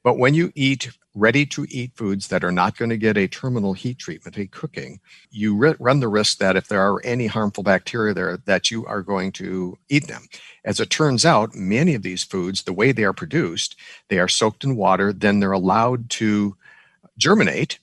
But 0.02 0.18
when 0.18 0.34
you 0.34 0.52
eat 0.54 0.90
ready 1.16 1.46
to 1.46 1.66
eat 1.68 1.90
foods 1.96 2.28
that 2.28 2.44
are 2.44 2.52
not 2.52 2.76
going 2.76 2.90
to 2.90 2.96
get 2.96 3.16
a 3.16 3.26
terminal 3.26 3.72
heat 3.72 3.98
treatment, 3.98 4.36
a 4.36 4.46
cooking, 4.46 5.00
you 5.30 5.56
run 5.56 6.00
the 6.00 6.08
risk 6.08 6.38
that 6.38 6.56
if 6.56 6.68
there 6.68 6.80
are 6.80 7.00
any 7.04 7.26
harmful 7.26 7.64
bacteria 7.64 8.14
there, 8.14 8.36
that 8.44 8.70
you 8.70 8.86
are 8.86 9.02
going 9.02 9.32
to 9.32 9.76
eat 9.88 10.06
them. 10.06 10.28
As 10.64 10.78
it 10.78 10.90
turns 10.90 11.24
out, 11.24 11.54
many 11.54 11.94
of 11.94 12.02
these 12.02 12.22
foods, 12.22 12.62
the 12.62 12.72
way 12.72 12.92
they 12.92 13.04
are 13.04 13.14
produced, 13.14 13.76
they 14.08 14.18
are 14.18 14.28
soaked 14.28 14.62
in 14.62 14.76
water, 14.76 15.12
then 15.12 15.40
they're 15.40 15.52
allowed 15.52 16.10
to 16.10 16.56
germinate 17.18 17.78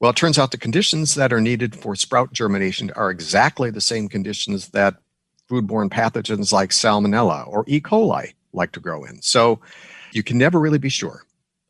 well, 0.00 0.10
it 0.10 0.16
turns 0.16 0.38
out 0.38 0.50
the 0.50 0.58
conditions 0.58 1.14
that 1.14 1.32
are 1.32 1.40
needed 1.40 1.74
for 1.74 1.96
sprout 1.96 2.32
germination 2.32 2.90
are 2.92 3.10
exactly 3.10 3.70
the 3.70 3.80
same 3.80 4.08
conditions 4.08 4.68
that 4.68 4.96
foodborne 5.50 5.88
pathogens 5.88 6.52
like 6.52 6.70
salmonella 6.70 7.46
or 7.48 7.64
E. 7.66 7.80
coli 7.80 8.34
like 8.52 8.72
to 8.72 8.80
grow 8.80 9.04
in. 9.04 9.22
So 9.22 9.60
you 10.12 10.22
can 10.22 10.38
never 10.38 10.58
really 10.58 10.78
be 10.78 10.88
sure. 10.88 11.22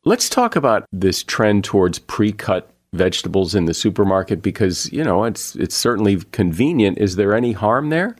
Let's 0.03 0.29
talk 0.29 0.55
about 0.55 0.85
this 0.91 1.23
trend 1.23 1.63
towards 1.63 1.99
pre-cut 1.99 2.69
vegetables 2.93 3.53
in 3.53 3.65
the 3.65 3.73
supermarket 3.73 4.41
because, 4.41 4.91
you 4.91 5.03
know, 5.03 5.25
it's 5.25 5.55
it's 5.55 5.75
certainly 5.75 6.17
convenient. 6.31 6.97
Is 6.97 7.15
there 7.17 7.33
any 7.33 7.51
harm 7.51 7.89
there? 7.89 8.15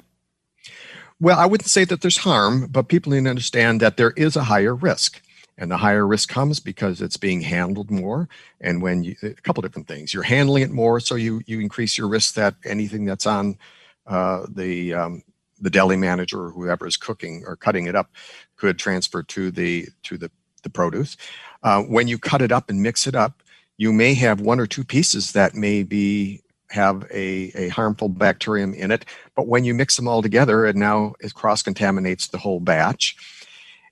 Well, 1.20 1.40
I 1.40 1.46
wouldn't 1.46 1.70
say 1.70 1.84
that 1.86 2.02
there's 2.02 2.18
harm, 2.18 2.68
but 2.68 2.90
people 2.90 3.12
need 3.12 3.24
to 3.24 3.30
understand 3.30 3.82
that 3.82 3.98
there 3.98 4.12
is 4.12 4.36
a 4.36 4.44
higher 4.44 4.76
risk 4.76 5.22
and 5.58 5.72
the 5.72 5.78
higher 5.78 6.06
risk 6.06 6.30
comes 6.30 6.60
because 6.60 7.02
it's 7.02 7.18
being 7.18 7.42
handled 7.42 7.90
more. 7.90 8.30
And 8.62 8.82
when 8.82 9.04
you 9.04 9.16
a 9.24 9.34
couple 9.34 9.62
different 9.62 9.88
things 9.88 10.14
you're 10.14 10.24
handling 10.24 10.64
it 10.64 10.72
more 10.72 11.00
so 11.00 11.16
you 11.16 11.42
you 11.46 11.60
increase 11.60 11.98
your 11.98 12.08
risk 12.08 12.36
that 12.36 12.56
anything 12.66 13.06
that's 13.06 13.26
on 13.26 13.58
uh, 14.06 14.46
the 14.50 14.94
um, 14.94 15.24
the 15.60 15.70
deli 15.70 15.98
manager 15.98 16.46
or 16.46 16.52
whoever 16.52 16.86
is 16.88 16.98
cooking 16.98 17.44
or 17.46 17.56
cutting 17.56 17.88
it 17.88 17.96
up 17.96 18.12
could 18.56 18.78
transfer 18.78 19.24
to 19.24 19.52
the 19.52 19.88
to 20.04 20.18
the 20.18 20.32
the 20.64 20.70
produce. 20.70 21.18
Uh, 21.64 21.82
when 21.84 22.08
you 22.08 22.18
cut 22.18 22.42
it 22.42 22.52
up 22.52 22.70
and 22.70 22.82
mix 22.82 23.08
it 23.08 23.16
up 23.16 23.42
you 23.78 23.94
may 23.94 24.14
have 24.16 24.42
one 24.42 24.60
or 24.60 24.68
two 24.68 24.84
pieces 24.84 25.32
that 25.34 25.56
may 25.56 25.84
be 25.84 26.42
have 26.70 27.04
a, 27.12 27.52
a 27.56 27.70
harmful 27.70 28.10
bacterium 28.10 28.74
in 28.74 28.92
it. 28.92 29.06
But 29.36 29.48
when 29.48 29.64
you 29.64 29.74
mix 29.74 29.96
them 29.96 30.08
all 30.08 30.22
together 30.22 30.66
and 30.66 30.78
now 30.78 31.14
it 31.22 31.34
cross 31.34 31.64
contaminates 31.64 32.28
the 32.28 32.38
whole 32.38 32.60
batch 32.60 33.16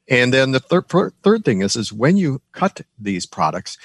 and 0.08 0.34
then 0.34 0.52
the 0.52 0.60
third 0.60 0.88
third 1.24 1.46
thing 1.46 1.62
is 1.62 1.76
is 1.76 1.92
when 1.92 2.18
you 2.18 2.42
cut 2.52 2.82
these 3.00 3.26
products, 3.26 3.78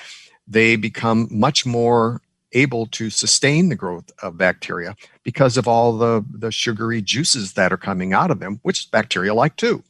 they 0.47 0.77
become 0.77 1.29
much 1.31 1.65
more 1.65 2.21
able 2.53 2.87
to 2.87 3.11
sustain 3.11 3.69
the 3.69 3.77
growth 3.77 4.11
of 4.23 4.37
bacteria 4.37 4.97
because 5.23 5.57
of 5.57 5.69
all 5.69 5.97
the, 5.97 6.25
the 6.33 6.51
sugary 6.51 7.01
juices 7.01 7.53
that 7.53 7.73
are 7.73 7.77
coming 7.77 8.13
out 8.13 8.31
of 8.31 8.41
them, 8.41 8.59
which 8.63 8.91
bacteria 8.91 9.33
like 9.33 9.57
too. 9.57 9.83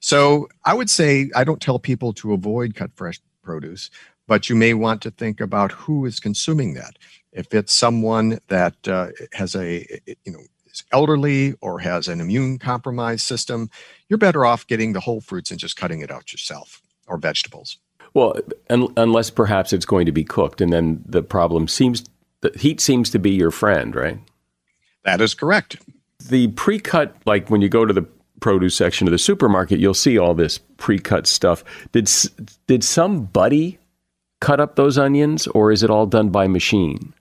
So 0.00 0.48
I 0.64 0.74
would 0.74 0.90
say 0.90 1.30
I 1.34 1.44
don't 1.44 1.60
tell 1.60 1.78
people 1.78 2.12
to 2.14 2.32
avoid 2.32 2.74
cut 2.74 2.90
fresh 2.96 3.20
produce, 3.42 3.90
but 4.26 4.48
you 4.48 4.56
may 4.56 4.74
want 4.74 5.02
to 5.02 5.10
think 5.10 5.40
about 5.40 5.72
who 5.72 6.06
is 6.06 6.20
consuming 6.20 6.74
that. 6.74 6.96
If 7.32 7.54
it's 7.54 7.72
someone 7.72 8.38
that 8.48 8.76
uh, 8.88 9.08
has 9.32 9.54
a 9.54 9.86
you 10.24 10.32
know 10.32 10.42
is 10.72 10.84
elderly 10.92 11.54
or 11.60 11.80
has 11.80 12.08
an 12.08 12.20
immune 12.20 12.58
compromised 12.58 13.26
system, 13.26 13.70
you're 14.08 14.18
better 14.18 14.44
off 14.44 14.66
getting 14.66 14.92
the 14.92 15.00
whole 15.00 15.20
fruits 15.20 15.50
and 15.50 15.60
just 15.60 15.76
cutting 15.76 16.00
it 16.00 16.10
out 16.10 16.32
yourself 16.32 16.80
or 17.06 17.16
vegetables. 17.18 17.78
Well, 18.14 18.34
un- 18.68 18.92
unless 18.96 19.30
perhaps 19.30 19.72
it's 19.72 19.84
going 19.84 20.06
to 20.06 20.12
be 20.12 20.24
cooked, 20.24 20.60
and 20.60 20.72
then 20.72 21.02
the 21.06 21.22
problem 21.22 21.68
seems 21.68 22.04
the 22.40 22.50
heat 22.56 22.80
seems 22.80 23.10
to 23.10 23.18
be 23.18 23.30
your 23.30 23.50
friend, 23.50 23.94
right? 23.94 24.18
That 25.04 25.20
is 25.20 25.34
correct. 25.34 25.76
The 26.28 26.48
pre-cut, 26.48 27.14
like 27.26 27.48
when 27.50 27.60
you 27.60 27.68
go 27.68 27.84
to 27.84 27.92
the 27.92 28.06
produce 28.40 28.74
section 28.74 29.06
of 29.06 29.12
the 29.12 29.18
supermarket, 29.18 29.78
you'll 29.78 29.94
see 29.94 30.18
all 30.18 30.34
this 30.34 30.58
pre-cut 30.58 31.26
stuff. 31.26 31.62
Did 31.92 32.10
did 32.66 32.82
somebody 32.82 33.78
cut 34.40 34.60
up 34.60 34.76
those 34.76 34.98
onions, 34.98 35.46
or 35.48 35.70
is 35.70 35.82
it 35.82 35.90
all 35.90 36.06
done 36.06 36.30
by 36.30 36.48
machine? 36.48 37.14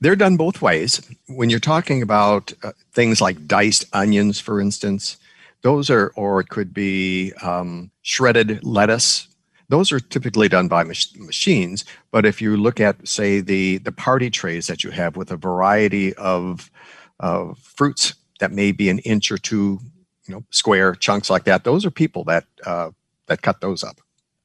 They're 0.00 0.16
done 0.16 0.36
both 0.36 0.62
ways. 0.62 1.00
When 1.26 1.50
you're 1.50 1.60
talking 1.60 2.02
about 2.02 2.52
uh, 2.62 2.72
things 2.92 3.20
like 3.20 3.46
diced 3.46 3.84
onions, 3.92 4.38
for 4.38 4.60
instance, 4.60 5.16
those 5.62 5.90
are, 5.90 6.12
or 6.14 6.40
it 6.40 6.48
could 6.48 6.72
be 6.72 7.32
um, 7.42 7.90
shredded 8.02 8.62
lettuce. 8.64 9.26
Those 9.68 9.92
are 9.92 10.00
typically 10.00 10.48
done 10.48 10.68
by 10.68 10.84
mach- 10.84 11.16
machines. 11.18 11.84
But 12.10 12.24
if 12.24 12.40
you 12.40 12.56
look 12.56 12.80
at, 12.80 13.06
say, 13.06 13.40
the 13.40 13.78
the 13.78 13.92
party 13.92 14.30
trays 14.30 14.66
that 14.68 14.84
you 14.84 14.90
have 14.90 15.16
with 15.16 15.30
a 15.30 15.36
variety 15.36 16.14
of 16.14 16.70
uh, 17.20 17.54
fruits 17.60 18.14
that 18.38 18.52
may 18.52 18.72
be 18.72 18.88
an 18.88 19.00
inch 19.00 19.32
or 19.32 19.36
two, 19.38 19.80
you 20.26 20.34
know, 20.34 20.44
square 20.50 20.94
chunks 20.94 21.28
like 21.28 21.44
that, 21.44 21.64
those 21.64 21.84
are 21.84 21.90
people 21.90 22.24
that 22.24 22.44
uh, 22.64 22.90
that 23.26 23.42
cut 23.42 23.60
those 23.60 23.82
up. 23.82 24.00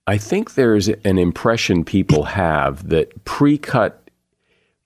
I 0.08 0.18
think 0.18 0.56
there's 0.56 0.90
an 0.90 1.18
impression 1.18 1.86
people 1.86 2.24
have 2.26 2.90
that 2.90 3.24
pre-cut 3.24 4.03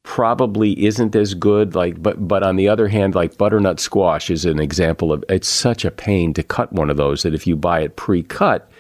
probably 0.08 0.86
isn't 0.86 1.18
as 1.18 1.34
good 1.34 1.76
like 1.76 2.02
but 2.02 2.30
but 2.30 2.42
on 2.42 2.56
the 2.56 2.70
other 2.70 2.88
hand 2.88 3.14
like 3.14 3.38
butternut 3.38 3.78
squash 3.78 4.30
is 4.30 4.46
an 4.46 4.58
example 4.58 5.12
of 5.12 5.22
it's 5.28 5.50
such 5.50 5.84
a 5.84 5.92
pain 5.92 6.34
to 6.34 6.42
cut 6.42 6.72
one 6.72 6.90
of 6.90 6.96
those 6.96 7.24
that 7.24 7.34
if 7.34 7.46
you 7.46 7.58
buy 7.58 7.82
it 7.82 7.98
pre-cut 7.98 8.72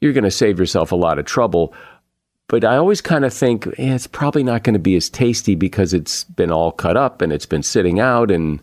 you're 0.00 0.12
going 0.12 0.22
to 0.22 0.30
save 0.30 0.60
yourself 0.60 0.92
a 0.92 0.96
lot 0.96 1.18
of 1.18 1.24
trouble 1.24 1.74
but 2.46 2.64
I 2.64 2.76
always 2.76 3.00
kind 3.00 3.24
of 3.24 3.34
think 3.34 3.66
eh, 3.66 3.72
it's 3.96 4.06
probably 4.06 4.44
not 4.44 4.62
going 4.62 4.74
to 4.74 4.78
be 4.78 4.94
as 4.94 5.10
tasty 5.10 5.56
because 5.56 5.92
it's 5.92 6.22
been 6.22 6.52
all 6.52 6.70
cut 6.70 6.96
up 6.96 7.20
and 7.20 7.32
it's 7.32 7.46
been 7.46 7.64
sitting 7.64 7.98
out 7.98 8.30
and 8.30 8.60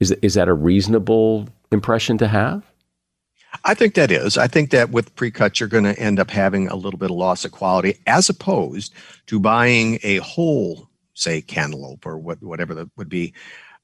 is 0.00 0.10
is 0.22 0.34
that 0.34 0.48
a 0.48 0.54
reasonable 0.54 1.48
impression 1.70 2.18
to 2.18 2.26
have? 2.26 2.64
I 3.64 3.74
think 3.74 3.94
that 3.94 4.10
is. 4.10 4.36
I 4.36 4.48
think 4.48 4.70
that 4.70 4.90
with 4.90 5.14
pre-cut, 5.14 5.60
you're 5.60 5.68
going 5.68 5.84
to 5.84 5.98
end 5.98 6.18
up 6.18 6.30
having 6.30 6.66
a 6.66 6.74
little 6.74 6.98
bit 6.98 7.10
of 7.10 7.16
loss 7.16 7.44
of 7.44 7.52
quality, 7.52 7.98
as 8.06 8.28
opposed 8.28 8.92
to 9.26 9.38
buying 9.38 9.98
a 10.02 10.16
whole 10.18 10.89
say 11.20 11.40
cantaloupe 11.40 12.06
or 12.06 12.18
what, 12.18 12.42
whatever 12.42 12.74
that 12.74 12.88
would 12.96 13.08
be. 13.08 13.32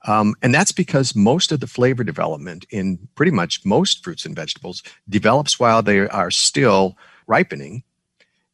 Um, 0.06 0.34
and 0.42 0.54
that's 0.54 0.72
because 0.72 1.16
most 1.16 1.52
of 1.52 1.60
the 1.60 1.66
flavor 1.66 2.04
development 2.04 2.64
in 2.70 3.08
pretty 3.14 3.32
much 3.32 3.64
most 3.64 4.04
fruits 4.04 4.24
and 4.24 4.36
vegetables 4.36 4.82
develops 5.08 5.58
while 5.58 5.82
they 5.82 6.00
are 6.00 6.30
still 6.30 6.96
ripening. 7.26 7.82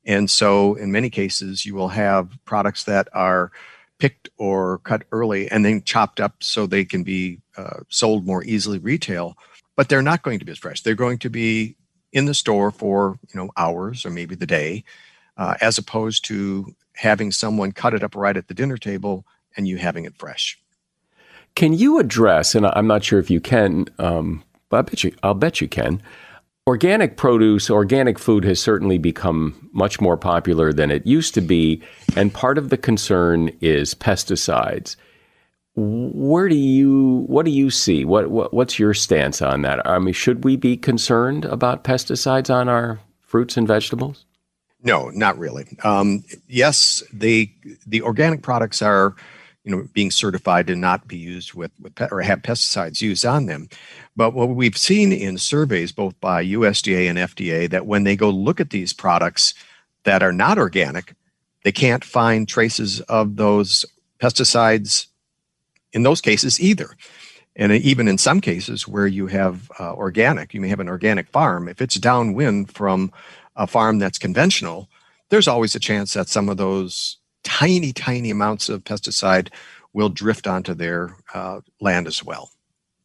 And 0.05 0.31
so, 0.31 0.75
in 0.75 0.91
many 0.91 1.11
cases, 1.11 1.65
you 1.65 1.75
will 1.75 1.89
have 1.89 2.31
products 2.45 2.85
that 2.85 3.09
are 3.13 3.53
picked 3.99 4.31
or 4.37 4.79
cut 4.79 5.05
early 5.13 5.49
and 5.51 5.65
then 5.65 5.83
chopped 5.83 6.21
up 6.21 6.43
so 6.43 6.67
they 6.67 6.85
can 6.85 7.05
be 7.05 7.39
uh, 7.57 7.81
sold 7.89 8.27
more 8.27 8.43
easily 8.45 8.79
retail. 8.79 9.37
But 9.77 9.89
they're 9.89 10.03
not 10.03 10.23
going 10.23 10.39
to 10.41 10.45
be 10.45 10.53
as 10.53 10.59
fresh. 10.59 10.83
They're 10.83 10.95
going 10.95 11.19
to 11.19 11.31
be 11.31 11.77
in 12.13 12.27
the 12.27 12.35
store 12.35 12.71
for 12.71 13.19
you 13.33 13.41
know 13.41 13.51
hours 13.57 14.05
or 14.05 14.11
maybe 14.11 14.35
the 14.35 14.47
day, 14.47 14.85
uh, 15.37 15.55
as 15.61 15.79
opposed 15.79 16.25
to 16.27 16.75
having 16.95 17.33
someone 17.33 17.73
cut 17.73 17.95
it 17.95 18.03
up 18.03 18.15
right 18.15 18.37
at 18.37 18.49
the 18.49 18.55
dinner 18.55 18.77
table 18.77 19.27
and 19.57 19.67
you 19.67 19.77
having 19.77 20.05
it 20.05 20.17
fresh. 20.17 20.59
Can 21.55 21.75
you 21.75 21.99
address, 21.99 22.55
and 22.55 22.67
I'm 22.67 22.87
not 22.87 23.05
sure 23.05 23.19
if 23.19 23.31
you 23.31 23.41
can, 23.41 23.87
um, 23.99 24.43
but 24.69 24.79
I 24.79 24.83
bet 24.83 25.05
you, 25.05 25.15
I'll 25.23 25.35
bet 25.35 25.61
you 25.61 25.69
can. 25.69 26.03
Organic 26.67 27.17
produce, 27.17 27.69
organic 27.69 28.19
food 28.19 28.45
has 28.45 28.61
certainly 28.61 28.97
become 28.97 29.69
much 29.73 30.01
more 30.01 30.17
popular 30.17 30.73
than 30.73 30.91
it 30.91 31.07
used 31.07 31.35
to 31.35 31.41
be, 31.41 31.83
and 32.17 32.33
part 32.33 32.57
of 32.57 32.71
the 32.71 32.79
concern 32.79 33.51
is 33.61 33.95
pesticides. 33.95 34.97
Where 35.75 36.49
do 36.49 36.55
you, 36.55 37.25
what 37.27 37.45
do 37.45 37.51
you 37.51 37.71
see? 37.71 38.05
What, 38.05 38.31
what 38.31 38.55
what's 38.55 38.79
your 38.79 38.95
stance 38.95 39.43
on 39.43 39.63
that? 39.63 39.87
I 39.87 39.99
mean, 39.99 40.15
should 40.15 40.45
we 40.45 40.57
be 40.57 40.77
concerned 40.77 41.47
about 41.47 41.85
pesticides 41.85 42.55
on 42.55 42.69
our 42.69 43.01
fruits 43.21 43.57
and 43.57 43.67
vegetables? 43.67 44.25
No, 44.83 45.11
not 45.11 45.39
really. 45.39 45.67
Um, 45.85 46.25
yes, 46.49 47.03
they 47.13 47.55
the 47.87 48.03
organic 48.03 48.43
products 48.43 48.83
are, 48.83 49.15
you 49.65 49.71
know, 49.71 49.89
being 49.93 50.11
certified 50.11 50.67
to 50.67 50.77
not 50.77 51.07
be 51.07 51.17
used 51.17 51.55
with 51.55 51.71
with 51.81 52.01
or 52.11 52.21
have 52.21 52.43
pesticides 52.43 53.01
used 53.01 53.25
on 53.25 53.47
them. 53.47 53.69
But 54.17 54.35
what 54.35 54.49
we've 54.49 54.77
seen 54.77 55.13
in 55.13 55.39
surveys, 55.39 55.93
both 55.93 56.21
by 56.21 56.45
USDA 56.45 57.09
and 57.09 57.19
FDA, 57.19 57.71
that 57.71 57.87
when 57.87 58.05
they 58.05 58.17
go 58.17 58.31
look 58.31 58.61
at 58.61 58.71
these 58.71 58.93
products 58.93 59.55
that 60.05 60.23
are 60.23 60.33
not 60.33 60.59
organic, 60.59 61.15
they 61.63 61.73
can't 61.73 62.05
find 62.05 62.49
traces 62.49 63.01
of 63.03 63.37
those 63.37 63.85
pesticides 64.19 65.07
in 65.93 66.03
those 66.03 66.21
cases 66.21 66.61
either. 66.61 66.97
And 67.55 67.71
even 67.73 68.09
in 68.09 68.17
some 68.19 68.41
cases 68.41 68.89
where 68.89 69.07
you 69.07 69.27
have 69.27 69.71
uh, 69.79 69.93
organic, 69.93 70.55
you 70.55 70.61
may 70.61 70.69
have 70.69 70.81
an 70.81 70.89
organic 70.89 71.29
farm. 71.29 71.69
If 71.69 71.83
it's 71.83 71.97
downwind 71.97 72.73
from 72.73 73.13
a 73.57 73.67
farm 73.67 73.99
that's 73.99 74.19
conventional, 74.19 74.89
there's 75.29 75.49
always 75.49 75.75
a 75.75 75.81
chance 75.81 76.15
that 76.15 76.29
some 76.29 76.49
of 76.49 76.57
those 76.57 77.19
tiny, 77.43 77.93
tiny 77.93 78.31
amounts 78.31 78.69
of 78.69 78.85
pesticide 78.85 79.49
will 79.93 80.09
drift 80.09 80.47
onto 80.47 80.75
their 80.75 81.17
uh, 81.35 81.61
land 81.81 82.07
as 82.07 82.25
well. 82.25 82.51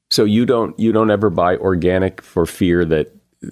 So 0.10 0.24
you 0.24 0.46
don't 0.46 0.78
you 0.80 0.92
don't 0.92 1.12
ever 1.12 1.30
buy 1.30 1.58
organic 1.58 2.22
for 2.22 2.46
fear 2.46 2.86
that 2.86 3.08
uh, 3.46 3.50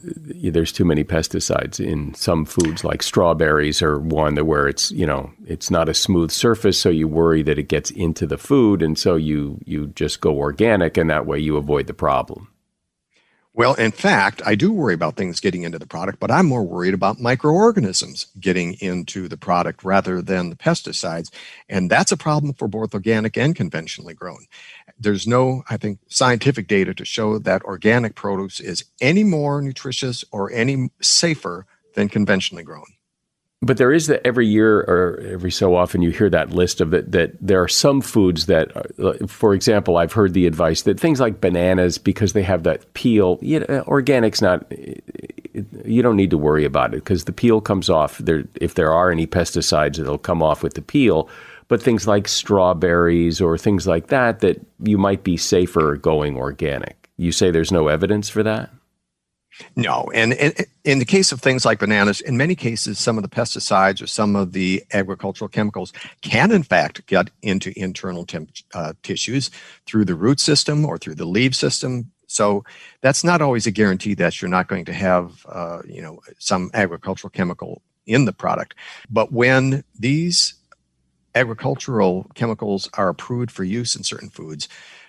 there's 0.52 0.72
too 0.72 0.86
many 0.86 1.04
pesticides 1.04 1.86
in 1.86 2.14
some 2.14 2.46
foods 2.46 2.84
like 2.84 3.04
strawberries 3.04 3.82
or 3.82 4.00
one 4.00 4.36
that 4.36 4.46
where 4.46 4.68
it's 4.68 4.90
you 4.92 5.06
know 5.06 5.32
it's 5.46 5.70
not 5.70 5.90
a 5.90 5.94
smooth 5.94 6.32
surface 6.32 6.80
so 6.80 6.90
you 6.90 7.10
worry 7.10 7.44
that 7.44 7.60
it 7.60 7.68
gets 7.68 7.92
into 7.92 8.26
the 8.26 8.38
food 8.38 8.82
and 8.82 8.98
so 8.98 9.16
you 9.16 9.60
you 9.66 9.88
just 9.88 10.22
go 10.22 10.38
organic 10.38 10.96
and 10.98 11.10
that 11.10 11.26
way 11.26 11.38
you 11.38 11.58
avoid 11.58 11.88
the 11.88 11.94
problem 11.94 12.48
well, 13.56 13.74
in 13.76 13.92
fact, 13.92 14.42
I 14.46 14.56
do 14.56 14.74
worry 14.74 14.94
about 14.94 15.16
things 15.16 15.40
getting 15.40 15.64
into 15.64 15.80
the 15.80 15.88
product, 15.88 16.20
but 16.20 16.30
I'm 16.30 16.46
more 16.46 16.64
worried 16.64 16.94
about 16.94 17.22
microorganisms 17.22 18.28
getting 18.38 18.74
into 18.82 19.30
the 19.30 19.38
product 19.38 19.86
rather 19.86 20.22
than 20.22 20.50
the 20.50 20.58
pesticides. 20.58 21.32
And 21.70 21.90
that's 21.90 22.12
a 22.12 22.18
problem 22.18 22.54
for 22.54 22.68
both 22.68 22.94
organic 22.94 23.38
and 23.38 23.56
conventionally 23.56 24.14
grown. 24.14 24.46
There's 25.00 25.26
no, 25.26 25.64
I 25.70 25.78
think, 25.78 26.00
scientific 26.10 26.68
data 26.68 26.94
to 26.96 27.06
show 27.06 27.40
that 27.40 27.64
organic 27.64 28.14
produce 28.14 28.60
is 28.60 28.84
any 29.00 29.24
more 29.24 29.62
nutritious 29.62 30.26
or 30.34 30.52
any 30.52 30.90
safer 31.02 31.66
than 31.94 32.10
conventionally 32.10 32.64
grown. 32.64 32.95
But 33.66 33.78
there 33.78 33.92
is 33.92 34.06
that 34.08 34.22
every 34.24 34.46
year 34.46 34.82
or 34.82 35.20
every 35.26 35.52
so 35.52 35.76
often 35.76 36.04
you 36.04 36.12
hear 36.12 36.30
that 36.30 36.52
list 36.52 36.82
of 36.82 36.92
that 36.92 37.12
that 37.14 37.32
there 37.42 37.64
are 37.64 37.68
some 37.68 38.00
foods 38.00 38.46
that, 38.46 38.70
uh, 39.00 39.26
for 39.26 39.56
example, 39.56 39.98
I've 39.98 40.14
heard 40.14 40.36
the 40.36 40.46
advice 40.46 40.84
that 40.84 41.00
things 41.00 41.20
like 41.20 41.42
bananas 41.42 41.98
because 41.98 42.34
they 42.34 42.44
have 42.44 42.62
that 42.62 42.94
peel. 42.94 43.40
You 43.42 43.62
know, 43.62 43.80
organic's 43.88 44.40
not. 44.40 44.72
You 45.84 46.04
don't 46.04 46.16
need 46.16 46.30
to 46.30 46.38
worry 46.38 46.64
about 46.64 46.94
it 46.94 46.98
because 46.98 47.24
the 47.24 47.32
peel 47.32 47.60
comes 47.60 47.90
off. 47.90 48.20
There, 48.20 48.44
if 48.62 48.76
there 48.76 48.92
are 48.92 49.10
any 49.10 49.26
pesticides, 49.26 49.98
it'll 49.98 50.20
come 50.20 50.44
off 50.44 50.62
with 50.62 50.76
the 50.76 50.84
peel. 50.84 51.28
But 51.68 51.82
things 51.82 52.06
like 52.06 52.28
strawberries 52.28 53.42
or 53.42 53.58
things 53.58 53.88
like 53.88 54.08
that, 54.08 54.42
that 54.42 54.64
you 54.84 55.00
might 55.00 55.24
be 55.24 55.38
safer 55.38 55.96
going 55.96 56.38
organic. 56.38 57.10
You 57.18 57.32
say 57.32 57.50
there's 57.50 57.72
no 57.72 57.88
evidence 57.88 58.30
for 58.30 58.44
that. 58.44 58.70
No, 59.76 60.10
and, 60.14 60.34
and, 60.34 60.66
in 60.84 61.00
the 61.00 61.06
case 61.06 61.32
of 61.32 61.42
things 61.42 61.66
like 61.66 61.80
bananas, 61.80 62.22
in 62.22 62.38
many 62.38 62.56
cases, 62.56 63.00
some 63.00 63.18
of 63.18 63.24
the 63.24 63.30
pesticides 63.30 64.02
or 64.02 64.08
some 64.08 64.36
of 64.36 64.52
the 64.52 64.84
agricultural 64.94 65.50
chemicals 65.50 65.94
can, 66.22 66.52
in 66.52 66.64
fact, 66.64 67.06
get 67.08 67.30
into 67.42 67.74
internal 67.76 68.26
temp, 68.26 68.52
uh, 68.74 68.94
tissues 69.04 69.50
through 69.86 70.06
the 70.06 70.16
root 70.16 70.40
system 70.40 70.86
or 70.86 70.98
through 70.98 71.16
the 71.16 71.26
leaf 71.26 71.56
system. 71.56 72.12
So 72.28 72.64
that's 73.02 73.24
not 73.24 73.42
always 73.42 73.66
a 73.66 73.72
guarantee 73.72 74.14
that 74.16 74.42
you're 74.42 74.50
not 74.50 74.68
going 74.68 74.86
to 74.86 74.94
have, 74.94 75.46
uh, 75.48 75.82
you 75.88 76.02
know, 76.02 76.20
some 76.38 76.70
agricultural 76.74 77.32
chemical 77.32 77.82
in 78.06 78.26
the 78.26 78.34
product. 78.34 78.76
But 79.10 79.32
when 79.32 79.84
these 79.98 80.56
agricultural 81.34 82.30
chemicals 82.36 82.90
are 82.94 83.10
approved 83.10 83.52
for 83.52 83.64
use 83.64 83.96
in 83.96 84.04
certain 84.04 84.30
foods, 84.30 84.68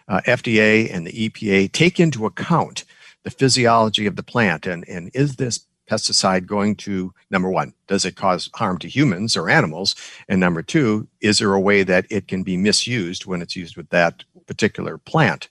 uh, 0.09 0.21
FDA 0.27 0.93
and 0.93 1.07
the 1.07 1.29
EPA 1.29 1.73
take 1.73 1.99
into 1.99 2.27
account 2.27 2.85
the 3.27 3.31
physiology 3.33 4.07
of 4.07 4.15
the 4.15 4.23
plant 4.23 4.67
and, 4.67 4.89
and 4.89 5.11
is 5.13 5.35
this 5.35 5.67
pesticide 5.91 6.47
going 6.47 6.77
to 6.77 7.13
number 7.29 7.51
one 7.51 7.75
does 7.89 8.05
it 8.05 8.15
cause 8.15 8.49
harm 8.55 8.79
to 8.79 8.89
humans 8.89 9.37
or 9.37 9.51
animals 9.51 9.97
and 10.29 10.39
number 10.39 10.63
two 10.63 11.09
is 11.21 11.41
there 11.41 11.53
a 11.53 11.61
way 11.61 11.83
that 11.83 12.07
it 12.09 12.29
can 12.29 12.45
be 12.45 12.57
misused 12.57 13.27
when 13.27 13.43
it's 13.43 13.57
used 13.57 13.77
with 13.77 13.89
that 13.89 14.23
particular 14.47 14.97
plant 14.97 15.49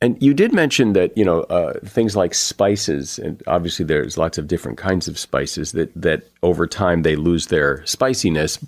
and 0.00 0.20
you 0.20 0.34
did 0.34 0.52
mention 0.52 0.94
that 0.94 1.16
you 1.16 1.24
know 1.24 1.42
uh, 1.42 1.74
things 1.84 2.16
like 2.16 2.34
spices, 2.34 3.20
and 3.20 3.40
obviously 3.46 3.84
there's 3.84 4.18
lots 4.18 4.36
of 4.36 4.48
different 4.48 4.76
kinds 4.76 5.06
of 5.06 5.16
spices 5.16 5.70
that 5.72 5.92
that 5.94 6.24
over 6.42 6.66
time 6.66 7.02
they 7.02 7.14
lose 7.14 7.46
their 7.46 7.86
spiciness. 7.86 8.58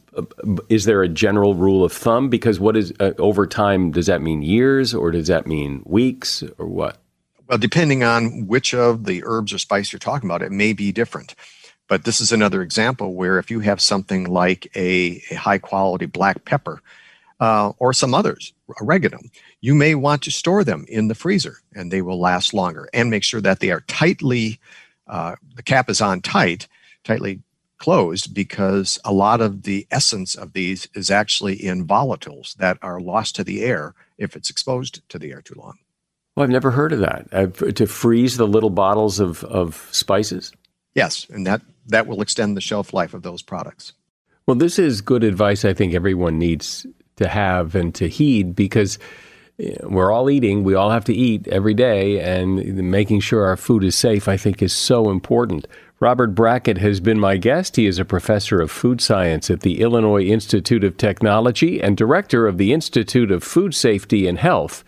Is 0.68 0.84
there 0.84 1.02
a 1.02 1.08
general 1.08 1.56
rule 1.56 1.82
of 1.82 1.92
thumb? 1.92 2.28
Because 2.28 2.60
what 2.60 2.76
is 2.76 2.92
uh, 3.00 3.14
over 3.18 3.48
time? 3.48 3.90
Does 3.90 4.06
that 4.06 4.22
mean 4.22 4.42
years, 4.42 4.94
or 4.94 5.10
does 5.10 5.26
that 5.26 5.44
mean 5.44 5.82
weeks, 5.84 6.44
or 6.56 6.68
what? 6.68 6.98
Well, 7.48 7.58
depending 7.58 8.02
on 8.02 8.46
which 8.46 8.72
of 8.72 9.04
the 9.04 9.22
herbs 9.24 9.52
or 9.52 9.58
spice 9.58 9.92
you're 9.92 9.98
talking 9.98 10.28
about, 10.28 10.42
it 10.42 10.52
may 10.52 10.72
be 10.72 10.92
different. 10.92 11.34
But 11.88 12.04
this 12.04 12.20
is 12.20 12.32
another 12.32 12.62
example 12.62 13.14
where 13.14 13.38
if 13.38 13.50
you 13.50 13.60
have 13.60 13.80
something 13.80 14.24
like 14.24 14.70
a, 14.74 15.22
a 15.30 15.34
high 15.34 15.58
quality 15.58 16.06
black 16.06 16.46
pepper 16.46 16.80
uh, 17.40 17.72
or 17.78 17.92
some 17.92 18.14
others, 18.14 18.54
oregano, 18.80 19.18
you 19.60 19.74
may 19.74 19.94
want 19.94 20.22
to 20.22 20.30
store 20.30 20.64
them 20.64 20.86
in 20.88 21.08
the 21.08 21.14
freezer 21.14 21.58
and 21.74 21.90
they 21.90 22.00
will 22.00 22.18
last 22.18 22.54
longer 22.54 22.88
and 22.94 23.10
make 23.10 23.22
sure 23.22 23.42
that 23.42 23.60
they 23.60 23.70
are 23.70 23.82
tightly, 23.82 24.58
uh, 25.06 25.36
the 25.54 25.62
cap 25.62 25.90
is 25.90 26.00
on 26.00 26.22
tight, 26.22 26.66
tightly 27.04 27.40
closed 27.76 28.32
because 28.32 28.98
a 29.04 29.12
lot 29.12 29.42
of 29.42 29.64
the 29.64 29.86
essence 29.90 30.34
of 30.34 30.54
these 30.54 30.88
is 30.94 31.10
actually 31.10 31.54
in 31.54 31.86
volatiles 31.86 32.54
that 32.56 32.78
are 32.80 33.00
lost 33.00 33.36
to 33.36 33.44
the 33.44 33.62
air 33.62 33.94
if 34.16 34.34
it's 34.34 34.48
exposed 34.48 35.06
to 35.10 35.18
the 35.18 35.30
air 35.30 35.42
too 35.42 35.54
long. 35.58 35.76
Well, 36.34 36.44
I've 36.44 36.50
never 36.50 36.70
heard 36.70 36.92
of 36.92 37.00
that. 37.00 37.28
Uh, 37.32 37.46
to 37.72 37.86
freeze 37.86 38.36
the 38.36 38.46
little 38.46 38.70
bottles 38.70 39.20
of, 39.20 39.44
of 39.44 39.88
spices? 39.92 40.52
Yes, 40.94 41.26
and 41.30 41.46
that, 41.46 41.62
that 41.86 42.06
will 42.06 42.22
extend 42.22 42.56
the 42.56 42.60
shelf 42.60 42.92
life 42.92 43.14
of 43.14 43.22
those 43.22 43.42
products. 43.42 43.92
Well, 44.46 44.56
this 44.56 44.78
is 44.78 45.00
good 45.00 45.24
advice 45.24 45.64
I 45.64 45.72
think 45.72 45.94
everyone 45.94 46.38
needs 46.38 46.86
to 47.16 47.28
have 47.28 47.74
and 47.74 47.94
to 47.94 48.08
heed 48.08 48.54
because 48.54 48.98
we're 49.84 50.12
all 50.12 50.28
eating. 50.28 50.64
We 50.64 50.74
all 50.74 50.90
have 50.90 51.04
to 51.04 51.14
eat 51.14 51.46
every 51.48 51.74
day, 51.74 52.20
and 52.20 52.56
making 52.90 53.20
sure 53.20 53.46
our 53.46 53.56
food 53.56 53.84
is 53.84 53.94
safe, 53.94 54.26
I 54.26 54.36
think, 54.36 54.60
is 54.62 54.72
so 54.72 55.10
important. 55.10 55.68
Robert 56.00 56.34
Brackett 56.34 56.78
has 56.78 56.98
been 56.98 57.20
my 57.20 57.36
guest. 57.36 57.76
He 57.76 57.86
is 57.86 57.98
a 57.98 58.04
professor 58.04 58.60
of 58.60 58.70
food 58.70 59.00
science 59.00 59.50
at 59.50 59.60
the 59.60 59.80
Illinois 59.80 60.24
Institute 60.24 60.82
of 60.82 60.96
Technology 60.96 61.80
and 61.80 61.96
director 61.96 62.48
of 62.48 62.58
the 62.58 62.72
Institute 62.72 63.30
of 63.30 63.44
Food 63.44 63.74
Safety 63.74 64.26
and 64.26 64.38
Health. 64.38 64.82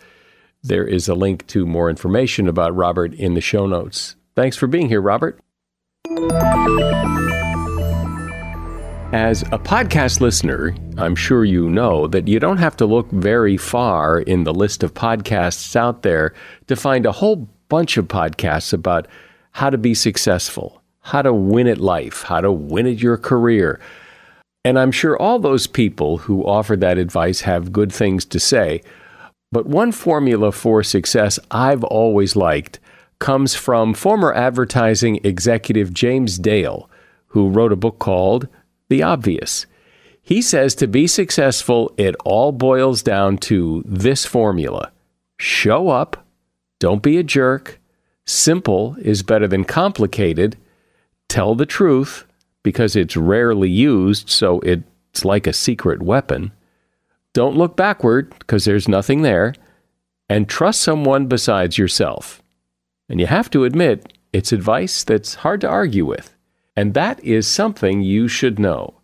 There 0.67 0.85
is 0.85 1.07
a 1.07 1.15
link 1.15 1.47
to 1.47 1.65
more 1.65 1.89
information 1.89 2.49
about 2.49 2.75
Robert 2.75 3.13
in 3.13 3.35
the 3.35 3.41
show 3.41 3.67
notes. 3.67 4.17
Thanks 4.35 4.57
for 4.57 4.67
being 4.67 4.89
here, 4.89 4.99
Robert. 4.99 5.39
As 9.13 9.43
a 9.43 9.59
podcast 9.59 10.19
listener, 10.19 10.75
I'm 10.97 11.15
sure 11.15 11.45
you 11.45 11.69
know 11.69 12.07
that 12.07 12.27
you 12.27 12.41
don't 12.41 12.57
have 12.57 12.75
to 12.77 12.85
look 12.85 13.09
very 13.11 13.55
far 13.55 14.19
in 14.19 14.43
the 14.43 14.53
list 14.53 14.83
of 14.83 14.93
podcasts 14.93 15.73
out 15.77 16.01
there 16.01 16.33
to 16.67 16.75
find 16.75 17.05
a 17.05 17.13
whole 17.13 17.47
bunch 17.69 17.95
of 17.95 18.09
podcasts 18.09 18.73
about 18.73 19.07
how 19.53 19.69
to 19.69 19.77
be 19.77 19.93
successful, 19.93 20.81
how 20.99 21.21
to 21.21 21.33
win 21.33 21.67
at 21.67 21.77
life, 21.77 22.23
how 22.23 22.41
to 22.41 22.51
win 22.51 22.87
at 22.87 23.01
your 23.01 23.15
career. 23.15 23.79
And 24.65 24.77
I'm 24.77 24.91
sure 24.91 25.17
all 25.17 25.39
those 25.39 25.65
people 25.65 26.17
who 26.17 26.45
offer 26.45 26.75
that 26.75 26.97
advice 26.97 27.39
have 27.41 27.71
good 27.71 27.93
things 27.93 28.25
to 28.25 28.37
say. 28.37 28.81
But 29.57 29.65
one 29.65 29.91
formula 29.91 30.51
for 30.51 30.83
success 30.83 31.39
I've 31.49 31.83
always 31.83 32.35
liked 32.35 32.79
comes 33.17 33.55
from 33.55 33.95
former 33.95 34.31
advertising 34.31 35.19
executive 35.23 35.91
James 35.91 36.37
Dale, 36.37 36.87
who 37.29 37.49
wrote 37.49 37.71
a 37.71 37.75
book 37.75 37.97
called 37.97 38.47
the 38.89 39.01
obvious. 39.01 39.65
He 40.21 40.43
says 40.43 40.75
to 40.75 40.85
be 40.85 41.07
successful, 41.07 41.91
it 41.97 42.13
all 42.23 42.51
boils 42.51 43.01
down 43.01 43.39
to 43.49 43.81
this 43.83 44.27
formula 44.27 44.91
show 45.39 45.89
up, 45.89 46.23
don't 46.77 47.01
be 47.01 47.17
a 47.17 47.23
jerk, 47.23 47.79
simple 48.27 48.95
is 49.01 49.23
better 49.23 49.47
than 49.47 49.63
complicated, 49.63 50.55
tell 51.29 51.55
the 51.55 51.65
truth 51.65 52.27
because 52.61 52.95
it's 52.95 53.17
rarely 53.17 53.71
used, 53.71 54.29
so 54.29 54.59
it's 54.59 55.25
like 55.25 55.47
a 55.47 55.51
secret 55.51 56.03
weapon. 56.03 56.51
Don't 57.37 57.55
look 57.55 57.75
backward 57.75 58.33
because 58.39 58.65
there's 58.65 58.87
nothing 58.87 59.21
there, 59.21 59.53
and 60.27 60.49
trust 60.49 60.81
someone 60.81 61.27
besides 61.27 61.77
yourself. 61.77 62.41
And 63.09 63.19
you 63.19 63.27
have 63.27 63.51
to 63.51 63.63
admit, 63.63 64.11
it's 64.33 64.51
advice 64.51 65.03
that's 65.03 65.35
hard 65.35 65.61
to 65.61 65.69
argue 65.69 66.03
with. 66.03 66.33
And 66.75 66.95
that 66.95 67.23
is 67.23 67.45
something 67.45 68.01
you 68.01 68.27
should 68.27 68.57
know. 68.57 68.95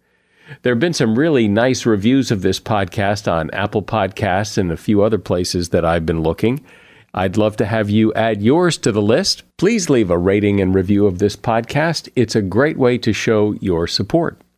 There 0.63 0.73
have 0.73 0.79
been 0.79 0.93
some 0.93 1.19
really 1.19 1.47
nice 1.47 1.85
reviews 1.85 2.31
of 2.31 2.41
this 2.41 2.59
podcast 2.59 3.31
on 3.31 3.51
Apple 3.51 3.83
Podcasts 3.83 4.57
and 4.57 4.71
a 4.71 4.77
few 4.77 5.03
other 5.03 5.19
places 5.19 5.69
that 5.69 5.85
I've 5.85 6.07
been 6.07 6.23
looking. 6.23 6.65
I'd 7.13 7.37
love 7.37 7.55
to 7.57 7.67
have 7.67 7.91
you 7.91 8.11
add 8.15 8.41
yours 8.41 8.79
to 8.79 8.91
the 8.91 8.99
list. 8.99 9.43
Please 9.59 9.91
leave 9.91 10.09
a 10.09 10.17
rating 10.17 10.59
and 10.59 10.73
review 10.73 11.05
of 11.05 11.19
this 11.19 11.35
podcast. 11.35 12.09
It's 12.15 12.35
a 12.35 12.41
great 12.41 12.79
way 12.79 12.97
to 12.97 13.13
show 13.13 13.51
your 13.61 13.85
support. 13.85 14.41